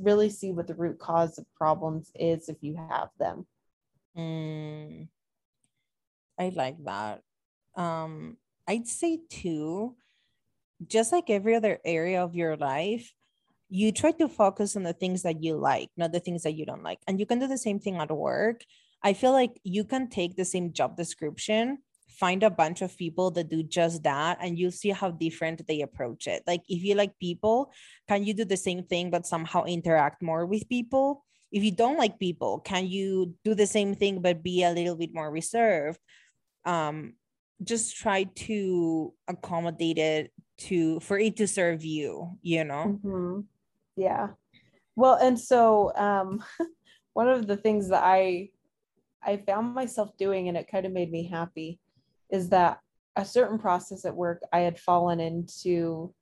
really 0.02 0.30
see 0.30 0.52
what 0.52 0.68
the 0.68 0.76
root 0.76 1.00
cause 1.00 1.38
of 1.38 1.46
problems 1.56 2.12
is 2.14 2.50
if 2.50 2.58
you 2.60 2.76
have 2.90 3.08
them. 3.18 3.48
Mm, 4.18 5.08
I 6.38 6.52
like 6.54 6.84
that. 6.84 7.22
Um 7.76 8.38
I'd 8.68 8.88
say 8.88 9.20
too 9.30 9.96
just 10.86 11.12
like 11.12 11.30
every 11.30 11.56
other 11.56 11.80
area 11.86 12.24
of 12.24 12.36
your 12.36 12.58
life, 12.58 13.14
you 13.70 13.92
try 13.92 14.12
to 14.12 14.28
focus 14.28 14.76
on 14.76 14.84
the 14.84 14.94
things 14.94 15.24
that 15.24 15.44
you 15.44 15.56
like, 15.56 15.90
not 15.98 16.12
the 16.12 16.20
things 16.20 16.44
that 16.44 16.54
you 16.54 16.66
don't 16.66 16.84
like. 16.84 17.00
And 17.08 17.20
you 17.20 17.26
can 17.26 17.40
do 17.40 17.48
the 17.48 17.58
same 17.58 17.80
thing 17.80 17.98
at 17.98 18.12
work. 18.12 18.62
I 19.04 19.14
feel 19.14 19.32
like 19.32 19.60
you 19.64 19.84
can 19.84 20.10
take 20.10 20.36
the 20.36 20.46
same 20.46 20.74
job 20.74 20.98
description, 20.98 21.80
find 22.10 22.44
a 22.44 22.50
bunch 22.50 22.82
of 22.82 22.98
people 22.98 23.32
that 23.32 23.50
do 23.50 23.64
just 23.64 24.04
that, 24.04 24.38
and 24.42 24.58
you'll 24.58 24.72
see 24.72 24.90
how 24.90 25.12
different 25.12 25.66
they 25.68 25.82
approach 25.82 26.28
it. 26.28 26.44
Like 26.46 26.62
if 26.70 26.84
you 26.84 26.96
like 26.96 27.18
people, 27.20 27.72
can 28.08 28.24
you 28.24 28.34
do 28.34 28.46
the 28.46 28.58
same 28.58 28.84
thing 28.84 29.10
but 29.10 29.26
somehow 29.26 29.64
interact 29.64 30.22
more 30.22 30.46
with 30.46 30.70
people? 30.70 31.24
If 31.52 31.64
you 31.64 31.72
don't 31.72 31.98
like 31.98 32.20
people, 32.20 32.60
can 32.60 32.88
you 32.88 33.36
do 33.44 33.56
the 33.56 33.68
same 33.68 33.96
thing 33.96 34.22
but 34.22 34.44
be 34.44 34.64
a 34.64 34.72
little 34.72 34.96
bit 34.96 35.14
more 35.14 35.32
reserved? 35.32 36.00
Um, 36.66 37.14
just 37.64 37.96
try 37.96 38.24
to 38.24 39.14
accommodate 39.28 39.98
it 39.98 40.32
to 40.58 41.00
for 41.00 41.18
it 41.20 41.38
to 41.38 41.48
serve 41.48 41.84
you, 41.84 42.38
you 42.42 42.64
know? 42.64 43.00
Mm-hmm. 43.06 43.42
Yeah 43.98 44.30
Well, 44.96 45.16
and 45.16 45.40
so 45.40 45.94
um, 45.96 46.44
one 47.14 47.30
of 47.30 47.48
the 47.48 47.58
things 47.58 47.90
that 47.90 48.04
I 48.04 48.50
I 49.24 49.38
found 49.38 49.74
myself 49.74 50.16
doing, 50.18 50.50
and 50.50 50.58
it 50.58 50.70
kind 50.70 50.86
of 50.86 50.92
made 50.92 51.12
me 51.12 51.28
happy, 51.28 51.80
is 52.30 52.50
that 52.50 52.80
a 53.16 53.26
certain 53.26 53.58
process 53.58 54.06
at 54.06 54.16
work 54.16 54.42
I 54.54 54.60
had 54.60 54.80
fallen 54.80 55.20
into 55.20 56.14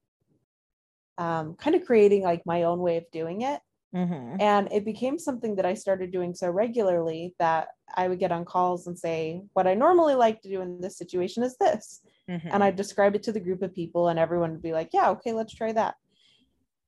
um, 1.18 1.56
kind 1.56 1.76
of 1.76 1.86
creating 1.86 2.24
like 2.24 2.46
my 2.46 2.64
own 2.64 2.80
way 2.80 2.98
of 2.98 3.04
doing 3.12 3.42
it. 3.42 3.60
Mhm. 3.94 4.42
And 4.42 4.72
it 4.72 4.86
became 4.86 5.20
something 5.20 5.56
that 5.56 5.66
I 5.66 5.76
started 5.76 6.12
doing 6.12 6.34
so 6.34 6.50
regularly 6.50 7.36
that 7.38 7.70
I 7.94 8.08
would 8.08 8.20
get 8.20 8.32
on 8.32 8.44
calls 8.44 8.88
and 8.88 8.98
say, 8.98 9.44
What 9.54 9.68
I 9.68 9.76
normally 9.76 10.16
like 10.16 10.42
to 10.42 10.50
do 10.50 10.62
in 10.62 10.82
this 10.82 10.98
situation 10.98 11.44
is 11.44 11.58
this. 11.58 12.02
Mhm. 12.28 12.50
And 12.52 12.64
I'd 12.64 12.76
describe 12.76 13.16
it 13.16 13.24
to 13.24 13.32
the 13.32 13.40
group 13.40 13.62
of 13.62 13.74
people, 13.74 14.08
and 14.08 14.18
everyone 14.18 14.52
would 14.52 14.62
be 14.62 14.74
like, 14.74 14.90
Yeah, 14.94 15.12
okay, 15.12 15.34
let's 15.34 15.54
try 15.54 15.72
that. 15.74 15.96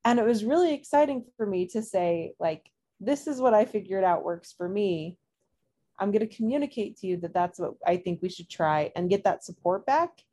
And 0.03 0.19
it 0.19 0.25
was 0.25 0.45
really 0.45 0.73
exciting 0.73 1.25
for 1.37 1.45
me 1.45 1.67
to 1.67 1.81
say, 1.81 2.33
like, 2.39 2.71
this 2.99 3.27
is 3.27 3.41
what 3.41 3.53
I 3.53 3.65
figured 3.65 4.03
out 4.03 4.23
works 4.23 4.53
for 4.53 4.69
me. 4.69 5.17
I'm 5.99 6.11
going 6.11 6.27
to 6.27 6.35
communicate 6.35 6.97
to 6.97 7.07
you 7.07 7.17
that 7.17 7.33
that's 7.33 7.59
what 7.59 7.75
I 7.85 7.97
think 7.97 8.21
we 8.21 8.29
should 8.29 8.49
try 8.49 8.91
and 8.95 9.09
get 9.09 9.23
that 9.23 9.43
support 9.43 9.85
back. 9.85 10.23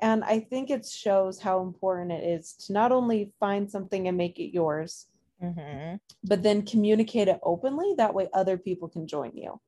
And 0.00 0.24
I 0.24 0.40
think 0.40 0.70
it 0.70 0.84
shows 0.86 1.38
how 1.38 1.62
important 1.62 2.10
it 2.12 2.24
is 2.24 2.54
to 2.66 2.72
not 2.72 2.92
only 2.92 3.32
find 3.38 3.70
something 3.70 4.08
and 4.08 4.16
make 4.16 4.38
it 4.38 4.52
yours, 4.52 5.06
Mhm. 5.42 5.98
but 6.22 6.42
then 6.42 6.64
communicate 6.64 7.28
it 7.28 7.40
openly. 7.42 7.94
That 7.96 8.14
way, 8.14 8.28
other 8.32 8.56
people 8.56 8.88
can 8.88 9.08
join 9.08 9.32
you. 9.34 9.60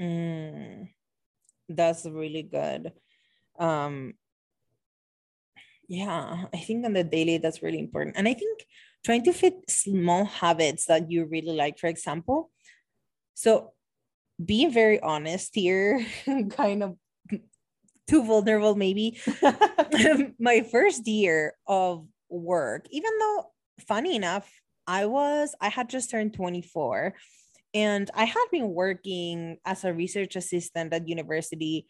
Mm, 0.00 0.88
that's 1.68 2.06
really 2.06 2.42
good. 2.42 2.92
Um, 3.58 4.14
yeah, 5.88 6.44
I 6.54 6.58
think 6.58 6.84
on 6.86 6.92
the 6.92 7.02
daily 7.02 7.38
that's 7.38 7.62
really 7.62 7.80
important. 7.80 8.16
And 8.16 8.28
I 8.28 8.34
think 8.34 8.64
trying 9.04 9.24
to 9.24 9.32
fit 9.32 9.68
small 9.68 10.24
habits 10.24 10.86
that 10.86 11.10
you 11.10 11.24
really 11.26 11.52
like, 11.52 11.78
for 11.78 11.88
example. 11.88 12.50
So 13.34 13.72
being 14.42 14.70
very 14.72 15.00
honest 15.00 15.54
here, 15.54 16.06
kind 16.50 16.82
of 16.84 16.96
too 18.08 18.24
vulnerable, 18.24 18.76
maybe. 18.76 19.18
My 20.38 20.62
first 20.70 21.06
year 21.06 21.54
of 21.66 22.06
work, 22.28 22.86
even 22.90 23.10
though 23.18 23.46
funny 23.86 24.14
enough, 24.16 24.48
I 24.86 25.06
was, 25.06 25.54
I 25.60 25.68
had 25.68 25.88
just 25.88 26.10
turned 26.10 26.34
24 26.34 27.14
and 27.74 28.10
I 28.14 28.24
had 28.24 28.46
been 28.50 28.70
working 28.70 29.58
as 29.64 29.84
a 29.84 29.92
research 29.92 30.36
assistant 30.36 30.92
at 30.92 31.08
university 31.08 31.86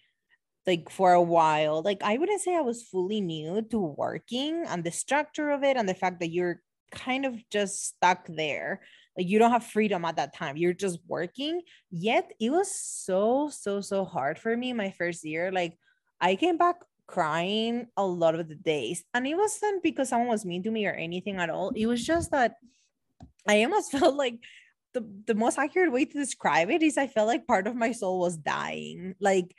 like 0.67 0.91
for 0.91 1.13
a 1.13 1.23
while. 1.23 1.83
Like 1.83 2.03
I 2.03 2.19
wouldn't 2.19 2.43
say 2.43 2.55
I 2.55 2.61
was 2.61 2.83
fully 2.83 3.21
new 3.21 3.63
to 3.71 3.79
working 3.79 4.65
and 4.69 4.85
the 4.85 4.91
structure 4.91 5.51
of 5.51 5.65
it 5.65 5.77
and 5.77 5.89
the 5.89 5.95
fact 5.95 6.21
that 6.21 6.31
you're 6.31 6.61
kind 6.93 7.25
of 7.25 7.35
just 7.51 7.87
stuck 7.87 8.27
there. 8.27 8.83
Like 9.17 9.29
you 9.29 9.39
don't 9.39 9.53
have 9.53 9.65
freedom 9.65 10.05
at 10.05 10.17
that 10.17 10.35
time. 10.35 10.57
You're 10.57 10.75
just 10.75 10.99
working. 11.09 11.63
Yet 11.91 12.31
it 12.39 12.51
was 12.51 12.75
so 12.75 13.51
so 13.51 13.81
so 13.81 14.05
hard 14.05 14.39
for 14.39 14.55
me 14.57 14.73
my 14.73 14.91
first 14.91 15.25
year. 15.25 15.51
Like 15.51 15.79
I 16.21 16.37
came 16.37 16.59
back 16.59 16.77
crying 17.11 17.87
a 17.97 18.07
lot 18.07 18.39
of 18.39 18.49
the 18.49 18.55
days. 18.55 19.05
And 19.13 19.27
it 19.27 19.35
wasn't 19.35 19.83
because 19.83 20.09
someone 20.09 20.29
was 20.29 20.45
mean 20.45 20.63
to 20.63 20.71
me 20.71 20.87
or 20.87 20.93
anything 20.93 21.37
at 21.37 21.51
all. 21.51 21.71
It 21.75 21.87
was 21.87 22.05
just 22.05 22.31
that 22.31 22.55
I 23.49 23.65
almost 23.65 23.93
felt 23.97 24.17
like 24.17 24.39
the, 24.95 25.07
the 25.27 25.35
most 25.35 25.59
accurate 25.59 25.93
way 25.93 26.05
to 26.05 26.19
describe 26.19 26.71
it 26.71 26.83
is 26.83 26.99
I 26.99 27.07
felt 27.07 27.29
like 27.29 27.47
part 27.47 27.67
of 27.67 27.77
my 27.77 27.93
soul 27.93 28.21
was 28.21 28.37
dying. 28.37 29.15
Like 29.21 29.55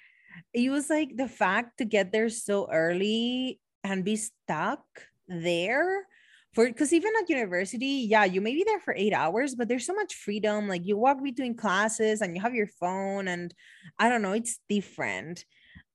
it 0.53 0.69
was 0.69 0.89
like 0.89 1.15
the 1.15 1.27
fact 1.27 1.77
to 1.77 1.85
get 1.85 2.11
there 2.11 2.29
so 2.29 2.69
early 2.71 3.59
and 3.83 4.05
be 4.05 4.15
stuck 4.15 4.83
there 5.27 6.05
for 6.53 6.67
because 6.67 6.91
even 6.91 7.13
at 7.21 7.29
university, 7.29 8.05
yeah, 8.09 8.25
you 8.25 8.41
may 8.41 8.53
be 8.53 8.63
there 8.65 8.79
for 8.79 8.93
eight 8.95 9.13
hours, 9.13 9.55
but 9.55 9.67
there's 9.67 9.85
so 9.85 9.93
much 9.93 10.15
freedom. 10.15 10.67
Like 10.67 10.85
you 10.85 10.97
walk 10.97 11.23
between 11.23 11.55
classes 11.55 12.21
and 12.21 12.35
you 12.35 12.41
have 12.41 12.53
your 12.53 12.67
phone, 12.67 13.27
and 13.27 13.53
I 13.97 14.09
don't 14.09 14.21
know, 14.21 14.33
it's 14.33 14.59
different. 14.67 15.45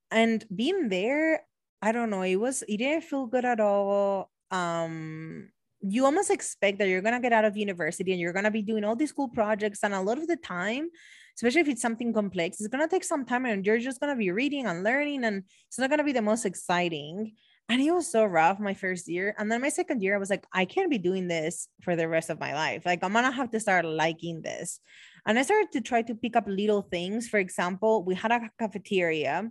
And 0.09 0.43
being 0.53 0.89
there, 0.89 1.43
I 1.81 1.91
don't 1.91 2.09
know, 2.09 2.23
it 2.23 2.37
was 2.37 2.63
it 2.67 2.77
didn't 2.77 3.03
feel 3.03 3.27
good 3.27 3.45
at 3.45 3.59
all. 3.59 4.31
Um, 4.49 5.49
you 5.81 6.05
almost 6.05 6.31
expect 6.31 6.79
that 6.79 6.87
you're 6.87 7.01
gonna 7.01 7.19
get 7.19 7.33
out 7.33 7.45
of 7.45 7.55
university 7.57 8.11
and 8.11 8.19
you're 8.19 8.33
gonna 8.33 8.51
be 8.51 8.61
doing 8.61 8.83
all 8.83 8.95
these 8.95 9.11
cool 9.11 9.29
projects, 9.29 9.83
and 9.83 9.93
a 9.93 10.01
lot 10.01 10.17
of 10.17 10.27
the 10.27 10.37
time, 10.37 10.89
especially 11.35 11.61
if 11.61 11.67
it's 11.67 11.81
something 11.81 12.13
complex, 12.13 12.59
it's 12.59 12.67
gonna 12.67 12.87
take 12.87 13.03
some 13.03 13.25
time 13.25 13.45
and 13.45 13.65
you're 13.65 13.79
just 13.79 13.99
gonna 13.99 14.15
be 14.15 14.31
reading 14.31 14.65
and 14.65 14.83
learning, 14.83 15.23
and 15.23 15.43
it's 15.67 15.79
not 15.79 15.89
gonna 15.89 16.03
be 16.03 16.11
the 16.13 16.21
most 16.21 16.45
exciting. 16.45 17.33
And 17.69 17.81
it 17.81 17.91
was 17.91 18.09
so 18.09 18.23
rough 18.23 18.61
my 18.61 18.73
first 18.73 19.09
year. 19.09 19.35
And 19.37 19.51
then 19.51 19.59
my 19.59 19.67
second 19.67 20.01
year, 20.01 20.15
I 20.15 20.19
was 20.19 20.29
like, 20.29 20.47
I 20.53 20.63
can't 20.63 20.89
be 20.89 20.97
doing 20.97 21.27
this 21.27 21.67
for 21.81 21.97
the 21.97 22.07
rest 22.07 22.29
of 22.29 22.39
my 22.39 22.53
life. 22.53 22.85
Like, 22.85 23.03
I'm 23.03 23.11
gonna 23.11 23.29
have 23.29 23.51
to 23.51 23.59
start 23.59 23.83
liking 23.83 24.41
this. 24.41 24.79
And 25.25 25.37
I 25.37 25.41
started 25.41 25.73
to 25.73 25.81
try 25.81 26.01
to 26.03 26.15
pick 26.15 26.37
up 26.37 26.45
little 26.47 26.81
things. 26.81 27.27
For 27.27 27.39
example, 27.39 28.05
we 28.05 28.15
had 28.15 28.31
a 28.31 28.49
cafeteria, 28.57 29.49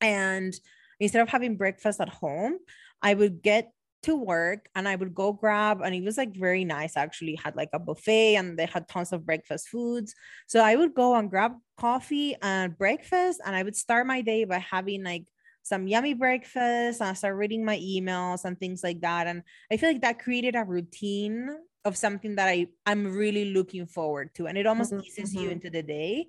and 0.00 0.54
instead 0.98 1.20
of 1.20 1.28
having 1.28 1.56
breakfast 1.56 2.00
at 2.00 2.08
home, 2.08 2.56
I 3.02 3.12
would 3.12 3.42
get 3.42 3.70
to 4.06 4.16
work 4.16 4.68
and 4.74 4.88
I 4.88 4.96
would 4.96 5.14
go 5.14 5.32
grab, 5.32 5.82
and 5.82 5.94
it 5.94 6.02
was 6.02 6.16
like 6.18 6.34
very 6.36 6.64
nice 6.64 6.96
actually. 6.96 7.36
Had 7.36 7.56
like 7.56 7.70
a 7.72 7.78
buffet 7.78 8.36
and 8.36 8.58
they 8.58 8.66
had 8.66 8.88
tons 8.88 9.12
of 9.12 9.26
breakfast 9.26 9.68
foods. 9.68 10.14
So 10.46 10.60
I 10.60 10.76
would 10.76 10.94
go 10.94 11.14
and 11.14 11.30
grab 11.30 11.52
coffee 11.76 12.36
and 12.42 12.76
breakfast, 12.78 13.40
and 13.44 13.54
I 13.56 13.62
would 13.62 13.76
start 13.76 14.06
my 14.06 14.22
day 14.22 14.44
by 14.44 14.58
having 14.58 15.04
like 15.04 15.26
some 15.62 15.88
yummy 15.88 16.14
breakfast 16.14 17.00
and 17.00 17.10
I 17.10 17.12
start 17.14 17.36
reading 17.36 17.64
my 17.64 17.76
emails 17.78 18.44
and 18.44 18.58
things 18.58 18.82
like 18.84 19.00
that. 19.00 19.26
And 19.26 19.42
I 19.70 19.76
feel 19.76 19.90
like 19.90 20.02
that 20.02 20.20
created 20.20 20.54
a 20.54 20.64
routine 20.64 21.48
of 21.84 21.96
something 21.96 22.36
that 22.36 22.48
I, 22.48 22.68
I'm 22.84 23.12
really 23.12 23.46
looking 23.52 23.86
forward 23.86 24.34
to. 24.36 24.46
And 24.46 24.56
it 24.58 24.66
almost 24.66 24.92
Mhm, 24.92 25.02
eases 25.06 25.34
you 25.34 25.50
mhm. 25.50 25.50
into 25.50 25.70
the 25.70 25.82
day. 25.82 26.28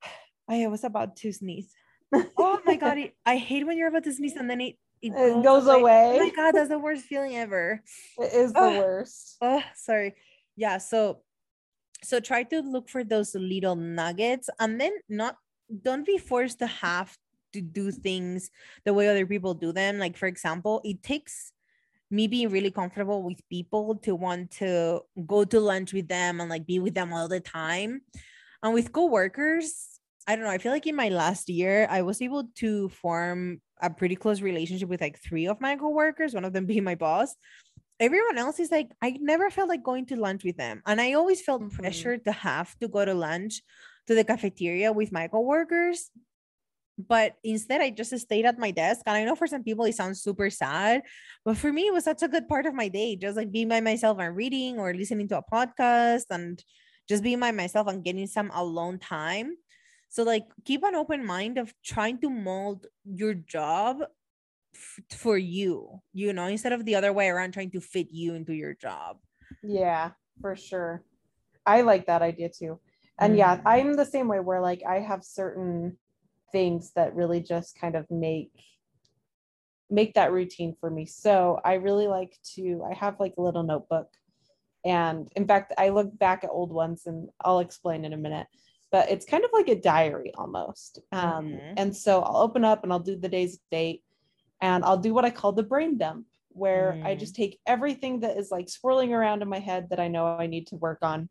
I 0.48 0.66
was 0.66 0.84
about 0.84 1.16
to 1.18 1.32
sneeze. 1.32 1.74
Oh 2.36 2.60
my 2.64 2.76
god, 2.76 2.98
I 3.26 3.36
hate 3.36 3.66
when 3.66 3.76
you're 3.76 3.88
about 3.88 4.04
to 4.04 4.12
sneeze 4.12 4.36
and 4.36 4.48
then 4.48 4.60
it 4.60 4.76
it 5.02 5.12
It 5.12 5.42
goes 5.42 5.66
away. 5.66 6.16
Oh 6.16 6.24
my 6.24 6.30
god, 6.30 6.52
that's 6.52 6.68
the 6.68 6.78
worst 6.78 7.04
feeling 7.04 7.36
ever. 7.36 7.82
It 8.18 8.32
is 8.32 8.52
the 8.52 8.60
Ugh. 8.60 8.78
worst. 8.78 9.36
Oh, 9.40 9.62
sorry. 9.74 10.14
Yeah, 10.56 10.78
so 10.78 11.22
so 12.04 12.20
try 12.20 12.42
to 12.44 12.62
look 12.62 12.88
for 12.88 13.04
those 13.04 13.34
little 13.34 13.76
nuggets 13.76 14.50
and 14.58 14.80
then 14.80 14.92
not 15.08 15.36
don't 15.70 16.06
be 16.06 16.18
forced 16.18 16.58
to 16.58 16.66
have 16.66 17.16
to 17.52 17.60
do 17.60 17.90
things 17.90 18.50
the 18.84 18.92
way 18.92 19.08
other 19.08 19.26
people 19.26 19.54
do 19.54 19.72
them. 19.72 19.98
Like 19.98 20.16
for 20.16 20.26
example, 20.26 20.80
it 20.84 21.02
takes 21.02 21.52
me 22.10 22.26
being 22.26 22.50
really 22.50 22.70
comfortable 22.70 23.22
with 23.22 23.40
people 23.48 23.96
to 24.04 24.14
want 24.14 24.50
to 24.50 25.00
go 25.26 25.44
to 25.44 25.60
lunch 25.60 25.92
with 25.92 26.08
them 26.08 26.40
and 26.40 26.50
like 26.50 26.66
be 26.66 26.78
with 26.78 26.94
them 26.94 27.12
all 27.12 27.26
the 27.26 27.40
time. 27.40 28.02
And 28.62 28.74
with 28.74 28.92
coworkers, 28.92 29.98
I 30.26 30.36
don't 30.36 30.44
know. 30.44 30.50
I 30.50 30.58
feel 30.58 30.72
like 30.72 30.86
in 30.86 30.94
my 30.94 31.08
last 31.08 31.48
year, 31.48 31.86
I 31.90 32.02
was 32.02 32.20
able 32.22 32.48
to 32.56 32.88
form 32.90 33.60
a 33.82 33.90
pretty 33.90 34.16
close 34.16 34.40
relationship 34.40 34.88
with 34.88 35.00
like 35.00 35.18
three 35.20 35.46
of 35.46 35.60
my 35.60 35.76
coworkers, 35.76 36.34
one 36.34 36.44
of 36.44 36.52
them 36.52 36.66
being 36.72 36.84
my 36.84 36.94
boss. 36.94 37.34
Everyone 38.00 38.38
else 38.38 38.58
is 38.58 38.70
like, 38.70 38.88
I 39.02 39.18
never 39.20 39.50
felt 39.50 39.68
like 39.68 39.82
going 39.82 40.06
to 40.06 40.16
lunch 40.16 40.44
with 40.44 40.56
them. 40.56 40.82
And 40.86 41.00
I 41.00 41.12
always 41.12 41.42
felt 41.42 41.62
Mhm. 41.62 41.72
pressure 41.72 42.16
to 42.18 42.32
have 42.32 42.76
to 42.78 42.88
go 42.88 43.04
to 43.04 43.14
lunch 43.14 43.62
to 44.06 44.14
the 44.14 44.24
cafeteria 44.24 44.92
with 44.92 45.12
my 45.12 45.28
coworkers. 45.28 46.10
But 46.98 47.36
instead, 47.42 47.80
I 47.80 47.90
just 47.90 48.16
stayed 48.18 48.44
at 48.44 48.58
my 48.58 48.70
desk. 48.70 49.02
And 49.06 49.16
I 49.16 49.24
know 49.24 49.34
for 49.34 49.46
some 49.46 49.64
people 49.64 49.84
it 49.86 49.94
sounds 49.94 50.22
super 50.22 50.50
sad, 50.50 51.02
but 51.44 51.56
for 51.56 51.72
me, 51.72 51.86
it 51.86 51.92
was 51.92 52.04
such 52.04 52.22
a 52.22 52.28
good 52.28 52.48
part 52.48 52.66
of 52.66 52.74
my 52.74 52.88
day. 52.88 53.16
Just 53.16 53.36
like 53.36 53.50
being 53.50 53.68
by 53.68 53.80
myself 53.80 54.18
and 54.20 54.36
reading 54.36 54.78
or 54.78 54.92
listening 54.94 55.26
to 55.28 55.38
a 55.38 55.42
podcast 55.42 56.26
and 56.30 56.62
just 57.08 57.22
being 57.22 57.40
by 57.40 57.50
myself 57.50 57.88
and 57.88 58.04
getting 58.04 58.26
some 58.26 58.50
alone 58.52 58.98
time. 58.98 59.56
So, 60.12 60.24
like, 60.24 60.44
keep 60.66 60.82
an 60.84 60.94
open 60.94 61.24
mind 61.24 61.56
of 61.58 61.74
trying 61.82 62.20
to 62.20 62.28
mold 62.30 62.86
your 63.04 63.32
job 63.34 64.02
f- 64.74 65.00
for 65.10 65.38
you, 65.38 66.02
you 66.12 66.32
know, 66.32 66.46
instead 66.48 66.72
of 66.74 66.84
the 66.84 66.96
other 66.96 67.12
way 67.12 67.28
around, 67.30 67.52
trying 67.52 67.72
to 67.72 67.80
fit 67.80 68.10
you 68.12 68.34
into 68.34 68.54
your 68.54 68.74
job. 68.74 69.20
Yeah, 69.62 70.12
for 70.40 70.56
sure. 70.56 71.04
I 71.66 71.82
like 71.82 72.06
that 72.06 72.22
idea 72.22 72.50
too. 72.50 72.80
And 73.18 73.36
yeah, 73.36 73.60
Mhm. 73.60 73.66
I'm 73.66 73.94
the 73.94 74.06
same 74.06 74.28
way 74.28 74.40
where 74.40 74.60
like 74.60 74.82
I 74.88 75.00
have 75.00 75.24
certain 75.24 75.98
things 76.52 76.92
that 76.94 77.14
really 77.14 77.42
just 77.42 77.78
kind 77.78 77.96
of 77.96 78.10
make 78.10 78.52
make 79.90 80.14
that 80.14 80.32
routine 80.32 80.74
for 80.80 80.90
me. 80.90 81.06
So 81.06 81.60
I 81.64 81.74
really 81.74 82.06
like 82.06 82.38
to 82.54 82.82
I 82.90 82.94
have 82.94 83.20
like 83.20 83.34
a 83.36 83.42
little 83.42 83.62
notebook. 83.62 84.08
And 84.84 85.30
in 85.36 85.46
fact, 85.46 85.74
I 85.78 85.90
look 85.90 86.16
back 86.18 86.44
at 86.44 86.50
old 86.50 86.72
ones 86.72 87.06
and 87.06 87.30
I'll 87.44 87.60
explain 87.60 88.04
in 88.04 88.12
a 88.12 88.18
minute. 88.18 88.48
But 88.92 89.10
it's 89.10 89.26
kind 89.26 89.42
of 89.44 89.50
like 89.52 89.68
a 89.68 89.80
diary 89.80 90.32
almost. 90.36 91.00
Um, 91.10 91.52
Mhm. 91.54 91.74
and 91.78 91.96
so 91.96 92.20
I'll 92.22 92.42
open 92.42 92.64
up 92.64 92.84
and 92.84 92.92
I'll 92.92 92.98
do 93.00 93.16
the 93.16 93.28
day's 93.28 93.58
date 93.70 94.04
and 94.60 94.84
I'll 94.84 94.98
do 94.98 95.12
what 95.14 95.24
I 95.24 95.30
call 95.30 95.52
the 95.52 95.62
brain 95.64 95.96
dump, 95.98 96.26
where 96.50 97.00
I 97.02 97.14
Mm. 97.14 97.18
just 97.18 97.34
take 97.34 97.58
everything 97.66 98.20
that 98.20 98.36
is 98.36 98.50
like 98.50 98.68
swirling 98.68 99.12
around 99.14 99.42
in 99.42 99.48
my 99.48 99.58
head 99.58 99.88
that 99.90 99.98
I 99.98 100.08
know 100.08 100.26
I 100.26 100.46
need 100.46 100.66
to 100.68 100.76
work 100.76 100.98
on 101.02 101.28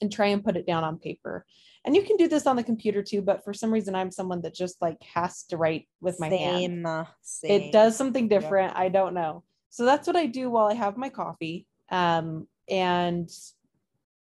and 0.00 0.12
try 0.12 0.26
and 0.26 0.44
put 0.44 0.56
it 0.56 0.66
down 0.66 0.84
on 0.84 0.98
paper. 0.98 1.46
And 1.84 1.94
you 1.96 2.02
can 2.02 2.16
do 2.16 2.28
this 2.28 2.46
on 2.46 2.56
the 2.56 2.62
computer 2.64 3.02
too, 3.02 3.22
but 3.22 3.42
for 3.44 3.54
some 3.54 3.72
reason 3.72 3.94
I'm 3.94 4.10
someone 4.10 4.42
that 4.42 4.54
just 4.54 4.80
like 4.82 5.00
has 5.02 5.44
to 5.44 5.56
write 5.56 5.88
with 6.00 6.18
my 6.20 6.28
hand. 6.28 6.86
Same, 7.22 7.50
uh, 7.50 7.54
It 7.54 7.72
does 7.72 7.96
something 7.96 8.28
different. 8.28 8.76
I 8.76 8.88
don't 8.88 9.14
know. 9.14 9.44
So 9.70 9.84
that's 9.84 10.06
what 10.06 10.16
I 10.16 10.26
do 10.26 10.50
while 10.50 10.66
I 10.66 10.74
have 10.74 10.96
my 10.96 11.08
coffee. 11.08 11.66
Um, 11.90 12.48
and 12.68 13.30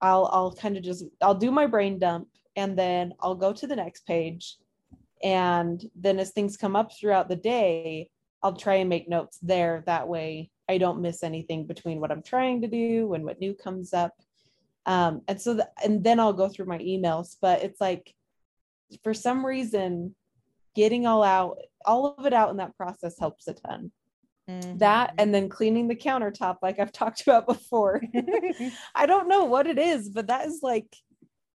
I'll 0.04 0.30
I'll 0.32 0.54
kind 0.54 0.78
of 0.78 0.84
just 0.84 1.06
I'll 1.22 1.34
do 1.34 1.50
my 1.50 1.66
brain 1.66 1.98
dump 1.98 2.28
and 2.56 2.78
then 2.78 3.14
I'll 3.22 3.36
go 3.36 3.52
to 3.54 3.66
the 3.66 3.76
next 3.76 4.06
page 4.06 4.58
and 5.24 5.84
then 5.96 6.20
as 6.20 6.32
things 6.32 6.58
come 6.58 6.76
up 6.76 6.92
throughout 6.94 7.30
the 7.30 7.38
day, 7.38 8.10
I'll 8.44 8.58
try 8.58 8.76
and 8.76 8.90
make 8.90 9.08
notes 9.08 9.40
there 9.42 9.84
that 9.88 10.08
way 10.08 10.52
I 10.70 10.78
don't 10.78 11.02
miss 11.02 11.24
anything 11.24 11.66
between 11.66 12.00
what 12.00 12.12
I'm 12.12 12.22
trying 12.22 12.62
to 12.62 12.68
do 12.68 13.14
and 13.14 13.24
what 13.24 13.40
new 13.40 13.54
comes 13.54 13.94
up. 13.94 14.14
Um, 14.86 15.22
and 15.28 15.40
so 15.40 15.56
the, 15.56 15.70
and 15.84 16.04
then 16.04 16.20
I'll 16.20 16.34
go 16.34 16.50
through 16.50 16.66
my 16.66 16.80
emails, 16.80 17.38
but 17.42 17.64
it's 17.64 17.80
like 17.80 18.14
for 19.02 19.14
some 19.14 19.46
reason 19.46 20.14
getting 20.76 21.06
all 21.06 21.24
out 21.24 21.58
all 21.86 22.16
of 22.18 22.26
it 22.26 22.34
out 22.34 22.50
in 22.50 22.58
that 22.58 22.76
process 22.76 23.18
helps 23.20 23.48
a 23.48 23.54
ton. 23.54 23.92
Mm-hmm. 24.50 24.78
That 24.80 25.14
and 25.18 25.34
then 25.34 25.48
cleaning 25.48 25.88
the 25.88 25.96
countertop, 25.96 26.58
like 26.62 26.80
I've 26.80 26.92
talked 26.94 27.22
about 27.22 27.48
before. 27.48 28.02
I 28.96 29.06
don't 29.06 29.28
know 29.28 29.46
what 29.46 29.68
it 29.68 29.80
is, 29.80 30.10
but 30.10 30.28
that 30.28 30.48
is 30.48 30.60
like 30.62 30.96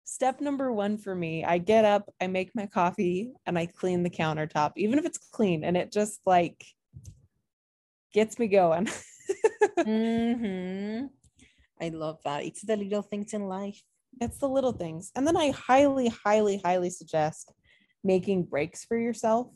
step 0.04 0.40
number 0.40 0.72
one 0.72 0.98
for 0.98 1.14
me. 1.14 1.44
I 1.44 1.58
get 1.58 1.84
up, 1.84 2.08
I 2.20 2.28
make 2.28 2.54
my 2.54 2.66
coffee, 2.66 3.32
and 3.44 3.58
I 3.58 3.66
clean 3.66 4.02
the 4.02 4.10
countertop, 4.10 4.72
even 4.76 4.98
if 4.98 5.04
it's 5.04 5.18
clean. 5.18 5.64
And 5.64 5.76
it 5.76 5.92
just 5.92 6.20
like 6.24 6.64
gets 8.14 8.38
me 8.38 8.46
going. 8.46 8.88
mm-hmm. 9.78 11.06
I 11.80 11.88
love 11.90 12.18
that. 12.24 12.44
It's 12.44 12.62
the 12.62 12.76
little 12.76 13.02
things 13.02 13.34
in 13.34 13.48
life. 13.48 13.82
It's 14.20 14.38
the 14.38 14.48
little 14.48 14.72
things. 14.72 15.10
And 15.14 15.26
then 15.26 15.36
I 15.36 15.50
highly, 15.50 16.08
highly, 16.08 16.60
highly 16.64 16.88
suggest 16.88 17.52
making 18.02 18.44
breaks 18.44 18.84
for 18.84 18.96
yourself. 18.96 19.48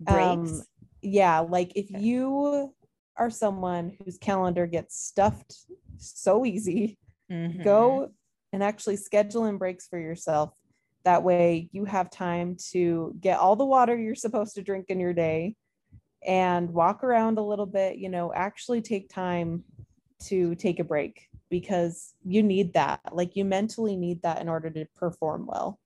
Breaks. 0.00 0.20
Um, 0.20 0.62
yeah, 1.02 1.40
like 1.40 1.72
if 1.74 1.90
okay. 1.90 2.00
you 2.00 2.74
are 3.16 3.30
someone 3.30 3.96
whose 4.04 4.18
calendar 4.18 4.66
gets 4.66 4.98
stuffed 5.00 5.56
so 5.98 6.44
easy, 6.44 6.98
mm-hmm. 7.30 7.62
go 7.62 8.12
and 8.52 8.62
actually 8.62 8.96
schedule 8.96 9.46
in 9.46 9.58
breaks 9.58 9.86
for 9.86 9.98
yourself. 9.98 10.52
That 11.04 11.22
way 11.22 11.68
you 11.72 11.84
have 11.84 12.10
time 12.10 12.56
to 12.72 13.14
get 13.20 13.38
all 13.38 13.56
the 13.56 13.64
water 13.64 13.96
you're 13.96 14.14
supposed 14.14 14.54
to 14.56 14.62
drink 14.62 14.86
in 14.88 15.00
your 15.00 15.14
day 15.14 15.54
and 16.26 16.70
walk 16.70 17.04
around 17.04 17.38
a 17.38 17.44
little 17.44 17.66
bit, 17.66 17.98
you 17.98 18.08
know, 18.08 18.32
actually 18.32 18.82
take 18.82 19.08
time 19.08 19.64
to 20.24 20.54
take 20.56 20.80
a 20.80 20.84
break 20.84 21.28
because 21.50 22.14
you 22.24 22.42
need 22.42 22.74
that. 22.74 23.00
Like 23.12 23.36
you 23.36 23.44
mentally 23.44 23.96
need 23.96 24.22
that 24.22 24.40
in 24.40 24.48
order 24.48 24.70
to 24.70 24.86
perform 24.96 25.46
well. 25.46 25.78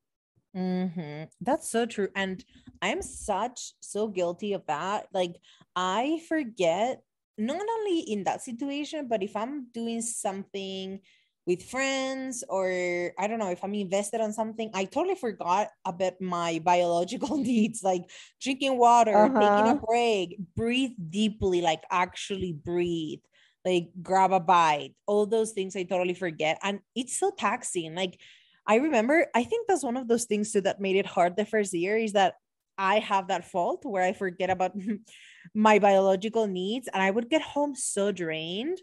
Mm-hmm. 0.57 1.25
That's 1.41 1.71
so 1.71 1.87
true. 1.87 2.09
And 2.15 2.45
I'm 2.81 3.03
such 3.03 3.73
so 3.81 4.09
guilty 4.09 4.53
of 4.53 4.67
that. 4.67 5.07
Like 5.13 5.37
I 5.75 6.21
forget 6.29 7.03
not 7.39 7.61
only 7.61 8.01
in 8.01 8.25
that 8.25 8.43
situation, 8.43 9.09
but 9.09 9.23
if 9.23 9.35
I'm 9.35 9.69
doing 9.73 10.03
something 10.03 11.01
with 11.47 11.63
friends 11.63 12.45
or 12.49 13.13
I 13.19 13.27
don't 13.27 13.39
know 13.39 13.51
if 13.51 13.65
I'm 13.65 13.75
invested 13.75 14.21
on 14.21 14.33
something, 14.33 14.71
I 14.75 14.85
totally 14.85 15.17
forgot 15.17 15.69
about 15.85 16.21
my 16.21 16.61
biological 16.65 17.37
needs, 17.39 17.83
like 17.83 18.03
drinking 18.41 18.79
water, 18.79 19.17
uh-huh. 19.17 19.41
taking 19.41 19.73
a 19.73 19.75
uh-huh. 19.75 19.87
break, 19.87 20.39
breathe 20.55 20.93
deeply, 21.11 21.63
like 21.63 21.83
actually 21.91 22.53
breathe, 22.53 23.21
like 23.65 23.89
grab 24.03 24.33
a 24.33 24.41
bite, 24.41 24.95
all 25.07 25.27
those 25.27 25.53
things 25.53 25.75
I 25.75 25.85
totally 25.85 26.15
forget. 26.15 26.59
And 26.63 26.81
it's 26.95 27.19
so 27.19 27.33
taxing. 27.37 27.95
Like 27.95 28.21
I 28.67 28.77
remember, 28.77 29.27
I 29.35 29.45
think 29.45 29.67
that's 29.67 29.85
one 29.85 29.97
of 29.97 30.09
those 30.09 30.25
things 30.25 30.53
too 30.53 30.61
that 30.63 30.81
made 30.81 30.97
it 30.97 31.07
hard 31.07 31.37
the 31.37 31.45
first 31.45 31.73
year 31.73 31.97
is 31.97 32.13
that 32.13 32.35
I 32.79 33.01
have 33.01 33.29
that 33.29 33.51
fault 33.51 33.85
where 33.85 34.03
I 34.03 34.13
forget 34.13 34.51
about 34.51 34.73
my 35.55 35.79
biological 35.79 36.47
needs 36.47 36.89
and 36.93 37.03
I 37.03 37.11
would 37.11 37.29
get 37.29 37.43
home 37.43 37.75
so 37.75 38.13
drained. 38.13 38.79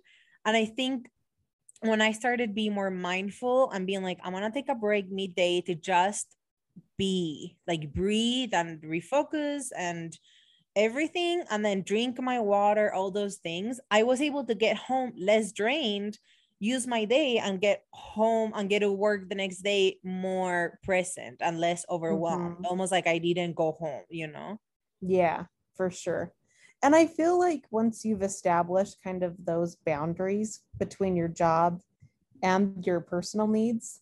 And 0.45 0.55
I 0.55 0.65
think 0.65 1.09
when 1.81 2.01
I 2.01 2.11
started 2.11 2.55
being 2.55 2.73
more 2.73 2.91
mindful 2.91 3.71
and 3.71 3.87
being 3.87 4.03
like, 4.03 4.19
I'm 4.23 4.33
gonna 4.33 4.51
take 4.51 4.69
a 4.69 4.75
break 4.75 5.09
midday 5.09 5.61
to 5.61 5.75
just 5.75 6.35
be 6.97 7.55
like 7.67 7.93
breathe 7.93 8.53
and 8.53 8.81
refocus 8.81 9.67
and 9.77 10.17
everything, 10.75 11.43
and 11.49 11.63
then 11.63 11.83
drink 11.83 12.21
my 12.21 12.39
water, 12.39 12.93
all 12.93 13.11
those 13.11 13.37
things, 13.37 13.79
I 13.89 14.03
was 14.03 14.21
able 14.21 14.45
to 14.45 14.55
get 14.55 14.77
home 14.77 15.13
less 15.17 15.51
drained, 15.51 16.17
use 16.59 16.85
my 16.87 17.05
day, 17.05 17.37
and 17.37 17.61
get 17.61 17.83
home 17.91 18.51
and 18.55 18.69
get 18.69 18.79
to 18.79 18.91
work 18.91 19.29
the 19.29 19.35
next 19.35 19.61
day 19.63 19.97
more 20.03 20.79
present 20.83 21.37
and 21.41 21.59
less 21.59 21.85
overwhelmed, 21.89 22.55
mm-hmm. 22.55 22.65
almost 22.65 22.91
like 22.91 23.07
I 23.07 23.17
didn't 23.17 23.55
go 23.55 23.73
home, 23.73 24.03
you 24.09 24.27
know? 24.27 24.59
Yeah, 25.01 25.45
for 25.75 25.89
sure 25.89 26.33
and 26.81 26.95
I 26.95 27.07
feel 27.07 27.37
like 27.37 27.65
once 27.71 28.05
you've 28.05 28.23
established 28.23 29.03
kind 29.03 29.23
of 29.23 29.35
those 29.43 29.75
boundaries 29.75 30.61
between 30.77 31.15
your 31.15 31.27
job 31.27 31.81
and 32.41 32.85
your 32.85 33.01
personal 33.01 33.47
needs, 33.47 33.99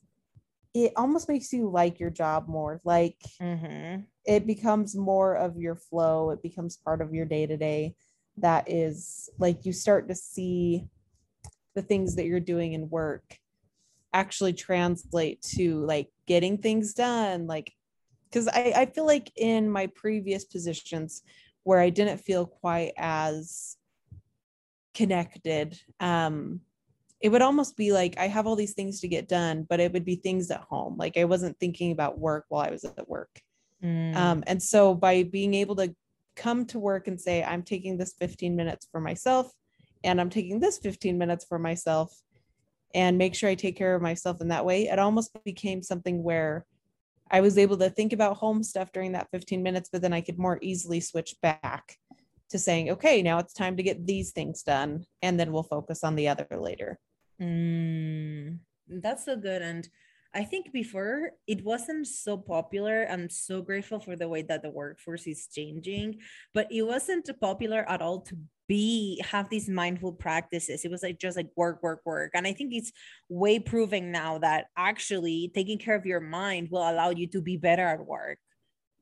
it 0.74 0.94
almost 0.96 1.28
makes 1.28 1.52
you 1.52 1.70
like 1.70 2.00
your 2.00 2.12
job 2.12 2.48
more. 2.48 2.80
Like 2.84 3.18
mm-hmm. 3.42 4.02
it 4.26 4.46
becomes 4.46 4.96
more 4.96 5.36
of 5.36 5.58
your 5.58 5.76
flow, 5.76 6.30
it 6.30 6.44
becomes 6.44 6.78
part 6.78 7.02
of 7.02 7.14
your 7.14 7.26
day 7.26 7.48
to 7.48 7.58
day. 7.58 7.96
That 8.38 8.70
is 8.70 9.30
like 9.40 9.66
you 9.66 9.74
start 9.74 10.08
to 10.10 10.16
see 10.16 10.88
the 11.78 11.84
things 11.84 12.16
that 12.16 12.26
you're 12.26 12.40
doing 12.40 12.74
in 12.74 12.90
work 12.90 13.38
actually 14.12 14.52
translate 14.52 15.40
to 15.44 15.86
like 15.86 16.10
getting 16.26 16.58
things 16.58 16.96
done. 16.96 17.46
Like, 17.46 17.72
because 18.26 18.48
I, 18.48 18.74
I 18.76 18.86
feel 18.88 19.06
like 19.06 19.32
in 19.36 19.70
my 19.70 19.86
previous 19.88 20.44
positions, 20.44 21.22
where 21.64 21.80
I 21.80 21.92
didn't 21.92 22.18
feel 22.18 22.48
quite 22.48 22.94
as 22.98 23.78
connected. 24.96 25.80
Um, 26.00 26.62
it 27.22 27.30
would 27.30 27.44
almost 27.44 27.78
be 27.78 27.92
like 27.92 28.18
I 28.18 28.28
have 28.28 28.48
all 28.48 28.56
these 28.56 28.74
things 28.74 29.02
to 29.02 29.08
get 29.08 29.28
done, 29.28 29.68
but 29.70 29.80
it 29.80 29.94
would 29.94 30.06
be 30.06 30.16
things 30.16 30.50
at 30.50 30.62
home. 30.62 30.98
Like 30.98 31.16
I 31.16 31.26
wasn't 31.26 31.60
thinking 31.60 31.92
about 31.92 32.18
work 32.18 32.46
while 32.50 32.66
I 32.66 32.72
was 32.72 32.86
at 32.86 33.08
work. 33.08 33.40
Mm. 33.84 34.16
Um, 34.16 34.44
and 34.48 34.64
so 34.64 34.96
by 34.96 35.22
being 35.24 35.54
able 35.54 35.76
to 35.76 35.94
come 36.36 36.66
to 36.68 36.80
work 36.80 37.08
and 37.08 37.22
say, 37.22 37.44
I'm 37.44 37.62
taking 37.62 37.98
this 37.98 38.14
15 38.18 38.56
minutes 38.56 38.88
for 38.92 39.00
myself 39.00 39.52
and 40.08 40.22
I'm 40.22 40.30
taking 40.30 40.60
this 40.60 40.78
15 40.78 41.18
minutes 41.18 41.46
for 41.46 41.60
myself 41.60 42.18
and 42.96 43.18
make 43.18 43.36
sure 43.36 43.50
I 43.50 43.56
take 43.56 43.76
care 43.76 43.94
of 43.94 44.02
myself 44.02 44.40
in 44.40 44.48
that 44.48 44.66
way, 44.66 44.88
it 44.88 44.98
almost 44.98 45.38
became 45.44 45.84
something 45.84 46.24
where 46.24 46.66
I 47.30 47.42
was 47.42 47.58
able 47.58 47.78
to 47.78 47.90
think 47.90 48.14
about 48.14 48.38
home 48.38 48.64
stuff 48.64 48.94
during 48.94 49.12
that 49.12 49.28
15 49.32 49.62
minutes, 49.62 49.90
but 49.92 50.02
then 50.02 50.14
I 50.14 50.22
could 50.22 50.40
more 50.40 50.60
easily 50.62 51.02
switch 51.02 51.36
back 51.42 51.98
to 52.50 52.58
saying, 52.58 52.90
okay, 52.92 53.22
now 53.22 53.40
it's 53.40 53.54
time 53.54 53.76
to 53.76 53.84
get 53.84 54.08
these 54.08 54.32
things 54.32 54.64
done. 54.64 55.06
And 55.22 55.38
then 55.38 55.52
we'll 55.52 55.64
focus 55.64 56.06
on 56.06 56.16
the 56.16 56.30
other 56.30 56.48
later. 56.58 56.98
Mm, 57.42 58.60
that's 58.88 59.26
so 59.26 59.36
good. 59.36 59.62
And 59.62 59.90
I 60.34 60.46
think 60.46 60.72
before 60.72 61.32
it 61.48 61.66
wasn't 61.66 62.08
so 62.08 62.38
popular. 62.38 63.06
I'm 63.10 63.30
so 63.30 63.62
grateful 63.62 64.00
for 64.00 64.16
the 64.16 64.30
way 64.30 64.44
that 64.44 64.62
the 64.62 64.70
workforce 64.70 65.28
is 65.28 65.48
changing, 65.52 66.20
but 66.54 66.72
it 66.72 66.84
wasn't 66.84 67.30
popular 67.42 67.90
at 67.90 68.02
all 68.02 68.22
to 68.22 68.38
be 68.68 69.22
have 69.26 69.50
these 69.50 69.70
mindful 69.70 70.14
practices. 70.14 70.84
It 70.84 70.92
was 70.92 71.04
like 71.04 71.20
just 71.20 71.38
like 71.38 71.50
work 71.56 71.82
work 71.82 72.02
work. 72.06 72.32
And 72.34 72.46
i 72.46 72.54
think 72.54 72.74
it's 72.74 72.92
way 73.30 73.60
proving 73.60 74.12
now 74.12 74.38
that 74.40 74.68
actually 74.76 75.52
taking 75.54 75.78
care 75.78 75.96
of 75.96 76.06
your 76.06 76.20
mind 76.20 76.70
will 76.72 76.88
allow 76.90 77.10
you 77.10 77.28
to 77.28 77.42
be 77.42 77.58
better 77.58 77.88
at 77.88 78.06
work. 78.06 78.40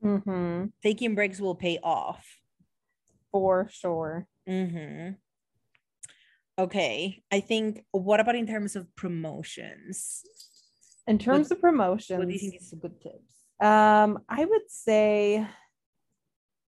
Mm-hmm. 0.03 0.66
taking 0.84 1.16
breaks 1.16 1.39
will 1.39 1.55
pay 1.55 1.80
off. 1.82 2.24
For 3.32 3.68
sure. 3.72 4.28
Mm-hmm. 4.47 5.13
okay 6.59 7.24
i 7.32 7.39
think 7.39 7.84
what 7.91 8.20
about 8.20 8.36
in 8.36 8.45
terms 8.45 8.76
of 8.76 8.86
promotions? 8.95 10.22
In 11.07 11.18
terms 11.18 11.49
what, 11.49 11.57
of 11.57 11.61
promotions 11.61 12.20
what 12.20 12.28
do 12.28 12.34
you 12.34 12.39
think 12.39 12.61
is 12.61 12.74
good 12.80 13.01
tips? 13.01 13.34
um 13.59 14.20
i 14.30 14.45
would 14.45 14.70
say 14.70 15.47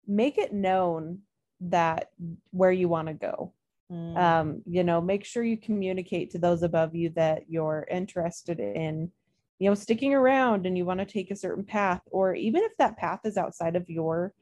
make 0.07 0.37
it 0.37 0.53
known 0.53 1.24
that 1.62 2.10
where 2.51 2.72
you 2.72 2.88
want 2.88 3.08
to 3.08 3.14
go 3.14 3.53
mm. 3.91 4.18
um, 4.18 4.62
you 4.66 4.84
know 4.84 5.01
make 5.01 5.26
sure 5.26 5.43
you 5.43 5.58
communicate 5.58 6.32
to 6.32 6.38
those 6.38 6.64
above 6.64 6.95
you 6.95 7.10
that 7.10 7.43
you're 7.47 7.88
interested 7.89 8.60
in 8.60 9.12
you 9.60 9.70
know 9.70 9.76
sticking 9.76 10.14
around 10.14 10.66
and 10.66 10.78
you 10.78 10.86
want 10.86 10.99
to 10.99 11.06
take 11.06 11.32
a 11.32 11.36
certain 11.36 11.64
path 11.64 12.01
or 12.12 12.36
even 12.36 12.64
if 12.64 12.76
that 12.78 12.97
path 12.97 13.22
is 13.24 13.38
outside 13.38 13.76
of 13.76 13.89
your 13.89 14.34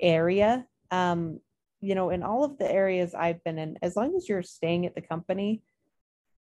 area 0.00 0.64
um, 0.90 1.40
you 1.80 1.94
know 1.94 2.10
in 2.10 2.22
all 2.22 2.44
of 2.44 2.58
the 2.58 2.70
areas 2.70 3.14
i've 3.14 3.42
been 3.44 3.58
in 3.58 3.76
as 3.82 3.96
long 3.96 4.14
as 4.16 4.28
you're 4.28 4.42
staying 4.42 4.86
at 4.86 4.94
the 4.94 5.00
company 5.00 5.62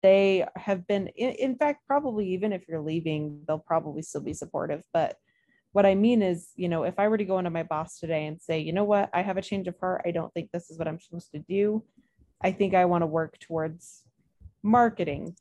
they 0.04 0.46
have 0.56 0.86
been 0.88 1.08
in, 1.08 1.32
in 1.32 1.56
fact 1.56 1.86
probably 1.88 2.28
even 2.28 2.54
if 2.54 2.68
you're 2.68 2.82
leaving 2.82 3.42
they'll 3.48 3.60
probably 3.60 4.02
still 4.02 4.22
be 4.22 4.34
supportive 4.34 4.84
but 4.94 5.18
what 5.72 5.86
I 5.86 5.96
mean 5.96 6.22
is, 6.22 6.50
you 6.56 6.70
know, 6.70 6.84
if 6.84 7.00
I 7.00 7.08
were 7.08 7.18
to 7.18 7.26
go 7.26 7.38
into 7.38 7.50
my 7.50 7.64
boss 7.64 8.00
today 8.00 8.26
and 8.26 8.42
say, 8.42 8.60
you 8.60 8.74
know 8.74 8.84
what, 8.84 9.10
I 9.14 9.22
have 9.22 9.38
a 9.38 9.42
change 9.42 9.68
of 9.68 9.80
heart. 9.80 10.02
I 10.06 10.12
don't 10.12 10.34
think 10.34 10.50
this 10.52 10.70
is 10.70 10.78
what 10.78 10.88
I'm 10.88 11.00
supposed 11.00 11.32
to 11.32 11.40
do. 11.40 11.84
I 12.42 12.52
think 12.52 12.74
I 12.74 12.86
want 12.86 13.04
to 13.04 13.08
work 13.08 13.40
towards 13.40 14.04
marketing. 14.64 15.36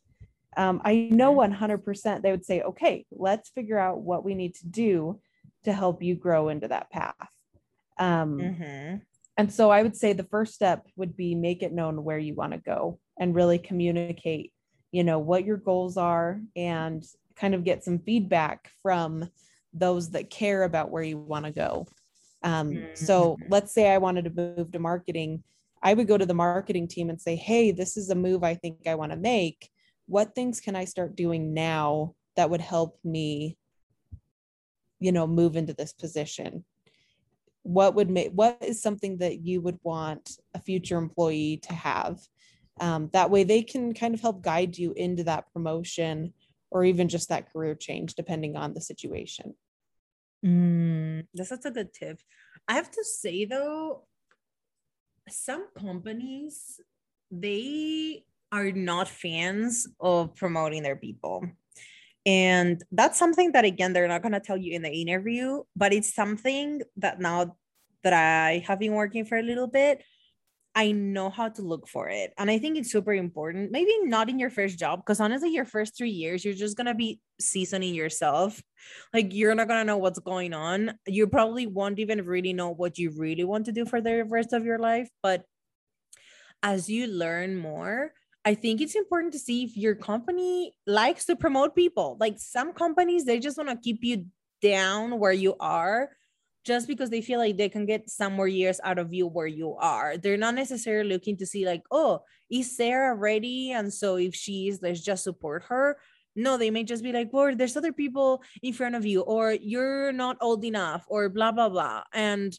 Um, 0.55 0.81
I 0.83 1.09
know 1.11 1.35
100% 1.35 2.21
they 2.21 2.31
would 2.31 2.45
say, 2.45 2.61
okay, 2.61 3.05
let's 3.11 3.49
figure 3.49 3.77
out 3.77 4.01
what 4.01 4.23
we 4.23 4.35
need 4.35 4.55
to 4.55 4.67
do 4.67 5.19
to 5.63 5.73
help 5.73 6.03
you 6.03 6.15
grow 6.15 6.49
into 6.49 6.67
that 6.67 6.89
path. 6.89 7.15
Um, 7.97 8.37
mm-hmm. 8.37 8.95
And 9.37 9.51
so 9.51 9.69
I 9.69 9.83
would 9.83 9.95
say 9.95 10.13
the 10.13 10.23
first 10.23 10.53
step 10.53 10.85
would 10.95 11.15
be 11.15 11.35
make 11.35 11.63
it 11.63 11.73
known 11.73 12.03
where 12.03 12.17
you 12.17 12.35
want 12.35 12.53
to 12.53 12.59
go 12.59 12.99
and 13.19 13.35
really 13.35 13.59
communicate 13.59 14.51
you 14.91 15.03
know, 15.03 15.19
what 15.19 15.45
your 15.45 15.57
goals 15.57 15.97
are 15.97 16.41
and 16.55 17.03
kind 17.35 17.55
of 17.55 17.63
get 17.63 17.83
some 17.83 17.99
feedback 17.99 18.69
from 18.83 19.29
those 19.73 20.11
that 20.11 20.29
care 20.29 20.63
about 20.63 20.91
where 20.91 21.03
you 21.03 21.17
want 21.17 21.45
to 21.45 21.51
go. 21.51 21.87
Um, 22.43 22.87
so 22.93 23.37
Mhm. 23.37 23.47
let's 23.47 23.73
say 23.73 23.89
I 23.91 23.97
wanted 23.99 24.25
to 24.25 24.31
move 24.57 24.71
to 24.71 24.79
marketing. 24.79 25.43
I 25.83 25.93
would 25.93 26.07
go 26.07 26.17
to 26.17 26.25
the 26.25 26.33
marketing 26.33 26.87
team 26.87 27.09
and 27.09 27.21
say, 27.21 27.35
Hey, 27.35 27.71
this 27.71 27.97
is 27.97 28.09
a 28.09 28.15
move 28.15 28.43
I 28.43 28.55
think 28.55 28.87
I 28.87 28.95
want 28.95 29.11
to 29.11 29.17
make. 29.17 29.69
What 30.07 30.35
things 30.35 30.59
can 30.61 30.75
I 30.75 30.85
start 30.85 31.15
doing 31.15 31.53
now 31.53 32.15
that 32.35 32.49
would 32.49 32.61
help 32.61 32.97
me, 33.03 33.57
you 34.99 35.11
know, 35.11 35.27
move 35.27 35.55
into 35.55 35.73
this 35.73 35.93
position? 35.93 36.63
What 37.63 37.95
would 37.95 38.09
make 38.09 38.31
what 38.31 38.57
is 38.61 38.81
something 38.81 39.17
that 39.17 39.41
you 39.45 39.61
would 39.61 39.79
want 39.83 40.37
a 40.53 40.59
future 40.59 40.97
employee 40.97 41.57
to 41.63 41.73
have? 41.73 42.19
Um, 42.79 43.09
that 43.13 43.29
way 43.29 43.43
they 43.43 43.61
can 43.61 43.93
kind 43.93 44.13
of 44.15 44.21
help 44.21 44.41
guide 44.41 44.77
you 44.77 44.93
into 44.93 45.23
that 45.25 45.51
promotion 45.53 46.33
or 46.71 46.85
even 46.85 47.09
just 47.09 47.29
that 47.29 47.51
career 47.51 47.75
change, 47.75 48.15
depending 48.15 48.55
on 48.55 48.73
the 48.73 48.81
situation. 48.81 49.53
Mm, 50.43 51.27
that's 51.33 51.49
such 51.49 51.65
a 51.65 51.71
good 51.71 51.93
tip. 51.93 52.19
I 52.67 52.73
have 52.73 52.89
to 52.89 53.03
say 53.03 53.45
though, 53.45 54.07
some 55.29 55.67
companies 55.77 56.79
they 57.29 58.25
are 58.51 58.71
not 58.71 59.07
fans 59.07 59.87
of 59.99 60.35
promoting 60.35 60.83
their 60.83 60.97
people. 60.97 61.45
And 62.25 62.83
that's 62.91 63.17
something 63.17 63.53
that 63.53 63.65
again 63.65 63.93
they're 63.93 64.07
not 64.07 64.21
going 64.21 64.33
to 64.33 64.39
tell 64.39 64.57
you 64.57 64.73
in 64.73 64.81
the 64.81 64.91
interview, 64.91 65.63
but 65.75 65.93
it's 65.93 66.13
something 66.13 66.81
that 66.97 67.19
now 67.19 67.55
that 68.03 68.13
I 68.13 68.63
have 68.67 68.79
been 68.79 68.93
working 68.93 69.25
for 69.25 69.37
a 69.37 69.43
little 69.43 69.67
bit, 69.67 70.03
I 70.73 70.93
know 70.93 71.29
how 71.29 71.49
to 71.49 71.61
look 71.61 71.87
for 71.87 72.07
it. 72.07 72.33
And 72.37 72.49
I 72.49 72.57
think 72.57 72.77
it's 72.77 72.91
super 72.91 73.13
important. 73.13 73.71
Maybe 73.71 73.91
not 74.03 74.29
in 74.29 74.39
your 74.39 74.49
first 74.49 74.79
job, 74.79 75.01
because 75.01 75.19
honestly, 75.19 75.49
your 75.49 75.65
first 75.65 75.97
three 75.97 76.11
years, 76.11 76.45
you're 76.45 76.53
just 76.53 76.77
going 76.77 76.87
to 76.87 76.93
be 76.93 77.19
seasoning 77.41 77.93
yourself. 77.93 78.61
Like, 79.13 79.33
you're 79.33 79.53
not 79.53 79.67
going 79.67 79.81
to 79.81 79.85
know 79.85 79.97
what's 79.97 80.19
going 80.19 80.53
on. 80.53 80.97
You 81.05 81.27
probably 81.27 81.67
won't 81.67 81.99
even 81.99 82.25
really 82.25 82.53
know 82.53 82.69
what 82.69 82.97
you 82.97 83.11
really 83.17 83.43
want 83.43 83.65
to 83.65 83.73
do 83.73 83.85
for 83.85 83.99
the 83.99 84.23
rest 84.23 84.53
of 84.53 84.63
your 84.63 84.79
life. 84.79 85.09
But 85.21 85.43
as 86.63 86.89
you 86.89 87.07
learn 87.07 87.57
more, 87.57 88.13
I 88.45 88.55
think 88.55 88.79
it's 88.79 88.95
important 88.95 89.33
to 89.33 89.39
see 89.39 89.63
if 89.65 89.75
your 89.75 89.95
company 89.95 90.73
likes 90.87 91.25
to 91.25 91.35
promote 91.35 91.75
people. 91.75 92.15
Like, 92.17 92.39
some 92.39 92.71
companies, 92.71 93.25
they 93.25 93.39
just 93.39 93.57
want 93.57 93.69
to 93.69 93.75
keep 93.75 94.03
you 94.03 94.27
down 94.61 95.19
where 95.19 95.33
you 95.33 95.55
are 95.59 96.11
just 96.63 96.87
because 96.87 97.09
they 97.09 97.21
feel 97.21 97.39
like 97.39 97.57
they 97.57 97.69
can 97.69 97.85
get 97.85 98.09
some 98.09 98.33
more 98.33 98.47
years 98.47 98.79
out 98.83 98.99
of 98.99 99.13
you 99.13 99.27
where 99.27 99.47
you 99.47 99.75
are. 99.79 100.17
They're 100.17 100.37
not 100.37 100.55
necessarily 100.55 101.09
looking 101.09 101.37
to 101.37 101.45
see, 101.45 101.65
like, 101.65 101.81
oh, 101.89 102.21
is 102.51 102.75
Sarah 102.75 103.15
ready? 103.15 103.71
And 103.71 103.91
so 103.93 104.15
if 104.15 104.35
she 104.35 104.67
is, 104.67 104.79
let's 104.81 105.01
just 105.01 105.23
support 105.23 105.63
her. 105.69 105.97
No, 106.35 106.57
they 106.57 106.69
may 106.69 106.83
just 106.83 107.03
be 107.03 107.11
like, 107.11 107.29
well, 107.33 107.55
there's 107.55 107.75
other 107.75 107.91
people 107.91 108.43
in 108.61 108.73
front 108.73 108.95
of 108.95 109.05
you, 109.05 109.21
or 109.21 109.53
you're 109.53 110.11
not 110.11 110.37
old 110.39 110.63
enough, 110.63 111.05
or 111.07 111.29
blah, 111.29 111.51
blah, 111.51 111.69
blah. 111.69 112.03
And 112.13 112.57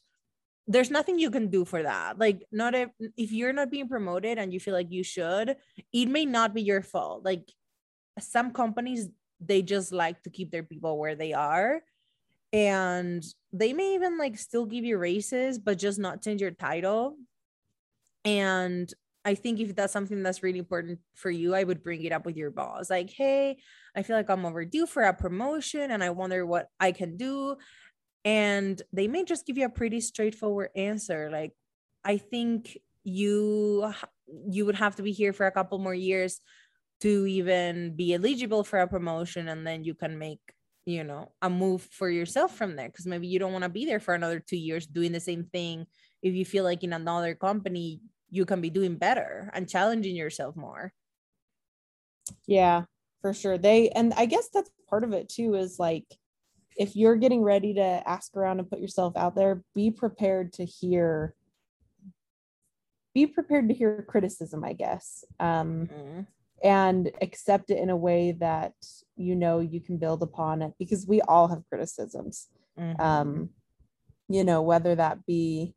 there's 0.67 0.91
nothing 0.91 1.19
you 1.19 1.31
can 1.31 1.49
do 1.49 1.65
for 1.65 1.83
that. 1.83 2.19
Like, 2.19 2.43
not 2.53 2.75
if, 2.75 2.91
if 3.17 3.33
you're 3.33 3.53
not 3.53 3.71
being 3.71 3.89
promoted 3.89 4.39
and 4.39 4.53
you 4.53 4.61
feel 4.61 4.75
like 4.75 4.91
you 4.91 5.03
should, 5.03 5.57
it 5.93 6.07
may 6.07 6.27
not 6.27 6.55
be 6.55 6.63
your 6.63 6.83
fault. 6.83 7.25
Like, 7.25 7.51
some 8.19 8.53
companies, 8.53 9.09
they 9.41 9.63
just 9.63 9.93
like 9.93 10.23
to 10.23 10.31
keep 10.31 10.51
their 10.51 10.63
people 10.63 10.99
where 10.99 11.15
they 11.15 11.33
are 11.33 11.81
and 12.53 13.25
they 13.53 13.73
may 13.73 13.95
even 13.95 14.19
like 14.19 14.39
still 14.39 14.67
give 14.67 14.85
you 14.85 14.99
raises 14.99 15.59
but 15.59 15.79
just 15.79 15.99
not 15.99 16.23
change 16.23 16.41
your 16.41 16.51
title. 16.51 17.17
And 18.25 18.93
i 19.25 19.37
think 19.37 19.61
if 19.61 19.77
that's 19.77 19.93
something 19.93 20.25
that's 20.25 20.43
really 20.43 20.59
important 20.59 20.99
for 21.15 21.31
you 21.31 21.55
i 21.55 21.63
would 21.63 21.81
bring 21.81 22.03
it 22.03 22.11
up 22.13 22.27
with 22.27 22.37
your 22.37 22.51
boss. 22.51 22.91
Like 22.91 23.11
hey 23.11 23.59
i 23.97 24.03
feel 24.03 24.17
like 24.17 24.31
i'm 24.31 24.45
overdue 24.45 24.87
for 24.87 25.03
a 25.05 25.15
promotion 25.15 25.91
and 25.91 26.03
i 26.03 26.11
wonder 26.11 26.45
what 26.47 26.69
i 26.81 26.93
can 26.93 27.17
do. 27.17 27.57
And 28.25 28.81
they 28.93 29.09
may 29.09 29.25
just 29.25 29.47
give 29.47 29.59
you 29.59 29.67
a 29.67 29.71
pretty 29.71 30.01
straightforward 30.01 30.71
answer. 30.77 31.31
Like 31.31 31.53
i 32.05 32.19
think 32.19 32.79
you 33.05 33.93
you 34.51 34.65
would 34.67 34.77
have 34.77 34.97
to 34.97 35.03
be 35.03 35.13
here 35.13 35.33
for 35.33 35.47
a 35.47 35.53
couple 35.53 35.79
more 35.79 35.95
years 35.95 36.41
to 37.01 37.27
even 37.27 37.95
be 37.97 38.15
eligible 38.15 38.65
for 38.65 38.79
a 38.79 38.87
promotion 38.89 39.49
and 39.49 39.67
then 39.67 39.85
you 39.85 39.95
can 39.95 40.19
make 40.19 40.41
you 40.85 41.05
know 41.05 41.33
a 41.43 41.51
move 41.51 41.83
for 41.83 42.11
yourself 42.11 42.57
from 42.57 42.77
there 42.77 42.89
because 42.89 43.07
maybe 43.07 43.27
you 43.29 43.39
don't 43.39 43.53
want 43.53 43.63
to 43.65 43.69
be 43.69 43.85
there 43.87 44.01
for 44.01 44.15
another 44.15 44.41
two 44.41 44.57
years 44.57 44.87
doing 44.87 45.13
the 45.13 45.21
same 45.21 45.45
thing 45.45 45.87
if 46.23 46.35
you 46.35 46.45
feel 46.45 46.65
like 46.65 46.83
in 46.83 46.93
another 46.93 47.35
company 47.35 48.01
you 48.31 48.45
can 48.45 48.61
be 48.61 48.71
doing 48.71 48.97
better 48.97 49.51
and 49.55 49.69
challenging 49.69 50.17
yourself 50.17 50.57
more 50.57 50.93
Yeah, 52.47 52.85
for 53.21 53.33
sure. 53.33 53.59
They, 53.59 53.91
and 53.91 54.13
I 54.15 54.27
guess 54.27 54.49
that's 54.53 54.71
part 54.89 55.05
of 55.05 55.13
it 55.13 55.29
too, 55.29 55.55
is 55.55 55.79
like 55.79 56.05
if 56.77 56.97
you're 56.97 57.17
getting 57.17 57.43
ready 57.43 57.75
to 57.75 58.03
ask 58.07 58.37
around 58.37 58.61
and 58.61 58.69
put 58.71 58.81
yourself 58.81 59.17
out 59.17 59.35
there, 59.35 59.63
be 59.75 59.91
prepared 59.91 60.53
to 60.55 60.65
hear, 60.65 61.35
be 63.15 63.27
prepared 63.27 63.69
to 63.69 63.75
hear 63.75 64.03
criticism, 64.09 64.65
I 64.65 64.73
guess. 64.73 65.25
Um, 65.39 65.91
Mhm. 65.91 66.27
And 66.63 67.11
accept 67.21 67.71
it 67.71 67.79
in 67.79 67.91
a 67.91 67.97
way 67.97 68.33
that 68.33 68.75
you 69.17 69.35
know 69.35 69.61
you 69.61 69.81
can 69.81 69.99
build 69.99 70.23
upon 70.23 70.63
it 70.63 70.73
because 70.79 71.07
we 71.07 71.21
all 71.23 71.49
have 71.49 71.63
criticisms. 71.69 72.49
Mhm. 72.79 73.01
um 73.01 73.51
you 74.29 74.45
know 74.45 74.63
whether 74.63 74.95
that 74.95 75.27
be 75.27 75.75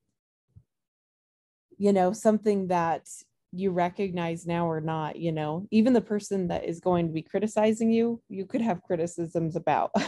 you 1.77 1.91
know 1.91 2.13
something 2.13 2.67
that 2.67 3.07
you 3.51 3.71
recognize 3.71 4.45
now 4.45 4.69
or 4.69 4.81
not 4.81 5.15
you 5.17 5.31
know 5.31 5.67
even 5.71 5.93
the 5.93 6.01
person 6.01 6.47
that 6.47 6.65
is 6.65 6.79
going 6.79 7.07
to 7.07 7.13
be 7.13 7.21
criticizing 7.21 7.91
you 7.91 8.21
you 8.29 8.45
could 8.45 8.61
have 8.61 8.81
criticisms 8.83 9.55
about. 9.55 9.91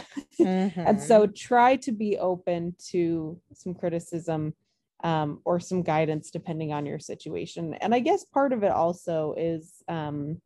And 0.86 1.00
so 1.00 1.26
try 1.26 1.76
to 1.76 1.92
be 1.92 2.16
open 2.18 2.74
to 2.90 3.40
some 3.52 3.74
criticism 3.74 4.54
um, 5.02 5.40
or 5.44 5.58
some 5.60 5.82
guidance 5.82 6.30
depending 6.30 6.72
on 6.72 6.86
your 6.86 6.98
situation. 6.98 7.74
And 7.74 7.94
i 7.94 7.98
guess 8.00 8.24
part 8.24 8.52
of 8.52 8.62
it 8.62 8.70
also 8.72 9.34
is 9.36 9.82
um, 9.88 10.40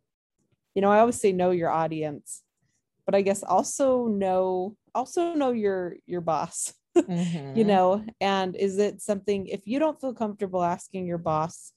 you 0.75 0.83
know 0.83 0.91
i 0.91 0.99
always 0.99 1.21
say 1.21 1.33
know 1.33 1.51
your 1.51 1.71
audience 1.71 2.43
but 3.07 3.15
i 3.15 3.23
guess 3.23 3.43
also 3.43 4.07
know 4.07 4.77
also 4.95 5.35
know 5.35 5.51
your 5.53 5.97
your 6.07 6.21
boss 6.21 6.75
you 7.55 7.65
Mhm. 7.65 7.65
know 7.65 8.05
and 8.21 8.57
is 8.57 8.79
it 8.79 9.01
something 9.01 9.47
if 9.47 9.67
you 9.67 9.79
don't 9.79 10.01
feel 10.01 10.15
comfortable 10.15 10.63
asking 10.63 11.07
your 11.07 11.19
boss 11.19 11.73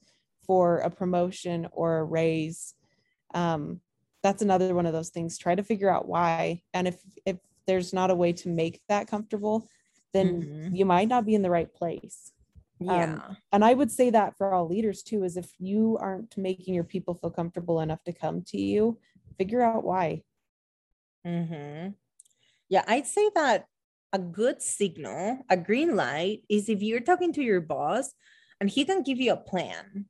for 0.45 0.79
a 0.79 0.89
promotion 0.89 1.67
or 1.71 1.99
a 1.99 2.03
raise 2.03 2.75
um, 3.33 3.81
that's 4.23 4.41
another 4.41 4.73
one 4.75 4.85
of 4.85 4.93
those 4.93 5.09
things 5.09 5.37
try 5.37 5.55
to 5.55 5.63
figure 5.63 5.89
out 5.89 6.07
why 6.07 6.61
and 6.73 6.87
if 6.87 7.01
if 7.25 7.37
there's 7.67 7.93
not 7.93 8.11
a 8.11 8.15
way 8.15 8.31
to 8.33 8.49
make 8.49 8.81
that 8.89 9.07
comfortable 9.07 9.67
then 10.13 10.47
Mhm. 10.47 10.69
you 10.71 10.85
might 10.85 11.07
not 11.07 11.25
be 11.25 11.35
in 11.35 11.41
the 11.41 11.49
right 11.49 11.73
place 11.73 12.31
yeah 12.79 13.19
and 13.51 13.63
i 13.63 13.73
would 13.73 13.89
say 13.91 14.09
that 14.09 14.35
for 14.37 14.53
all 14.53 14.67
leaders 14.67 15.01
too 15.01 15.23
is 15.23 15.37
if 15.37 15.51
you 15.59 15.97
aren't 15.99 16.35
making 16.37 16.73
your 16.73 16.83
people 16.83 17.15
feel 17.15 17.29
comfortable 17.31 17.79
enough 17.79 18.03
to 18.03 18.11
come 18.13 18.41
to 18.41 18.57
you 18.57 18.99
figure 19.37 19.61
out 19.61 19.83
why 19.83 20.21
hmm 21.25 21.89
Yeah, 22.69 22.83
I'd 22.87 23.07
say 23.07 23.29
that 23.35 23.67
a 24.13 24.19
good 24.19 24.61
signal, 24.61 25.39
a 25.49 25.57
green 25.57 25.95
light, 25.95 26.43
is 26.49 26.69
if 26.69 26.81
you're 26.81 27.01
talking 27.05 27.33
to 27.33 27.43
your 27.43 27.61
boss 27.61 28.13
and 28.61 28.69
he 28.69 28.85
can 28.85 29.03
give 29.03 29.19
you 29.19 29.33
a 29.33 29.37
plan. 29.37 30.07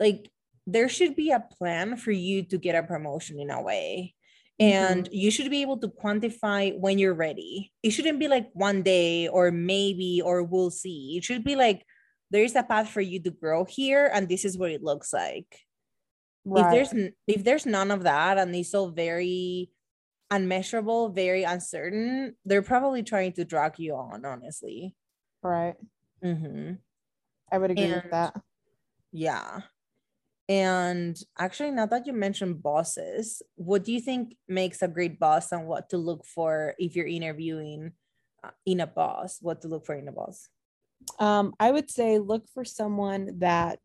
Like 0.00 0.30
there 0.66 0.88
should 0.88 1.16
be 1.16 1.30
a 1.32 1.40
plan 1.58 1.96
for 1.96 2.12
you 2.12 2.44
to 2.44 2.58
get 2.58 2.76
a 2.76 2.82
promotion 2.86 3.40
in 3.40 3.50
a 3.50 3.62
way. 3.62 4.14
And 4.60 5.08
you 5.12 5.30
should 5.30 5.50
be 5.50 5.62
able 5.62 5.78
to 5.80 5.88
quantify 5.88 6.78
when 6.78 6.98
you're 6.98 7.14
ready. 7.14 7.72
It 7.82 7.90
shouldn't 7.90 8.20
be 8.20 8.28
like 8.28 8.50
one 8.54 8.82
day 8.82 9.28
or 9.28 9.50
maybe 9.50 10.22
or 10.24 10.42
we'll 10.44 10.70
see. 10.70 11.16
It 11.18 11.24
should 11.24 11.44
be 11.44 11.56
like 11.56 11.84
there's 12.32 12.56
a 12.56 12.62
path 12.62 12.88
for 12.88 13.02
you 13.02 13.20
to 13.20 13.30
grow 13.30 13.64
here 13.64 14.10
and 14.12 14.28
this 14.28 14.44
is 14.44 14.56
what 14.56 14.70
it 14.70 14.82
looks 14.82 15.12
like. 15.12 15.60
If 16.44 16.70
there's 16.72 17.10
if 17.28 17.44
there's 17.44 17.66
none 17.66 17.92
of 17.92 18.02
that 18.02 18.38
and 18.38 18.56
it's 18.56 18.74
all 18.74 18.90
very 18.90 19.70
unmeasurable 20.30 21.10
very 21.10 21.44
uncertain 21.44 22.34
they're 22.46 22.62
probably 22.62 23.02
trying 23.02 23.32
to 23.34 23.44
drag 23.44 23.78
you 23.78 23.94
on 23.94 24.24
honestly. 24.24 24.96
Right. 25.42 25.76
Mm-hmm. 26.24 26.74
i 27.52 27.58
would 27.58 27.70
agree 27.70 27.92
with 27.92 28.10
that. 28.10 28.34
Yeah. 29.12 29.60
And 30.48 31.16
actually 31.38 31.70
now 31.70 31.86
that 31.86 32.06
you 32.06 32.14
mentioned 32.14 32.62
bosses 32.62 33.42
what 33.56 33.84
do 33.84 33.92
you 33.92 34.00
think 34.00 34.34
makes 34.48 34.80
a 34.82 34.88
great 34.88 35.20
boss 35.20 35.52
and 35.52 35.66
what 35.66 35.90
to 35.90 35.98
look 35.98 36.24
for 36.24 36.74
if 36.78 36.96
you're 36.96 37.06
interviewing 37.06 37.92
uh, 38.42 38.50
in 38.64 38.80
a 38.80 38.86
boss? 38.86 39.38
What 39.42 39.60
to 39.62 39.68
look 39.68 39.84
for 39.84 39.94
in 39.94 40.08
a 40.08 40.12
boss 40.12 40.48
um, 41.18 41.54
i 41.60 41.70
would 41.70 41.90
say 41.90 42.18
look 42.18 42.48
for 42.52 42.64
someone 42.64 43.38
that 43.38 43.78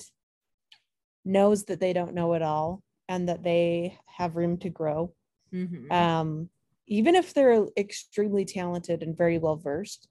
knows 1.26 1.66
that 1.66 1.80
they 1.80 1.94
don't 1.94 2.14
know 2.14 2.34
it 2.34 2.42
all 2.42 2.82
and 3.10 3.28
that 3.30 3.44
they 3.44 3.98
have 4.06 4.36
room 4.36 4.58
to 4.58 4.70
grow 4.70 5.14
Mhm. 5.54 5.92
um, 5.92 6.50
even 6.88 7.16
if 7.16 7.34
they're 7.34 7.66
extremely 7.78 8.46
talented 8.46 9.04
and 9.04 9.16
very 9.16 9.38
well 9.38 9.56
versed 9.58 10.08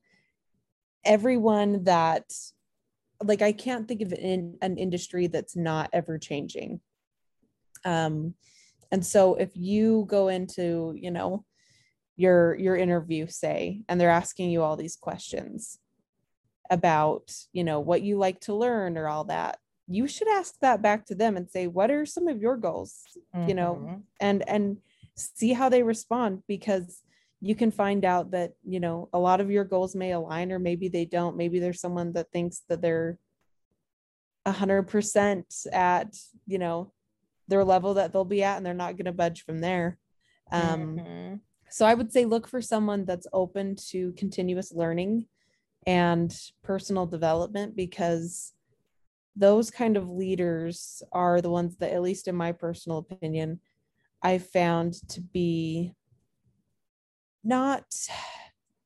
everyone 1.04 1.84
that 1.84 2.24
like 3.22 3.42
i 3.42 3.52
can't 3.52 3.86
think 3.88 4.02
of 4.02 4.12
an, 4.12 4.58
an 4.60 4.76
industry 4.76 5.26
that's 5.26 5.56
not 5.56 5.88
ever 5.92 6.18
changing 6.18 6.80
um, 7.84 8.34
and 8.90 9.04
so 9.04 9.34
if 9.34 9.50
you 9.54 10.04
go 10.08 10.28
into 10.28 10.94
you 10.96 11.10
know 11.10 11.44
your 12.16 12.54
your 12.56 12.76
interview 12.76 13.26
say 13.26 13.82
and 13.88 14.00
they're 14.00 14.10
asking 14.10 14.50
you 14.50 14.62
all 14.62 14.76
these 14.76 14.96
questions 14.96 15.78
about 16.70 17.32
you 17.52 17.64
know 17.64 17.80
what 17.80 18.02
you 18.02 18.18
like 18.18 18.40
to 18.40 18.54
learn 18.54 18.96
or 18.96 19.08
all 19.08 19.24
that 19.24 19.58
you 19.88 20.08
should 20.08 20.28
ask 20.28 20.54
that 20.60 20.82
back 20.82 21.06
to 21.06 21.14
them 21.14 21.36
and 21.36 21.48
say 21.48 21.66
what 21.66 21.90
are 21.90 22.04
some 22.04 22.28
of 22.28 22.40
your 22.40 22.56
goals 22.56 23.02
mm-hmm. 23.34 23.48
you 23.48 23.54
know 23.54 23.78
mm-hmm. 23.80 23.96
and 24.20 24.48
and 24.48 24.78
see 25.14 25.52
how 25.52 25.68
they 25.68 25.82
respond 25.82 26.42
because 26.46 27.02
you 27.40 27.54
can 27.54 27.70
find 27.70 28.04
out 28.04 28.30
that 28.32 28.52
you 28.64 28.80
know 28.80 29.08
a 29.12 29.18
lot 29.18 29.40
of 29.40 29.50
your 29.50 29.64
goals 29.64 29.94
may 29.94 30.12
align 30.12 30.50
or 30.50 30.58
maybe 30.58 30.88
they 30.88 31.04
don't 31.04 31.36
maybe 31.36 31.58
there's 31.58 31.80
someone 31.80 32.12
that 32.12 32.30
thinks 32.32 32.62
that 32.68 32.82
they're 32.82 33.18
100% 34.46 35.66
at 35.72 36.16
you 36.46 36.58
know 36.58 36.92
their 37.48 37.64
level 37.64 37.94
that 37.94 38.12
they'll 38.12 38.24
be 38.24 38.42
at 38.42 38.56
and 38.56 38.66
they're 38.66 38.74
not 38.74 38.96
going 38.96 39.06
to 39.06 39.12
budge 39.12 39.44
from 39.44 39.60
there 39.60 39.98
um, 40.52 40.96
mm-hmm. 40.96 41.34
so 41.68 41.84
i 41.86 41.94
would 41.94 42.12
say 42.12 42.24
look 42.24 42.46
for 42.46 42.60
someone 42.60 43.04
that's 43.04 43.26
open 43.32 43.76
to 43.76 44.12
continuous 44.12 44.72
learning 44.72 45.26
and 45.86 46.36
personal 46.62 47.06
development 47.06 47.76
because 47.76 48.52
those 49.36 49.70
kind 49.70 49.96
of 49.96 50.08
leaders 50.08 51.02
are 51.12 51.40
the 51.40 51.50
ones 51.50 51.76
that 51.76 51.92
at 51.92 52.02
least 52.02 52.26
in 52.26 52.34
my 52.34 52.52
personal 52.52 52.98
opinion 52.98 53.60
i 54.22 54.38
found 54.38 54.94
to 55.08 55.20
be 55.20 55.92
not 57.44 57.84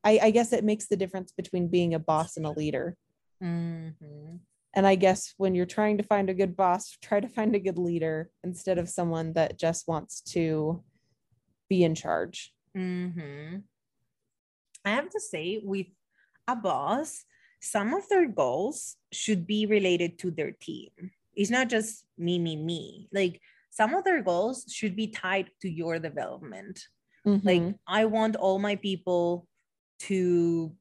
I, 0.02 0.18
I 0.22 0.30
guess 0.30 0.52
it 0.52 0.64
makes 0.64 0.86
the 0.86 0.96
difference 0.96 1.32
between 1.32 1.68
being 1.68 1.94
a 1.94 1.98
boss 1.98 2.36
and 2.36 2.44
a 2.44 2.50
leader 2.50 2.96
mm-hmm. 3.42 4.36
and 4.74 4.86
i 4.86 4.94
guess 4.94 5.34
when 5.38 5.54
you're 5.54 5.66
trying 5.66 5.96
to 5.98 6.04
find 6.04 6.28
a 6.28 6.34
good 6.34 6.56
boss 6.56 6.96
try 7.00 7.20
to 7.20 7.28
find 7.28 7.54
a 7.54 7.60
good 7.60 7.78
leader 7.78 8.30
instead 8.44 8.76
of 8.76 8.88
someone 8.88 9.32
that 9.34 9.58
just 9.58 9.88
wants 9.88 10.20
to 10.20 10.82
be 11.68 11.84
in 11.84 11.94
charge 11.94 12.52
mm-hmm. 12.76 13.58
i 14.84 14.90
have 14.90 15.08
to 15.08 15.20
say 15.20 15.60
with 15.62 15.86
a 16.48 16.56
boss 16.56 17.24
some 17.60 17.92
of 17.92 18.08
their 18.08 18.26
goals 18.26 18.96
should 19.12 19.46
be 19.46 19.66
related 19.66 20.18
to 20.18 20.30
their 20.30 20.50
team. 20.50 20.88
It's 21.36 21.50
not 21.50 21.68
just 21.68 22.04
me 22.18 22.38
me 22.38 22.56
me. 22.56 23.08
Like 23.12 23.40
some 23.70 23.94
of 23.94 24.04
their 24.04 24.22
goals 24.22 24.64
should 24.68 24.96
be 24.96 25.08
tied 25.08 25.50
to 25.62 25.70
your 25.70 25.98
development. 25.98 26.80
Mm-hmm. 27.26 27.46
Like 27.46 27.74
I 27.86 28.06
want 28.06 28.36
all 28.36 28.58
my 28.58 28.76
people 28.76 29.46
to 30.08 30.72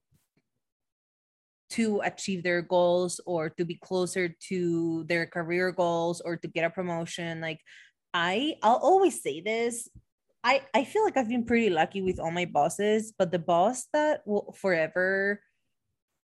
to 1.72 2.01
achieve 2.03 2.41
their 2.41 2.64
goals 2.64 3.22
or 3.28 3.49
to 3.49 3.64
be 3.64 3.76
closer 3.76 4.34
to 4.49 5.03
their 5.03 5.28
career 5.28 5.72
goals 5.72 6.20
or 6.22 6.36
to 6.38 6.47
get 6.47 6.66
a 6.66 6.70
promotion. 6.70 7.41
Like 7.41 7.60
i 8.12 8.55
i'll 8.64 8.82
always 8.82 9.22
say 9.22 9.41
this. 9.41 9.88
I 10.43 10.64
i 10.74 10.84
feel 10.84 11.03
like 11.03 11.18
i've 11.18 11.30
been 11.30 11.45
pretty 11.45 11.70
lucky 11.70 12.01
with 12.01 12.18
all 12.18 12.32
my 12.32 12.45
bosses 12.45 13.12
but 13.12 13.30
the 13.30 13.38
boss 13.38 13.86
that 13.91 14.26
will 14.26 14.55
forever 14.57 15.41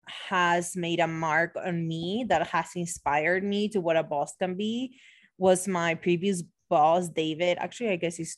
has 0.08 0.76
made 0.76 0.99
a 0.99 1.08
mark 1.08 1.56
on 1.56 1.88
me 1.88 2.26
that 2.30 2.47
has 2.47 2.70
inspired 2.76 3.43
me 3.43 3.70
to 3.70 3.82
what 3.82 3.97
a 3.97 4.03
boss 4.03 4.36
can 4.38 4.56
be 4.56 4.99
was 5.38 5.68
my 5.68 5.95
previous 5.95 6.43
boss 6.70 7.10
david 7.10 7.58
actually 7.60 7.89
i 7.89 7.95
guess 7.95 8.16
he's 8.16 8.38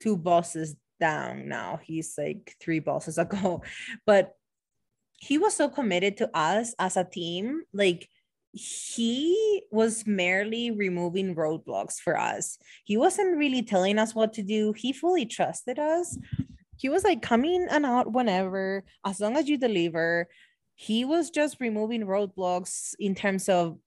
two 0.00 0.16
bosses 0.16 0.76
down 1.00 1.48
now. 1.48 1.80
He's 1.82 2.14
like 2.18 2.54
three 2.60 2.80
bosses 2.80 3.18
ago. 3.24 3.62
But 4.04 4.32
he 5.18 5.38
was 5.38 5.54
so 5.54 5.68
committed 5.68 6.16
to 6.18 6.36
us 6.36 6.74
as 6.78 6.96
a 6.96 7.04
team. 7.04 7.62
Like 7.72 8.08
he 8.52 9.62
was 9.70 10.06
merely 10.06 10.70
removing 10.70 11.34
roadblocks 11.34 11.96
for 11.96 12.18
us. 12.18 12.58
He 12.84 12.96
wasn't 12.96 13.36
really 13.36 13.62
telling 13.62 13.98
us 13.98 14.14
what 14.14 14.32
to 14.34 14.42
do. 14.42 14.72
He 14.76 14.92
fully 14.92 15.26
trusted 15.26 15.78
us. 15.78 16.18
He 16.78 16.88
was 16.88 17.04
like 17.04 17.22
coming 17.22 17.66
and 17.70 17.86
out 17.86 18.12
whenever, 18.12 18.84
as 19.04 19.20
long 19.20 19.36
as 19.36 19.48
you 19.48 19.56
deliver. 19.56 20.28
He 20.76 21.04
was 21.04 21.30
just 21.30 21.56
removing 21.58 22.02
roadblocks 22.06 22.94
in 23.00 23.14
terms 23.14 23.48
of 23.48 23.78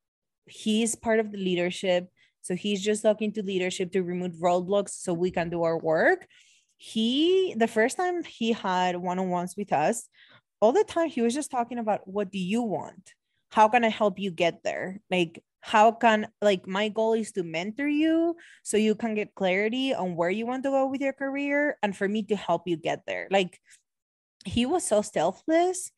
he's 0.48 0.96
part 0.96 1.20
of 1.20 1.32
the 1.32 1.38
leadership. 1.38 2.10
So 2.42 2.56
he's 2.56 2.84
just 2.84 3.04
talking 3.04 3.32
to 3.34 3.44
leadership 3.44 3.92
to 3.92 4.02
remove 4.02 4.34
roadblocks 4.42 4.90
so 4.90 5.14
we 5.14 5.30
can 5.30 5.50
do 5.50 5.64
our 5.64 5.78
work. 5.78 6.28
He 6.78 7.54
the 7.56 7.68
first 7.68 7.96
time 7.96 8.24
he 8.24 8.54
had 8.54 8.96
one-on-ones 8.96 9.56
with 9.56 9.72
us 9.72 10.10
all 10.62 10.72
the 10.72 10.84
time 10.84 11.10
he 11.10 11.22
was 11.22 11.34
just 11.34 11.52
talking 11.52 11.78
about 11.78 12.08
what 12.08 12.32
do 12.32 12.40
you 12.40 12.64
want? 12.64 13.14
How 13.52 13.68
can 13.68 13.84
i 13.84 13.90
help 13.90 14.20
you 14.20 14.32
get 14.32 14.64
there? 14.64 15.00
Like 15.12 15.44
how 15.62 15.92
can 15.92 16.28
like 16.42 16.68
my 16.68 16.88
goal 16.90 17.14
is 17.14 17.34
to 17.34 17.44
mentor 17.44 17.88
you 17.88 18.36
so 18.64 18.78
you 18.78 18.96
can 18.96 19.14
get 19.14 19.36
clarity 19.36 19.94
on 19.94 20.16
where 20.16 20.30
you 20.30 20.48
want 20.48 20.64
to 20.64 20.70
go 20.70 20.88
with 20.88 21.02
your 21.02 21.14
career 21.14 21.78
and 21.84 21.96
for 21.96 22.08
me 22.08 22.24
to 22.24 22.36
help 22.36 22.64
you 22.66 22.78
get 22.78 23.04
there. 23.06 23.28
Like 23.30 23.60
he 24.46 24.66
was 24.66 24.84
so 24.84 25.02
selfless 25.02 25.92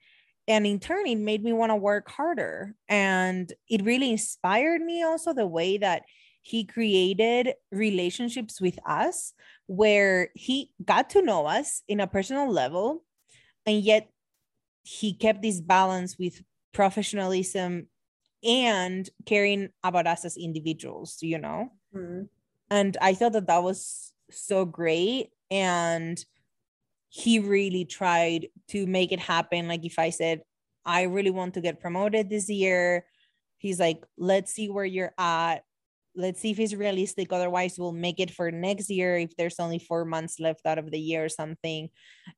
and 0.47 0.65
in 0.65 0.79
turn 0.79 1.07
it 1.07 1.17
made 1.17 1.43
me 1.43 1.53
want 1.53 1.69
to 1.71 1.75
work 1.75 2.09
harder 2.09 2.75
and 2.89 3.53
it 3.69 3.83
really 3.83 4.11
inspired 4.11 4.81
me 4.81 5.03
also 5.03 5.33
the 5.33 5.47
way 5.47 5.77
that 5.77 6.03
he 6.41 6.65
created 6.65 7.53
relationships 7.71 8.59
with 8.59 8.79
us 8.85 9.33
where 9.67 10.29
he 10.33 10.71
got 10.83 11.09
to 11.11 11.21
know 11.21 11.45
us 11.45 11.83
in 11.87 11.99
a 11.99 12.07
personal 12.07 12.49
level 12.51 13.03
and 13.65 13.81
yet 13.81 14.09
he 14.83 15.13
kept 15.13 15.41
this 15.41 15.61
balance 15.61 16.17
with 16.17 16.41
professionalism 16.73 17.87
and 18.43 19.09
caring 19.25 19.69
about 19.83 20.07
us 20.07 20.25
as 20.25 20.35
individuals 20.37 21.17
you 21.21 21.37
know 21.37 21.71
mm-hmm. 21.95 22.23
and 22.71 22.97
i 23.01 23.13
thought 23.13 23.33
that 23.33 23.47
that 23.47 23.61
was 23.61 24.13
so 24.31 24.65
great 24.65 25.29
and 25.51 26.25
he 27.11 27.39
really 27.39 27.83
tried 27.83 28.47
to 28.69 28.87
make 28.87 29.11
it 29.11 29.19
happen. 29.19 29.67
Like 29.67 29.85
if 29.85 29.99
i 29.99 30.09
said 30.09 30.41
i 30.83 31.03
really 31.03 31.29
want 31.29 31.53
to 31.53 31.61
get 31.61 31.79
promoted 31.79 32.27
this 32.27 32.49
year 32.49 33.05
he's 33.61 33.79
like 33.79 34.03
let's 34.17 34.51
see 34.51 34.69
where 34.69 34.85
you're 34.85 35.13
at. 35.17 35.59
Let's 36.13 36.41
see 36.41 36.51
if 36.51 36.59
it's 36.59 36.73
realistic. 36.73 37.31
Otherwise 37.31 37.77
we'll 37.77 37.93
make 37.93 38.19
it 38.19 38.31
for 38.31 38.51
next 38.51 38.89
year 38.89 39.17
if 39.17 39.37
there's 39.37 39.59
only 39.59 39.79
four 39.79 40.03
months 40.03 40.39
left 40.39 40.65
out 40.65 40.79
of 40.79 40.89
the 40.91 40.99
year 40.99 41.23
or 41.23 41.29
something. 41.29 41.89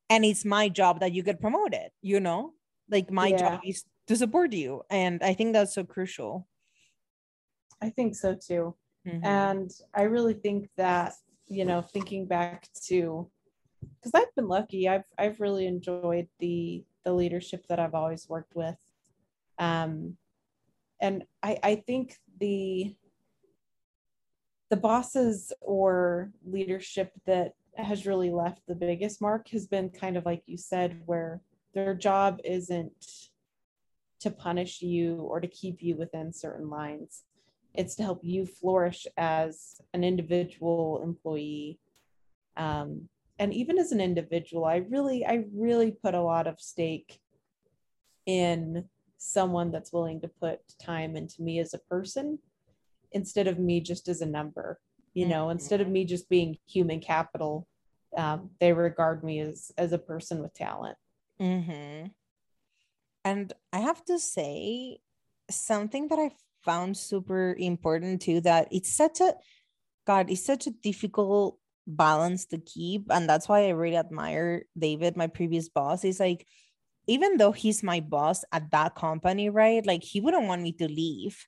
And 0.09 0.26
it's 0.26 0.45
my 0.45 0.69
job 0.69 0.99
that 0.99 1.13
you 1.13 1.24
get 1.24 1.41
promoted 1.41 1.89
you 2.01 2.19
know? 2.19 2.53
Like 2.89 3.09
my 3.09 3.28
yeah. 3.28 3.38
job 3.38 3.61
is 3.65 3.86
to 4.07 4.17
support 4.17 4.51
you 4.51 4.82
and 4.89 5.24
i 5.24 5.34
think 5.34 5.53
that's 5.53 5.74
so 5.74 5.86
crucial. 5.86 6.45
I 7.82 7.89
think 7.89 8.15
so 8.15 8.36
too. 8.36 8.76
Mm-hmm. 9.05 9.26
and 9.26 9.69
i 9.93 10.03
really 10.03 10.34
think 10.34 10.69
that 10.78 11.11
you 11.47 11.65
know 11.65 11.82
thinking 11.82 12.26
back 12.26 12.69
to 12.88 13.30
because 13.99 14.11
i've 14.15 14.34
been 14.36 14.47
lucky. 14.47 14.88
I've 14.88 15.05
i've 15.17 15.39
really 15.39 15.65
enjoyed 15.67 16.27
the 16.39 16.84
the 17.03 17.13
leadership 17.13 17.65
that 17.67 17.79
i've 17.79 17.95
always 17.95 18.27
worked 18.29 18.55
with. 18.55 18.77
Um 19.59 20.17
and 21.01 21.23
i 21.41 21.59
i 21.63 21.75
think 21.75 22.17
the 22.39 22.95
the 24.69 24.77
bosses 24.77 25.53
or 25.61 26.31
leadership 26.45 27.11
that 27.25 27.53
has 27.75 28.05
really 28.05 28.31
left 28.31 28.61
the 28.67 28.75
biggest 28.75 29.21
mark 29.21 29.47
has 29.49 29.67
been 29.67 29.89
kind 29.89 30.17
of 30.17 30.25
like 30.25 30.43
you 30.45 30.57
said 30.57 31.01
where 31.05 31.41
their 31.73 31.93
job 31.93 32.39
isn't 32.43 33.29
to 34.23 34.31
punish 34.31 34.81
you 34.81 35.15
or 35.15 35.41
to 35.41 35.47
keep 35.47 35.84
you 35.84 35.97
within 35.97 36.31
certain 36.31 36.69
lines. 36.69 37.23
It's 37.73 37.95
to 37.95 38.03
help 38.03 38.21
you 38.23 38.45
flourish 38.45 39.05
as 39.17 39.81
an 39.93 40.03
individual 40.03 41.01
employee. 41.03 41.79
Um, 42.55 43.09
and 43.39 43.53
even 43.53 43.77
as 43.77 43.91
an 43.91 44.01
individual 44.01 44.65
i 44.65 44.77
really 44.89 45.25
i 45.25 45.43
really 45.53 45.91
put 45.91 46.13
a 46.13 46.21
lot 46.21 46.47
of 46.47 46.59
stake 46.59 47.19
in 48.25 48.86
someone 49.17 49.71
that's 49.71 49.93
willing 49.93 50.19
to 50.21 50.27
put 50.27 50.59
time 50.81 51.15
into 51.15 51.41
me 51.41 51.59
as 51.59 51.73
a 51.73 51.79
person 51.89 52.38
instead 53.11 53.47
of 53.47 53.59
me 53.59 53.79
just 53.79 54.07
as 54.07 54.21
a 54.21 54.25
number 54.25 54.79
you 55.13 55.27
know 55.27 55.43
mm-hmm. 55.43 55.51
instead 55.51 55.81
of 55.81 55.88
me 55.88 56.05
just 56.05 56.29
being 56.29 56.57
human 56.67 56.99
capital 56.99 57.67
um, 58.17 58.49
they 58.59 58.73
regard 58.73 59.23
me 59.23 59.39
as 59.39 59.71
as 59.77 59.93
a 59.93 59.97
person 59.97 60.41
with 60.41 60.53
talent 60.53 60.97
mm-hmm. 61.39 62.07
and 63.23 63.53
i 63.71 63.79
have 63.79 64.03
to 64.05 64.19
say 64.19 64.97
something 65.49 66.07
that 66.07 66.19
i 66.19 66.31
found 66.63 66.95
super 66.95 67.55
important 67.59 68.21
too 68.21 68.39
that 68.41 68.67
it's 68.71 68.91
such 68.91 69.19
a 69.19 69.34
god 70.05 70.29
it's 70.29 70.45
such 70.45 70.67
a 70.67 70.71
difficult 70.71 71.57
balance 71.86 72.45
to 72.45 72.57
keep 72.57 73.05
and 73.09 73.27
that's 73.27 73.49
why 73.49 73.65
i 73.65 73.69
really 73.69 73.97
admire 73.97 74.63
david 74.77 75.17
my 75.17 75.27
previous 75.27 75.69
boss 75.69 76.05
is 76.05 76.19
like 76.19 76.47
even 77.07 77.36
though 77.36 77.51
he's 77.51 77.84
my 77.84 77.99
boss 77.99 78.45
at 78.51 78.71
that 78.71 78.95
company 78.95 79.49
right 79.49 79.86
like 79.86 80.03
he 80.03 80.21
wouldn't 80.21 80.47
want 80.47 80.61
me 80.61 80.71
to 80.71 80.88
leave 80.88 81.45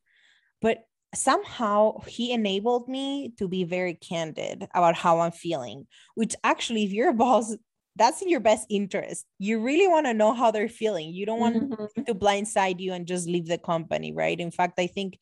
but 0.62 0.84
somehow 1.16 2.00
he 2.08 2.32
enabled 2.32 2.88
me 2.88 3.34
to 3.38 3.48
be 3.48 3.64
very 3.64 3.94
candid 3.94 4.68
about 4.74 4.96
how 4.96 5.20
I'm 5.20 5.32
feeling, 5.32 5.88
which 6.16 6.36
actually, 6.44 6.84
if 6.84 6.92
you're 6.92 7.10
a 7.10 7.14
boss, 7.14 7.56
that's 7.96 8.22
in 8.22 8.30
your 8.30 8.42
best 8.42 8.68
interest. 8.70 9.26
You 9.40 9.62
really 9.62 9.88
want 9.88 10.06
to 10.06 10.14
know 10.14 10.34
how 10.34 10.52
they're 10.52 10.70
feeling. 10.70 11.14
You 11.14 11.26
don't 11.26 11.40
want 11.40 11.72
mm-hmm. 11.72 12.04
to 12.04 12.16
blindside 12.16 12.80
you 12.80 12.94
and 12.94 13.08
just 13.08 13.28
leave 13.28 13.48
the 13.48 13.58
company, 13.58 14.14
right? 14.14 14.40
In 14.40 14.52
fact, 14.52 14.80
I 14.80 14.88
think 14.88 15.18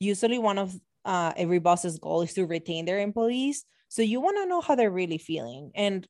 usually 0.00 0.38
one 0.38 0.58
of 0.58 0.74
uh, 1.04 1.32
every 1.36 1.60
boss's 1.60 1.98
goal 1.98 2.22
is 2.22 2.34
to 2.34 2.46
retain 2.46 2.84
their 2.84 3.00
employees. 3.00 3.64
So 3.90 4.02
you 4.02 4.20
want 4.20 4.38
to 4.38 4.46
know 4.46 4.60
how 4.60 4.76
they're 4.76 4.90
really 4.90 5.18
feeling. 5.18 5.72
And 5.74 6.06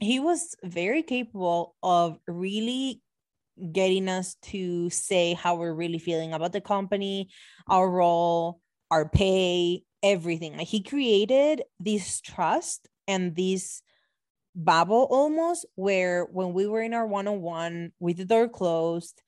he 0.00 0.18
was 0.18 0.56
very 0.64 1.02
capable 1.04 1.76
of 1.82 2.18
really 2.26 3.00
getting 3.72 4.08
us 4.08 4.34
to 4.42 4.90
say 4.90 5.34
how 5.34 5.54
we're 5.54 5.72
really 5.72 6.00
feeling 6.00 6.32
about 6.32 6.52
the 6.52 6.60
company, 6.60 7.30
our 7.68 7.88
role, 7.88 8.60
our 8.90 9.08
pay, 9.08 9.84
everything. 10.02 10.56
Like 10.58 10.66
he 10.66 10.82
created 10.82 11.62
this 11.78 12.20
trust 12.20 12.88
and 13.06 13.36
this 13.36 13.80
bubble 14.56 15.06
almost 15.08 15.66
where 15.76 16.24
when 16.24 16.52
we 16.52 16.66
were 16.66 16.82
in 16.82 16.94
our 16.94 17.06
one-on-one 17.06 17.92
with 17.98 18.16
the 18.16 18.24
door 18.24 18.48
closed 18.48 19.20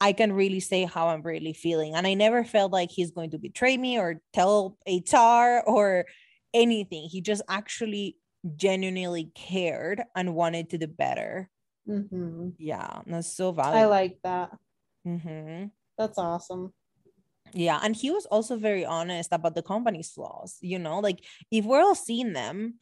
i 0.00 0.12
can 0.12 0.32
really 0.32 0.58
say 0.58 0.84
how 0.84 1.06
i'm 1.06 1.22
really 1.22 1.52
feeling 1.52 1.94
and 1.94 2.04
i 2.04 2.14
never 2.14 2.42
felt 2.42 2.72
like 2.72 2.90
he's 2.90 3.12
going 3.12 3.30
to 3.30 3.38
betray 3.38 3.76
me 3.76 3.96
or 3.96 4.20
tell 4.32 4.76
hr 4.88 5.60
or 5.66 6.04
anything 6.54 7.08
he 7.08 7.20
just 7.20 7.42
actually 7.48 8.16
genuinely 8.56 9.30
cared 9.34 10.02
and 10.16 10.34
wanted 10.34 10.70
to 10.70 10.78
do 10.78 10.86
better 10.86 11.48
Mm-hmm. 11.88 12.50
yeah 12.58 13.00
that's 13.06 13.26
so 13.34 13.50
valuable 13.50 13.78
I 13.80 13.86
like 13.86 14.18
that. 14.22 14.56
mm-hmm. 15.04 15.66
That's 15.98 16.16
awesome. 16.16 16.72
yeah 17.52 17.80
and 17.82 17.96
he 17.96 18.12
was 18.12 18.24
also 18.26 18.56
very 18.56 18.84
honest 18.86 19.30
about 19.32 19.56
the 19.56 19.62
company's 19.62 20.10
flaws 20.10 20.58
you 20.60 20.78
know 20.78 21.00
like 21.00 21.24
if 21.50 21.64
we're 21.64 21.82
all 21.82 21.96
seeing 21.96 22.32
them 22.32 22.74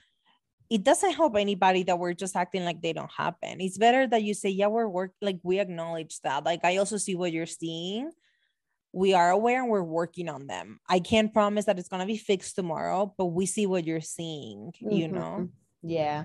it 0.68 0.84
doesn't 0.84 1.14
help 1.14 1.34
anybody 1.36 1.82
that 1.84 1.98
we're 1.98 2.12
just 2.12 2.36
acting 2.36 2.64
like 2.64 2.82
they 2.82 2.92
don't 2.92 3.10
happen 3.10 3.60
it's 3.60 3.78
better 3.78 4.06
that 4.06 4.22
you 4.22 4.34
say 4.34 4.50
yeah 4.50 4.66
we're 4.68 4.86
work 4.86 5.12
like 5.22 5.40
we 5.42 5.58
acknowledge 5.58 6.20
that 6.20 6.44
like 6.44 6.60
i 6.64 6.76
also 6.76 6.98
see 6.98 7.16
what 7.16 7.32
you're 7.32 7.46
seeing 7.46 8.10
we 8.92 9.14
are 9.14 9.30
aware 9.30 9.62
and 9.62 9.70
we're 9.70 9.82
working 9.82 10.28
on 10.28 10.46
them 10.46 10.78
i 10.88 10.98
can't 10.98 11.32
promise 11.32 11.64
that 11.66 11.78
it's 11.78 11.88
going 11.88 12.00
to 12.00 12.06
be 12.06 12.16
fixed 12.16 12.54
tomorrow 12.56 13.14
but 13.16 13.26
we 13.26 13.46
see 13.46 13.66
what 13.66 13.84
you're 13.86 14.00
seeing 14.00 14.72
you 14.80 15.08
know 15.08 15.36
Mhm. 15.38 15.50
Yeah, 15.82 16.24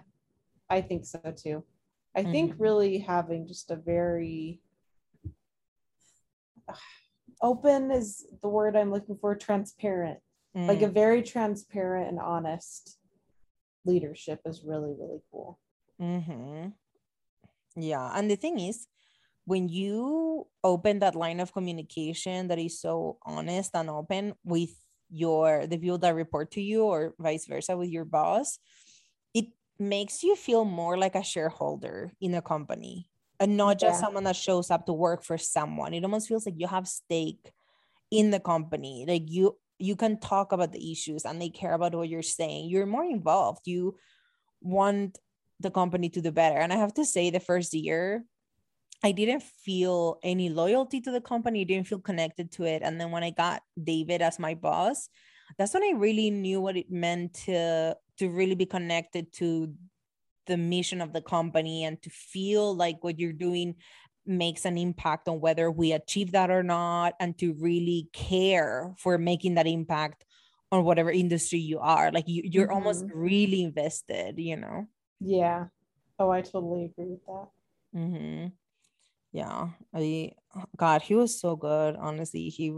I 0.70 0.82
think 0.82 1.06
so 1.06 1.20
too. 1.36 1.64
I 2.16 2.24
think 2.24 2.54
Mhm. 2.56 2.60
really 2.60 2.98
having 2.98 3.48
just 3.48 3.72
a 3.72 3.76
very 3.78 4.62
open 7.42 7.92
is 7.92 8.26
the 8.42 8.50
word 8.50 8.76
I'm 8.76 8.92
looking 8.92 9.18
for, 9.18 9.36
transparent, 9.36 10.20
like 10.56 10.82
a 10.82 10.88
Mm, 10.88 10.94
very 10.94 11.22
transparent 11.22 12.10
and 12.10 12.20
honest 12.20 12.98
leadership 13.86 14.42
is 14.46 14.64
really, 14.66 14.94
really 15.00 15.22
cool. 15.32 15.60
Mm-hmm. 16.02 16.70
yeah 17.78 18.12
and 18.18 18.30
the 18.30 18.36
thing 18.36 18.60
is 18.60 18.88
when 19.46 19.70
you 19.70 20.48
open 20.64 21.00
that 21.00 21.16
line 21.16 21.40
of 21.40 21.54
communication 21.54 22.48
that 22.48 22.60
is 22.60 22.80
so 22.82 23.18
honest 23.24 23.72
and 23.76 23.90
open 23.90 24.34
with 24.44 24.72
your 25.10 25.68
the 25.68 25.78
people 25.78 25.98
that 26.00 26.16
report 26.16 26.52
to 26.52 26.62
you 26.62 26.84
or 26.84 27.14
vice 27.20 27.46
versa 27.46 27.78
with 27.78 27.90
your 27.90 28.06
boss 28.06 28.60
it 29.34 29.46
makes 29.80 30.24
you 30.24 30.36
feel 30.36 30.66
more 30.66 30.98
like 30.98 31.16
a 31.16 31.24
shareholder 31.24 32.12
in 32.22 32.34
a 32.34 32.42
company 32.42 33.10
and 33.40 33.58
not 33.58 33.80
just 33.80 34.00
Yeah. 34.00 34.00
someone 34.00 34.24
that 34.24 34.36
shows 34.36 34.72
up 34.72 34.86
to 34.86 34.94
work 34.94 35.24
for 35.24 35.38
someone. 35.38 35.94
It 35.94 36.04
almost 36.06 36.28
feels 36.30 36.46
like 36.46 36.56
you 36.58 36.68
have 36.68 36.88
stake 36.88 37.52
in 38.12 38.32
the 38.32 38.40
company. 38.40 39.06
Like 39.08 39.24
you 39.28 39.58
you 39.80 39.96
can 39.96 40.20
talk 40.20 40.52
about 40.54 40.72
the 40.74 40.92
issues 40.92 41.26
and 41.26 41.42
they 41.42 41.50
care 41.50 41.74
about 41.74 41.96
what 41.96 42.10
you're 42.10 42.22
saying. 42.24 42.70
You're 42.70 42.86
more 42.86 43.06
involved. 43.06 43.68
You 43.68 43.98
want 44.62 45.20
the 45.60 45.72
company 45.72 46.10
to 46.10 46.22
do 46.22 46.32
better. 46.32 46.58
And 46.58 46.74
i 46.74 46.78
have 46.78 46.94
to 46.96 47.06
say 47.06 47.30
the 47.30 47.40
first 47.40 47.74
year 47.74 48.26
I 49.06 49.12
didn't 49.12 49.44
feel 49.44 50.18
any 50.24 50.50
loyalty 50.50 51.00
to 51.02 51.12
the 51.12 51.22
company, 51.22 51.64
didn't 51.64 51.86
feel 51.86 52.00
connected 52.00 52.52
to 52.54 52.64
it. 52.64 52.82
And 52.82 53.00
then 53.00 53.12
when 53.12 53.24
I 53.24 53.30
got 53.30 53.62
David 53.82 54.24
as 54.24 54.40
my 54.40 54.56
boss, 54.56 55.10
that's 55.60 55.76
when 55.76 55.84
I 55.84 55.94
really 55.96 56.32
knew 56.32 56.60
what 56.60 56.76
it 56.76 56.90
meant 56.90 57.36
to 57.46 57.96
to 58.18 58.30
really 58.30 58.56
be 58.56 58.66
connected 58.66 59.32
to 59.34 59.72
the 60.48 60.58
mission 60.58 61.02
of 61.02 61.14
the 61.14 61.22
company 61.22 61.84
and 61.84 62.02
to 62.02 62.10
feel 62.10 62.76
like 62.76 63.04
what 63.04 63.20
you're 63.20 63.32
doing 63.32 63.76
makes 64.26 64.66
an 64.66 64.76
impact 64.76 65.28
on 65.28 65.40
whether 65.40 65.70
we 65.70 65.92
achieve 65.92 66.32
that 66.32 66.50
or 66.50 66.64
not 66.64 67.14
and 67.20 67.38
to 67.38 67.54
really 67.60 68.10
care 68.12 68.92
for 68.98 69.20
making 69.20 69.54
that 69.54 69.68
impact 69.68 70.26
on 70.72 70.84
whatever 70.84 71.12
industry 71.12 71.60
you 71.60 71.78
are 71.78 72.12
like 72.12 72.28
you, 72.28 72.42
you're 72.44 72.72
almost 72.72 73.06
really 73.14 73.62
invested 73.62 74.40
you 74.40 74.56
know 74.56 74.88
Yeah. 75.20 75.66
Oh, 76.18 76.32
I 76.32 76.42
totally 76.42 76.86
agree 76.86 77.12
with 77.12 77.26
that. 77.28 77.48
Mm-hmm. 77.96 78.48
Yeah, 79.36 79.76
I 79.94 80.32
God, 80.78 81.02
he 81.02 81.14
was 81.14 81.38
so 81.38 81.58
good. 81.58 81.98
Honestly, 82.00 82.48
he 82.48 82.72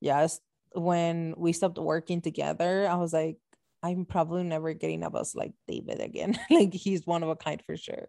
yes. 0.00 0.40
When 0.72 1.34
we 1.36 1.52
stopped 1.52 1.76
working 1.76 2.22
together, 2.22 2.88
I 2.88 2.94
was 2.94 3.12
like, 3.12 3.36
I'm 3.82 4.06
probably 4.06 4.42
never 4.44 4.72
getting 4.72 5.02
a 5.04 5.10
boss 5.10 5.34
like 5.34 5.52
David 5.66 6.00
again. 6.00 6.38
like 6.50 6.72
he's 6.72 7.06
one 7.06 7.22
of 7.22 7.28
a 7.28 7.36
kind 7.36 7.60
for 7.60 7.76
sure. 7.76 8.08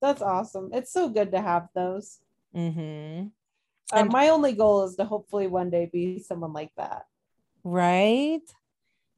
That's 0.00 0.22
awesome. 0.22 0.70
It's 0.72 0.90
so 0.90 1.10
good 1.10 1.32
to 1.32 1.40
have 1.40 1.68
those. 1.74 2.16
Mm-hmm. 2.56 3.28
Uh, 3.92 4.00
And- 4.00 4.12
my 4.12 4.30
only 4.30 4.54
goal 4.54 4.84
is 4.84 4.96
to 4.96 5.04
hopefully 5.04 5.48
one 5.48 5.68
day 5.68 5.84
be 5.92 6.20
someone 6.20 6.54
like 6.54 6.72
that. 6.78 7.04
Right? 7.62 8.46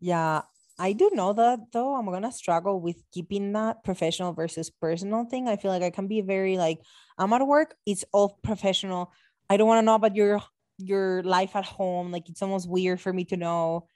Yeah, 0.01 0.43
I 0.81 0.95
do 0.95 1.11
know 1.15 1.35
that 1.35 1.73
though. 1.73 1.95
I'm 1.97 2.07
gonna 2.07 2.33
struggle 2.33 2.81
with 2.81 3.05
keeping 3.13 3.53
that 3.53 3.85
professional 3.85 4.33
versus 4.33 4.71
personal 4.71 5.27
thing. 5.27 5.49
I 5.49 5.57
feel 5.57 5.71
like 5.71 5.83
I 5.83 5.91
can 5.91 6.09
be 6.09 6.23
very 6.23 6.59
like, 6.59 6.81
I'm 7.19 7.33
at 7.35 7.47
work, 7.47 7.77
it's 7.87 8.05
all 8.13 8.41
professional. 8.43 9.13
I 9.51 9.59
don't 9.59 9.69
want 9.69 9.81
to 9.83 9.87
know 9.87 9.95
about 9.97 10.17
your 10.17 10.41
your 10.79 11.23
life 11.25 11.57
at 11.57 11.67
home. 11.67 12.13
Like 12.13 12.31
it's 12.31 12.43
almost 12.43 12.69
weird 12.71 13.01
for 13.01 13.13
me 13.13 13.25
to 13.27 13.37
know. 13.37 13.89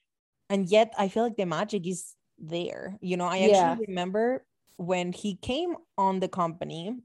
And 0.51 0.69
yet 0.71 0.93
I 0.99 1.09
feel 1.09 1.25
like 1.25 1.37
the 1.37 1.47
magic 1.47 1.87
is 1.87 2.15
there. 2.39 2.99
You 3.03 3.17
know, 3.17 3.27
I 3.27 3.41
Yeah. 3.41 3.43
actually 3.43 3.87
remember 3.89 4.47
when 4.77 5.13
he 5.13 5.37
came 5.37 5.77
on 5.99 6.21
the 6.21 6.29
company, 6.29 6.97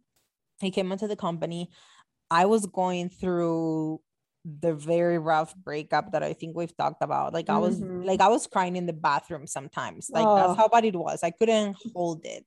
he 0.62 0.72
came 0.72 0.92
onto 0.92 1.08
the 1.08 1.16
company. 1.16 1.72
I 2.32 2.46
was 2.48 2.66
going 2.68 3.10
through 3.10 4.02
the 4.62 4.74
very 4.74 5.18
rough 5.20 5.56
breakup 5.56 6.12
that 6.14 6.24
I 6.24 6.34
think 6.34 6.56
we've 6.56 6.76
talked 6.76 7.04
about. 7.04 7.34
Like 7.34 7.50
I 7.50 7.58
was 7.58 7.80
like 7.80 8.22
I 8.22 8.28
was 8.30 8.48
crying 8.48 8.76
in 8.76 8.86
the 8.86 8.94
bathroom 8.94 9.48
sometimes. 9.48 10.10
Like 10.12 10.26
Oh. 10.28 10.36
that's 10.36 10.58
how 10.58 10.68
bad 10.68 10.86
it 10.86 10.96
was. 10.96 11.24
I 11.24 11.32
couldn't 11.32 11.76
hold 11.94 12.26
it. 12.26 12.46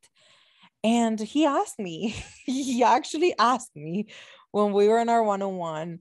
And 0.85 1.21
he 1.21 1.47
asked 1.47 1.79
me, 1.79 2.15
he 2.47 2.83
actually 2.83 3.35
asked 3.39 3.77
me 3.77 4.07
when 4.51 4.73
we 4.73 4.89
were 4.89 4.99
in 5.01 5.09
our 5.09 5.23
one-on-one. 5.23 6.01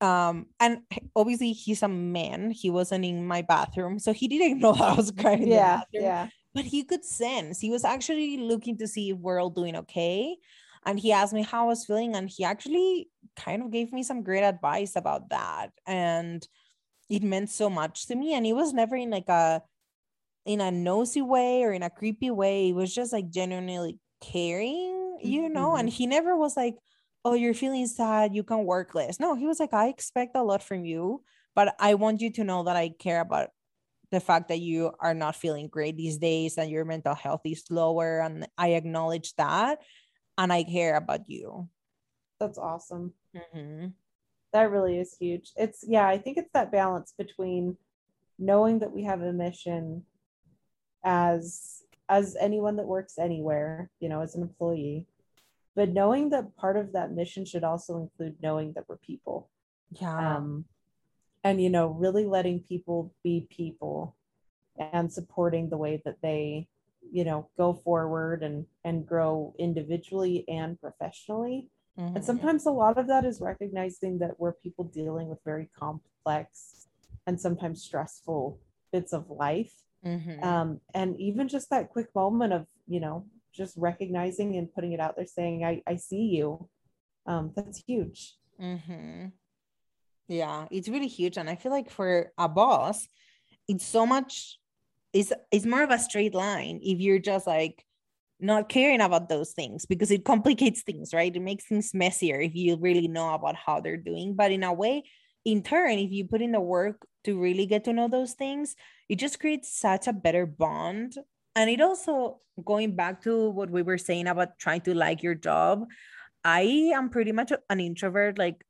Um, 0.00 0.46
and 0.58 0.80
obviously 1.14 1.52
he's 1.52 1.82
a 1.82 1.88
man, 1.88 2.50
he 2.50 2.70
wasn't 2.70 3.04
in 3.04 3.24
my 3.26 3.42
bathroom, 3.42 3.98
so 4.00 4.12
he 4.12 4.26
didn't 4.26 4.58
know 4.62 4.72
that 4.72 4.82
I 4.82 4.94
was 4.94 5.12
crying 5.12 5.46
Yeah. 5.46 5.82
Yeah. 5.92 6.28
but 6.54 6.64
he 6.64 6.82
could 6.84 7.04
sense 7.04 7.60
he 7.60 7.70
was 7.70 7.84
actually 7.84 8.36
looking 8.38 8.76
to 8.78 8.88
see 8.88 9.10
if 9.10 9.18
we're 9.18 9.40
all 9.40 9.50
doing 9.50 9.76
okay 9.76 10.36
and 10.84 10.98
he 10.98 11.12
asked 11.12 11.32
me 11.32 11.42
how 11.42 11.64
i 11.64 11.66
was 11.66 11.84
feeling 11.84 12.14
and 12.14 12.28
he 12.28 12.44
actually 12.44 13.08
kind 13.36 13.62
of 13.62 13.70
gave 13.70 13.92
me 13.92 14.02
some 14.02 14.22
great 14.22 14.44
advice 14.44 14.96
about 14.96 15.30
that 15.30 15.70
and 15.86 16.46
it 17.08 17.22
meant 17.22 17.50
so 17.50 17.68
much 17.68 18.06
to 18.06 18.14
me 18.14 18.34
and 18.34 18.46
it 18.46 18.52
was 18.52 18.72
never 18.72 18.96
in 18.96 19.10
like 19.10 19.28
a 19.28 19.62
in 20.44 20.60
a 20.60 20.70
nosy 20.70 21.22
way 21.22 21.62
or 21.62 21.72
in 21.72 21.82
a 21.82 21.90
creepy 21.90 22.30
way 22.30 22.70
it 22.70 22.74
was 22.74 22.94
just 22.94 23.12
like 23.12 23.30
genuinely 23.30 23.98
caring 24.20 25.18
you 25.20 25.42
mm-hmm, 25.42 25.52
know 25.52 25.76
and 25.76 25.88
mm-hmm. 25.88 25.96
he 25.96 26.06
never 26.06 26.36
was 26.36 26.56
like 26.56 26.76
oh 27.24 27.34
you're 27.34 27.54
feeling 27.54 27.86
sad 27.86 28.34
you 28.34 28.42
can 28.42 28.64
work 28.64 28.94
less. 28.94 29.20
No 29.20 29.34
he 29.34 29.46
was 29.46 29.60
like 29.60 29.72
i 29.72 29.88
expect 29.88 30.36
a 30.36 30.42
lot 30.42 30.62
from 30.62 30.84
you 30.84 31.22
but 31.54 31.74
i 31.78 31.94
want 31.94 32.20
you 32.20 32.30
to 32.32 32.44
know 32.44 32.64
that 32.64 32.76
i 32.76 32.88
care 32.88 33.20
about 33.20 33.50
the 34.10 34.20
fact 34.20 34.48
that 34.48 34.60
you 34.60 34.92
are 35.00 35.14
not 35.14 35.36
feeling 35.36 35.68
great 35.68 35.96
these 35.96 36.18
days 36.18 36.58
and 36.58 36.70
your 36.70 36.84
mental 36.84 37.14
health 37.14 37.40
is 37.44 37.64
lower 37.70 38.20
and 38.20 38.46
i 38.58 38.70
acknowledge 38.70 39.34
that 39.34 39.78
and 40.42 40.52
i 40.52 40.62
care 40.66 40.96
about 40.98 41.22
you 41.30 41.68
That's 42.42 42.58
awesome. 42.58 43.14
Mhm. 43.38 43.94
That 44.52 44.70
really 44.74 44.98
is 44.98 45.14
huge. 45.16 45.52
It's 45.56 45.80
yeah, 45.86 46.06
I 46.14 46.18
think 46.18 46.34
it's 46.36 46.50
that 46.52 46.72
balance 46.74 47.14
between 47.16 47.78
knowing 48.38 48.80
that 48.82 48.90
we 48.96 49.02
have 49.06 49.22
a 49.22 49.32
mission 49.32 50.04
as 51.04 51.82
as 52.08 52.36
anyone 52.40 52.76
that 52.76 52.86
works 52.96 53.16
anywhere, 53.18 53.90
you 54.02 54.08
know, 54.10 54.20
as 54.26 54.34
an 54.34 54.42
employee, 54.42 55.06
but 55.78 55.94
knowing 55.94 56.30
that 56.30 56.56
part 56.56 56.76
of 56.76 56.92
that 56.92 57.12
mission 57.12 57.44
should 57.46 57.64
also 57.64 57.92
include 58.02 58.36
knowing 58.42 58.72
that 58.74 58.84
we're 58.88 58.98
people. 58.98 59.48
yeah 60.00 60.36
Um 60.36 60.64
and 61.44 61.62
you 61.62 61.70
know, 61.70 61.86
really 61.88 62.26
letting 62.26 62.60
people 62.60 63.14
be 63.22 63.46
people 63.50 64.16
and 64.78 65.12
supporting 65.12 65.68
the 65.70 65.76
way 65.84 66.02
that 66.04 66.18
they, 66.22 66.68
you 67.12 67.24
know, 67.24 67.48
go 67.56 67.74
forward 67.74 68.42
and 68.42 68.66
and 68.84 69.06
grow 69.06 69.54
individually 69.58 70.44
and 70.48 70.80
professionally. 70.80 71.68
And 71.98 72.16
Mhm. 72.16 72.24
sometimes 72.24 72.66
a 72.66 72.70
lot 72.70 72.96
of 72.98 73.06
that 73.08 73.24
is 73.24 73.40
recognizing 73.40 74.18
that 74.18 74.40
we're 74.40 74.54
people 74.54 74.84
dealing 74.84 75.28
with 75.28 75.38
very 75.44 75.68
complex 75.78 76.88
and 77.26 77.38
sometimes 77.38 77.82
stressful 77.82 78.58
bits 78.92 79.12
of 79.12 79.30
life. 79.30 79.74
Mhm. 80.04 80.42
Um, 80.42 80.80
and 80.94 81.20
even 81.20 81.48
just 81.48 81.68
that 81.70 81.90
quick 81.90 82.12
moment 82.14 82.52
of, 82.54 82.66
you 82.88 82.98
know, 82.98 83.26
just 83.52 83.76
recognizing 83.76 84.56
and 84.56 84.72
putting 84.72 84.92
it 84.92 85.00
out 85.00 85.16
there 85.16 85.26
saying, 85.26 85.64
I, 85.64 85.82
I 85.86 85.96
see 85.96 86.24
you. 86.36 86.68
Um, 87.26 87.52
that's 87.54 87.82
huge. 87.86 88.38
Mm-hmm. 88.58 89.26
Yeah, 90.28 90.66
it's 90.70 90.88
really 90.88 91.08
huge. 91.08 91.36
And 91.36 91.50
I 91.50 91.56
feel 91.56 91.72
like 91.72 91.90
for 91.90 92.32
a 92.38 92.48
boss, 92.48 93.06
it's 93.68 93.86
so 93.86 94.06
much 94.06 94.58
it's 95.12 95.32
it's 95.50 95.66
more 95.66 95.82
of 95.82 95.90
a 95.90 95.98
straight 95.98 96.34
line 96.34 96.80
if 96.82 97.00
you're 97.00 97.18
just 97.18 97.46
like 97.46 97.84
not 98.40 98.68
caring 98.68 99.00
about 99.00 99.28
those 99.28 99.52
things 99.52 99.86
because 99.86 100.10
it 100.10 100.24
complicates 100.24 100.82
things, 100.82 101.14
right? 101.14 101.34
It 101.34 101.40
makes 101.40 101.64
things 101.64 101.94
messier 101.94 102.40
if 102.40 102.54
you 102.54 102.76
really 102.76 103.06
know 103.08 103.34
about 103.34 103.54
how 103.54 103.80
they're 103.80 103.96
doing. 103.96 104.34
But 104.34 104.50
in 104.50 104.64
a 104.64 104.72
way, 104.72 105.04
in 105.44 105.62
turn, 105.62 105.98
if 105.98 106.10
you 106.10 106.26
put 106.26 106.42
in 106.42 106.52
the 106.52 106.60
work 106.60 107.06
to 107.24 107.40
really 107.40 107.66
get 107.66 107.84
to 107.84 107.92
know 107.92 108.08
those 108.08 108.32
things, 108.32 108.74
it 109.08 109.16
just 109.16 109.38
creates 109.38 109.72
such 109.72 110.08
a 110.08 110.12
better 110.12 110.44
bond. 110.44 111.16
And 111.54 111.70
it 111.70 111.80
also, 111.80 112.40
going 112.64 112.96
back 112.96 113.22
to 113.22 113.50
what 113.50 113.70
we 113.70 113.82
were 113.82 113.98
saying 113.98 114.26
about 114.26 114.58
trying 114.58 114.80
to 114.82 114.94
like 114.94 115.22
your 115.22 115.34
job, 115.36 115.84
I 116.44 116.90
am 116.94 117.10
pretty 117.10 117.32
much 117.32 117.52
an 117.70 117.80
introvert. 117.80 118.38
Like 118.38 118.64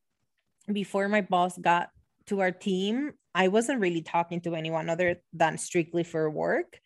before 0.71 1.09
my 1.09 1.23
boss 1.23 1.57
got 1.57 1.89
to 2.27 2.41
our 2.41 2.53
team, 2.53 3.13
I 3.35 3.49
wasn't 3.49 3.81
really 3.81 4.03
talking 4.03 4.41
to 4.43 4.55
anyone 4.55 4.91
other 4.91 5.17
than 5.33 5.59
strictly 5.59 6.05
for 6.05 6.29
work. 6.29 6.79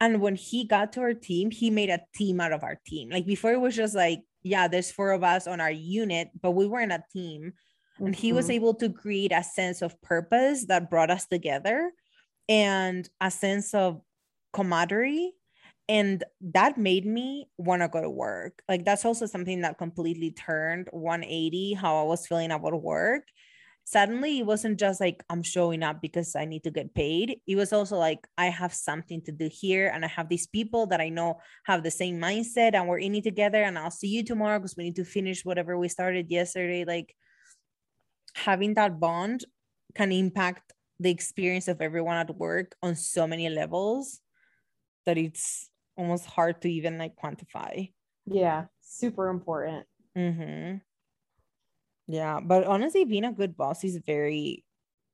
And 0.00 0.20
when 0.20 0.34
he 0.34 0.64
got 0.64 0.92
to 0.94 1.00
our 1.00 1.14
team, 1.14 1.50
he 1.50 1.70
made 1.70 1.90
a 1.90 2.00
team 2.14 2.40
out 2.40 2.52
of 2.52 2.64
our 2.64 2.80
team. 2.86 3.10
Like 3.10 3.26
before, 3.26 3.52
it 3.52 3.60
was 3.60 3.76
just 3.76 3.94
like, 3.94 4.22
yeah, 4.42 4.66
there's 4.66 4.90
four 4.90 5.12
of 5.12 5.22
us 5.22 5.46
on 5.46 5.60
our 5.60 5.70
unit, 5.70 6.30
but 6.40 6.52
we 6.52 6.66
weren't 6.66 6.92
a 6.92 7.04
team. 7.12 7.52
Mm-hmm. 7.94 8.06
And 8.06 8.16
he 8.16 8.32
was 8.32 8.46
mm-hmm. 8.46 8.52
able 8.52 8.74
to 8.74 8.90
create 8.90 9.32
a 9.32 9.44
sense 9.44 9.82
of 9.82 10.00
purpose 10.02 10.66
that 10.66 10.90
brought 10.90 11.10
us 11.10 11.26
together 11.26 11.92
and 12.48 13.08
a 13.20 13.30
sense 13.30 13.74
of 13.74 14.00
camaraderie. 14.52 15.32
And 15.88 16.24
that 16.40 16.78
made 16.78 17.06
me 17.06 17.48
want 17.58 17.82
to 17.82 17.88
go 17.88 18.00
to 18.00 18.10
work. 18.10 18.62
Like 18.68 18.84
that's 18.84 19.04
also 19.04 19.26
something 19.26 19.60
that 19.60 19.78
completely 19.78 20.30
turned 20.32 20.88
180 20.90 21.74
how 21.74 22.00
I 22.00 22.02
was 22.04 22.26
feeling 22.26 22.50
about 22.50 22.80
work 22.82 23.24
suddenly 23.84 24.38
it 24.38 24.46
wasn't 24.46 24.78
just 24.78 25.00
like 25.00 25.22
I'm 25.28 25.42
showing 25.42 25.82
up 25.82 26.00
because 26.00 26.36
I 26.36 26.44
need 26.44 26.64
to 26.64 26.70
get 26.70 26.94
paid. 26.94 27.40
It 27.46 27.56
was 27.56 27.72
also 27.72 27.96
like 27.96 28.26
I 28.38 28.46
have 28.46 28.72
something 28.72 29.22
to 29.22 29.32
do 29.32 29.48
here 29.50 29.90
and 29.92 30.04
I 30.04 30.08
have 30.08 30.28
these 30.28 30.46
people 30.46 30.86
that 30.86 31.00
I 31.00 31.08
know 31.08 31.40
have 31.64 31.82
the 31.82 31.90
same 31.90 32.20
mindset 32.20 32.74
and 32.74 32.88
we're 32.88 32.98
in 32.98 33.14
it 33.14 33.24
together 33.24 33.62
and 33.62 33.78
I'll 33.78 33.90
see 33.90 34.08
you 34.08 34.24
tomorrow 34.24 34.58
because 34.58 34.76
we 34.76 34.84
need 34.84 34.96
to 34.96 35.04
finish 35.04 35.44
whatever 35.44 35.76
we 35.78 35.88
started 35.88 36.30
yesterday. 36.30 36.84
Like 36.84 37.14
having 38.34 38.74
that 38.74 39.00
bond 39.00 39.44
can 39.94 40.12
impact 40.12 40.72
the 40.98 41.10
experience 41.10 41.68
of 41.68 41.80
everyone 41.80 42.16
at 42.16 42.36
work 42.36 42.74
on 42.82 42.94
so 42.94 43.26
many 43.26 43.48
levels 43.48 44.20
that 45.04 45.18
it's 45.18 45.68
almost 45.96 46.26
hard 46.26 46.62
to 46.62 46.70
even 46.70 46.98
like 46.98 47.16
quantify. 47.16 47.92
Yeah, 48.26 48.66
super 48.80 49.28
important. 49.28 49.86
Mm-hmm. 50.16 50.76
Yeah, 52.08 52.40
but 52.42 52.64
honestly, 52.66 53.04
being 53.04 53.24
a 53.24 53.32
good 53.32 53.56
boss 53.56 53.84
is 53.84 53.96
very 53.98 54.64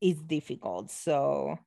is 0.00 0.20
difficult. 0.22 0.90
So, 0.90 1.58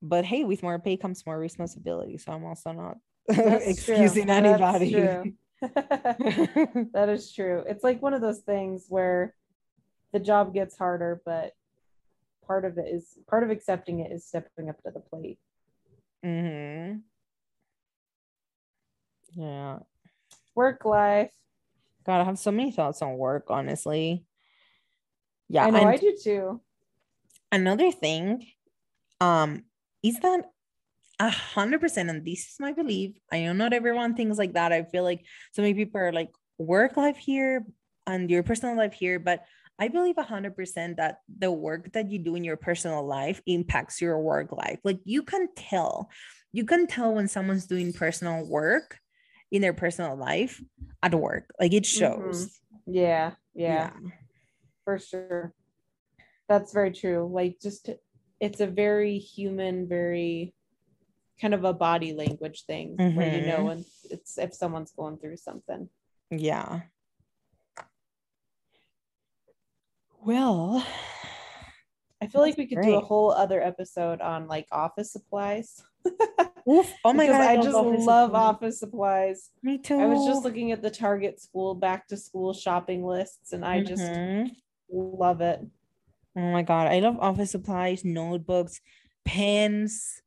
but 0.00 0.24
hey, 0.24 0.44
with 0.44 0.62
more 0.62 0.78
pay 0.78 0.96
comes 0.96 1.26
more 1.26 1.38
responsibility. 1.38 2.18
So 2.18 2.32
I'm 2.32 2.44
also 2.44 2.72
not 2.72 2.96
excusing 3.28 4.26
true. 4.26 4.34
anybody. 4.34 5.34
that 5.62 7.08
is 7.08 7.32
true. 7.32 7.62
It's 7.68 7.84
like 7.84 8.02
one 8.02 8.14
of 8.14 8.20
those 8.20 8.40
things 8.40 8.86
where 8.88 9.34
the 10.12 10.18
job 10.18 10.52
gets 10.52 10.76
harder, 10.76 11.22
but 11.24 11.52
part 12.46 12.64
of 12.64 12.78
it 12.78 12.86
is 12.92 13.18
part 13.28 13.44
of 13.44 13.50
accepting 13.50 14.00
it 14.00 14.10
is 14.10 14.26
stepping 14.26 14.68
up 14.68 14.82
to 14.82 14.90
the 14.90 15.00
plate. 15.00 15.38
Mm-hmm. 16.24 16.98
Yeah. 19.40 19.78
Work 20.54 20.84
life. 20.84 21.30
God, 22.04 22.20
I 22.20 22.24
have 22.24 22.38
so 22.38 22.50
many 22.50 22.72
thoughts 22.72 23.02
on 23.02 23.16
work, 23.16 23.46
honestly. 23.48 24.24
Yeah, 25.48 25.66
I 25.66 25.70
know 25.70 25.84
I 25.84 25.96
do 25.96 26.16
too. 26.20 26.60
Another 27.50 27.92
thing, 27.92 28.46
um, 29.20 29.64
is 30.02 30.18
that 30.20 30.46
a 31.20 31.30
hundred 31.30 31.80
percent, 31.80 32.10
and 32.10 32.24
this 32.24 32.40
is 32.40 32.56
my 32.58 32.72
belief. 32.72 33.16
I 33.30 33.42
know 33.42 33.52
not 33.52 33.72
everyone 33.72 34.14
thinks 34.14 34.38
like 34.38 34.54
that. 34.54 34.72
I 34.72 34.82
feel 34.84 35.04
like 35.04 35.24
so 35.52 35.62
many 35.62 35.74
people 35.74 36.00
are 36.00 36.12
like 36.12 36.30
work 36.58 36.96
life 36.96 37.16
here 37.16 37.66
and 38.06 38.30
your 38.30 38.42
personal 38.42 38.76
life 38.76 38.92
here, 38.92 39.18
but 39.18 39.44
I 39.78 39.88
believe 39.88 40.18
a 40.18 40.22
hundred 40.22 40.56
percent 40.56 40.96
that 40.96 41.18
the 41.38 41.52
work 41.52 41.92
that 41.92 42.10
you 42.10 42.18
do 42.18 42.34
in 42.34 42.44
your 42.44 42.56
personal 42.56 43.06
life 43.06 43.42
impacts 43.46 44.00
your 44.00 44.18
work 44.18 44.52
life. 44.52 44.78
Like 44.84 45.00
you 45.04 45.22
can 45.22 45.48
tell, 45.54 46.10
you 46.52 46.64
can 46.64 46.86
tell 46.86 47.14
when 47.14 47.28
someone's 47.28 47.66
doing 47.66 47.92
personal 47.92 48.46
work 48.46 48.98
in 49.52 49.60
their 49.60 49.74
personal 49.74 50.16
life 50.16 50.60
at 51.02 51.14
work. 51.14 51.54
Like 51.60 51.74
it 51.74 51.86
shows. 51.86 52.46
Mm-hmm. 52.46 52.94
Yeah, 52.94 53.32
yeah, 53.54 53.90
yeah, 54.02 54.10
for 54.84 54.98
sure. 54.98 55.54
That's 56.48 56.72
very 56.72 56.90
true. 56.90 57.30
Like 57.32 57.58
just 57.62 57.88
it's 58.40 58.60
a 58.60 58.66
very 58.66 59.18
human, 59.18 59.86
very 59.86 60.54
kind 61.40 61.54
of 61.54 61.64
a 61.64 61.72
body 61.72 62.12
language 62.12 62.64
thing 62.66 62.96
mm-hmm. 62.96 63.16
where 63.16 63.38
you 63.38 63.46
know 63.46 63.58
mm-hmm. 63.58 63.66
when 63.66 63.84
it's 64.10 64.38
if 64.38 64.54
someone's 64.54 64.92
going 64.92 65.18
through 65.18 65.36
something. 65.36 65.88
Yeah. 66.30 66.80
Well, 70.24 70.84
I 72.22 72.26
feel 72.28 72.40
like 72.40 72.56
we 72.56 72.66
could 72.66 72.76
great. 72.76 72.86
do 72.86 72.96
a 72.96 73.00
whole 73.00 73.32
other 73.32 73.60
episode 73.62 74.20
on 74.20 74.48
like 74.48 74.66
office 74.72 75.12
supplies. 75.12 75.82
Oof. 76.70 76.92
Oh 77.04 77.12
my 77.12 77.26
god, 77.26 77.40
I, 77.40 77.52
I 77.52 77.56
just 77.56 77.74
office 77.74 78.04
love 78.04 78.28
supplies. 78.28 78.54
office 78.54 78.78
supplies. 78.78 79.50
Me 79.62 79.78
too. 79.78 79.98
I 79.98 80.06
was 80.06 80.26
just 80.26 80.44
looking 80.44 80.72
at 80.72 80.82
the 80.82 80.90
Target 80.90 81.40
school 81.40 81.74
back 81.74 82.06
to 82.08 82.16
school 82.16 82.52
shopping 82.52 83.04
lists 83.04 83.52
and 83.52 83.64
I 83.64 83.80
mm-hmm. 83.80 84.46
just 84.46 84.56
love 84.90 85.40
it. 85.40 85.60
Oh 86.36 86.52
my 86.52 86.62
god, 86.62 86.88
I 86.88 87.00
love 87.00 87.18
office 87.20 87.50
supplies, 87.50 88.04
notebooks, 88.04 88.80
pens. 89.24 90.22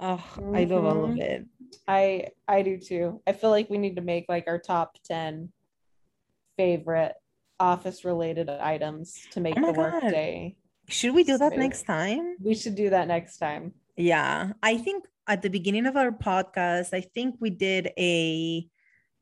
Oh, 0.00 0.22
mm-hmm. 0.36 0.56
I 0.56 0.64
love 0.64 0.84
all 0.84 1.04
of 1.04 1.10
mm-hmm. 1.10 1.20
it. 1.20 1.46
I 1.86 2.28
I 2.48 2.62
do 2.62 2.78
too. 2.78 3.20
I 3.26 3.32
feel 3.32 3.50
like 3.50 3.70
we 3.70 3.78
need 3.78 3.96
to 3.96 4.02
make 4.02 4.26
like 4.28 4.44
our 4.46 4.58
top 4.58 4.96
10 5.04 5.50
favorite 6.56 7.14
office 7.60 8.04
related 8.04 8.48
items 8.48 9.18
to 9.32 9.40
make 9.40 9.54
oh 9.58 9.72
the 9.72 9.78
work 9.78 10.00
day. 10.02 10.56
Should 10.88 11.14
we 11.14 11.24
do 11.24 11.38
that 11.38 11.56
next 11.56 11.84
time? 11.84 12.36
We 12.40 12.54
should 12.54 12.74
do 12.74 12.90
that 12.90 13.08
next 13.08 13.38
time. 13.38 13.72
Yeah. 13.96 14.52
I 14.62 14.76
think 14.76 15.04
at 15.26 15.42
the 15.42 15.50
beginning 15.50 15.86
of 15.86 15.96
our 15.96 16.10
podcast, 16.10 16.92
I 16.92 17.00
think 17.00 17.36
we 17.40 17.50
did 17.50 17.90
a 17.98 18.66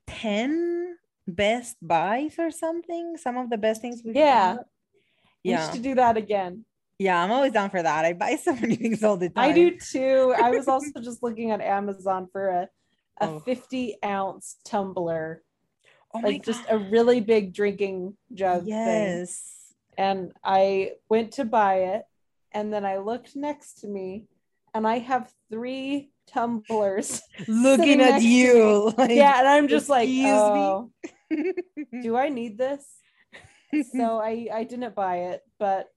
10 0.08 0.96
best 1.26 1.76
buys 1.80 2.38
or 2.38 2.50
something. 2.50 3.16
Some 3.16 3.36
of 3.36 3.50
the 3.50 3.58
best 3.58 3.80
things 3.80 4.02
we've 4.04 4.16
Yeah. 4.16 4.58
Yeah. 5.42 5.66
We 5.66 5.72
should 5.72 5.82
do 5.82 5.94
that 5.96 6.16
again. 6.16 6.64
Yeah, 6.98 7.22
I'm 7.22 7.32
always 7.32 7.52
down 7.52 7.70
for 7.70 7.82
that. 7.82 8.04
I 8.04 8.12
buy 8.12 8.36
so 8.42 8.54
many 8.54 8.76
things 8.76 9.02
all 9.02 9.16
the 9.16 9.28
time. 9.28 9.50
I 9.50 9.52
do 9.52 9.76
too. 9.76 10.34
I 10.40 10.50
was 10.50 10.68
also 10.68 11.00
just 11.00 11.22
looking 11.22 11.50
at 11.50 11.60
Amazon 11.60 12.28
for 12.32 12.48
a, 12.48 12.68
a 13.20 13.28
oh. 13.28 13.40
50 13.40 13.96
ounce 14.04 14.56
tumbler. 14.64 15.42
Oh 16.14 16.20
like 16.20 16.44
just 16.44 16.62
a 16.68 16.78
really 16.78 17.20
big 17.20 17.54
drinking 17.54 18.16
jug. 18.34 18.66
Yes. 18.66 19.42
Thing. 19.96 20.04
And 20.04 20.32
I 20.44 20.92
went 21.08 21.32
to 21.32 21.44
buy 21.44 21.74
it. 21.76 22.02
And 22.52 22.72
then 22.72 22.84
I 22.84 22.98
looked 22.98 23.34
next 23.34 23.80
to 23.80 23.88
me 23.88 24.26
and 24.74 24.86
I 24.86 24.98
have 24.98 25.32
three 25.50 26.10
tumblers 26.26 27.22
looking 27.48 28.00
at 28.00 28.22
you. 28.22 28.92
Like, 28.98 29.10
yeah, 29.10 29.38
and 29.38 29.48
I'm 29.48 29.68
just 29.68 29.88
like, 29.88 30.08
oh, 30.10 30.90
do 32.02 32.16
I 32.16 32.28
need 32.28 32.58
this? 32.58 32.84
so 33.94 34.18
I 34.18 34.48
I 34.52 34.64
didn't 34.64 34.94
buy 34.94 35.32
it, 35.32 35.40
but 35.58 35.88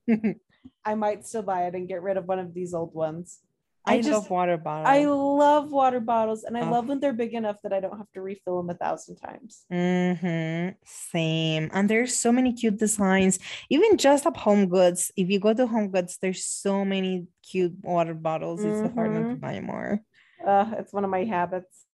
I 0.86 0.96
might 0.96 1.26
still 1.28 1.44
buy 1.44 1.68
it 1.68 1.76
and 1.76 1.88
get 1.88 2.02
rid 2.02 2.18
of 2.18 2.26
one 2.26 2.40
of 2.40 2.54
these 2.54 2.74
old 2.74 2.94
ones. 2.94 3.40
I, 3.88 3.96
I 3.96 3.98
just, 3.98 4.10
love 4.10 4.30
water 4.30 4.58
bottles. 4.58 4.88
I 4.88 5.06
love 5.06 5.72
water 5.72 6.00
bottles, 6.00 6.44
and 6.44 6.58
I 6.58 6.62
oh. 6.62 6.72
love 6.72 6.88
when 6.88 7.00
they're 7.00 7.14
big 7.14 7.34
enough 7.34 7.58
that 7.64 7.72
I 7.72 7.80
don't 7.80 7.98
have 7.98 8.12
to 8.14 8.22
refill 8.22 8.58
them 8.58 8.70
a 8.70 8.74
thousand 8.74 9.18
times. 9.18 9.66
Mm-hmm. 9.72 10.76
Same. 10.84 11.70
And 11.72 11.90
there's 11.90 12.16
so 12.16 12.32
many 12.32 12.54
cute 12.54 12.78
designs. 12.78 13.38
Even 13.70 13.98
just 13.98 14.26
up 14.26 14.38
Home 14.38 14.68
Goods. 14.68 15.12
If 15.16 15.30
you 15.30 15.40
go 15.40 15.54
to 15.54 15.68
Home 15.68 15.92
Goods, 15.92 16.18
there's 16.22 16.44
so 16.46 16.84
many 16.84 17.28
cute 17.44 17.74
water 17.82 18.14
bottles. 18.14 18.62
Mm-hmm. 18.62 18.86
It's 18.86 18.96
hard 18.96 19.12
not 19.12 19.20
to 19.20 19.26
mm-hmm. 19.26 19.36
buy 19.36 19.60
more. 19.60 20.02
Uh, 20.46 20.72
it's 20.78 20.94
one 20.94 21.04
of 21.04 21.10
my 21.10 21.24
habits. 21.24 21.86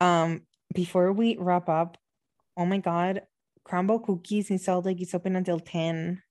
Um, 0.00 0.42
before 0.74 1.12
we 1.12 1.36
wrap 1.36 1.68
up, 1.68 1.96
oh 2.56 2.66
my 2.66 2.78
god, 2.78 3.22
Crumbl 3.66 4.04
cookies 4.04 4.50
in 4.50 4.58
Salt 4.58 4.84
Lake 4.84 5.02
is 5.02 5.14
open 5.14 5.34
until 5.36 5.58
10 5.58 6.22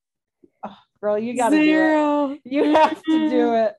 girl. 1.01 1.17
You 1.17 1.37
got 1.37 1.49
to 1.49 1.57
do 1.57 2.31
it. 2.33 2.41
You 2.45 2.73
have 2.75 3.01
to 3.03 3.29
do 3.29 3.53
it. 3.53 3.75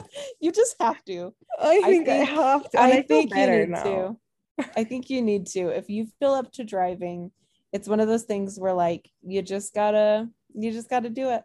you 0.40 0.52
just 0.52 0.76
have 0.80 1.04
to. 1.04 1.34
I 1.60 1.80
think 1.80 1.84
I, 1.84 1.88
think, 1.88 2.08
I 2.08 2.14
have 2.14 2.70
to. 2.70 2.80
I, 2.80 2.86
I 2.90 3.02
think 3.02 3.34
you 3.34 3.46
need 3.46 3.68
now. 3.70 3.82
to. 3.82 4.16
I 4.76 4.84
think 4.84 5.10
you 5.10 5.22
need 5.22 5.46
to. 5.48 5.68
If 5.68 5.88
you 5.88 6.06
feel 6.18 6.32
up 6.32 6.52
to 6.52 6.64
driving, 6.64 7.30
it's 7.72 7.88
one 7.88 8.00
of 8.00 8.08
those 8.08 8.24
things 8.24 8.58
where 8.58 8.74
like 8.74 9.08
you 9.22 9.42
just 9.42 9.74
gotta 9.74 10.28
you 10.54 10.72
just 10.72 10.90
gotta 10.90 11.08
do 11.08 11.30
it. 11.30 11.42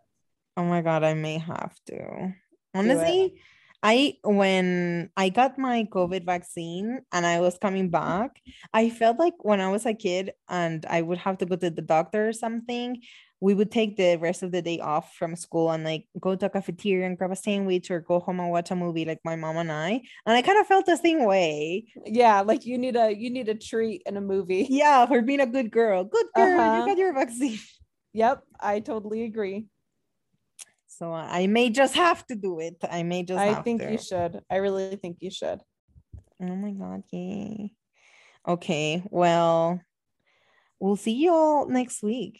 Oh 0.58 0.64
my 0.64 0.82
god, 0.82 1.04
I 1.04 1.14
may 1.14 1.38
have 1.38 1.76
to. 1.88 2.34
Honestly, 2.74 3.36
I 3.84 4.18
when 4.24 5.12
I 5.16 5.30
got 5.30 5.60
my 5.60 5.86
COVID 5.92 6.26
vaccine 6.26 7.02
and 7.12 7.26
I 7.26 7.40
was 7.40 7.58
coming 7.58 7.90
back, 7.90 8.42
I 8.74 8.90
felt 8.90 9.20
like 9.20 9.36
when 9.40 9.62
I 9.62 9.70
was 9.70 9.86
a 9.86 9.94
kid 9.94 10.34
and 10.50 10.86
I 10.90 11.02
would 11.02 11.20
have 11.20 11.38
to 11.40 11.46
go 11.46 11.56
to 11.56 11.70
the 11.70 11.82
doctor 11.82 12.28
or 12.28 12.34
something, 12.34 13.02
we 13.42 13.54
would 13.54 13.70
take 13.72 13.98
the 13.98 14.16
rest 14.18 14.44
of 14.44 14.52
the 14.52 14.62
day 14.62 14.80
off 14.80 15.14
from 15.16 15.36
school 15.36 15.70
and 15.70 15.84
like 15.84 16.08
go 16.20 16.36
to 16.36 16.46
a 16.46 16.50
cafeteria 16.50 17.06
and 17.06 17.18
grab 17.18 17.32
a 17.32 17.36
sandwich 17.36 17.92
or 17.92 18.00
go 18.00 18.20
home 18.20 18.40
and 18.40 18.50
watch 18.50 18.72
a 18.72 18.76
movie 18.76 19.06
like 19.06 19.20
my 19.26 19.36
mom 19.36 19.58
and 19.58 19.72
I. 19.72 20.02
And 20.26 20.36
I 20.36 20.42
kind 20.42 20.58
of 20.60 20.68
felt 20.68 20.86
the 20.86 20.96
same 20.96 21.26
way. 21.26 21.86
Yeah, 22.06 22.42
like 22.42 22.66
you 22.66 22.78
need 22.78 22.96
a 22.96 23.12
you 23.16 23.30
need 23.30 23.50
a 23.50 23.56
treat 23.56 24.04
in 24.06 24.18
a 24.18 24.22
movie. 24.22 24.68
Yeah, 24.70 25.06
for 25.06 25.22
being 25.22 25.42
a 25.42 25.48
good 25.48 25.70
girl. 25.72 26.06
Good 26.06 26.28
girl, 26.36 26.60
Uh-huh. 26.60 26.78
you 26.80 26.86
got 26.86 26.98
your 26.98 27.14
vaccine. 27.14 27.60
Yep, 28.14 28.44
I 28.62 28.80
totally 28.80 29.24
agree. 29.26 29.68
So 30.88 31.12
I 31.12 31.48
may 31.48 31.70
just 31.70 31.96
have 31.96 32.26
to 32.28 32.36
do 32.36 32.60
it. 32.62 32.78
I 32.90 33.04
may 33.04 33.24
just 33.24 33.44
I 33.44 33.62
think 33.62 33.82
to. 33.82 33.92
you 33.92 33.98
should. 33.98 34.40
I 34.50 34.56
really 34.64 34.96
think 34.96 35.18
you 35.20 35.30
should. 35.30 35.60
Oh 36.40 36.56
my 36.56 36.72
god, 36.72 37.04
yay. 37.12 37.74
Okay, 38.48 39.04
well, 39.12 39.82
we'll 40.80 40.96
see 40.96 41.12
you 41.20 41.34
all 41.34 41.68
next 41.68 42.02
week. 42.04 42.40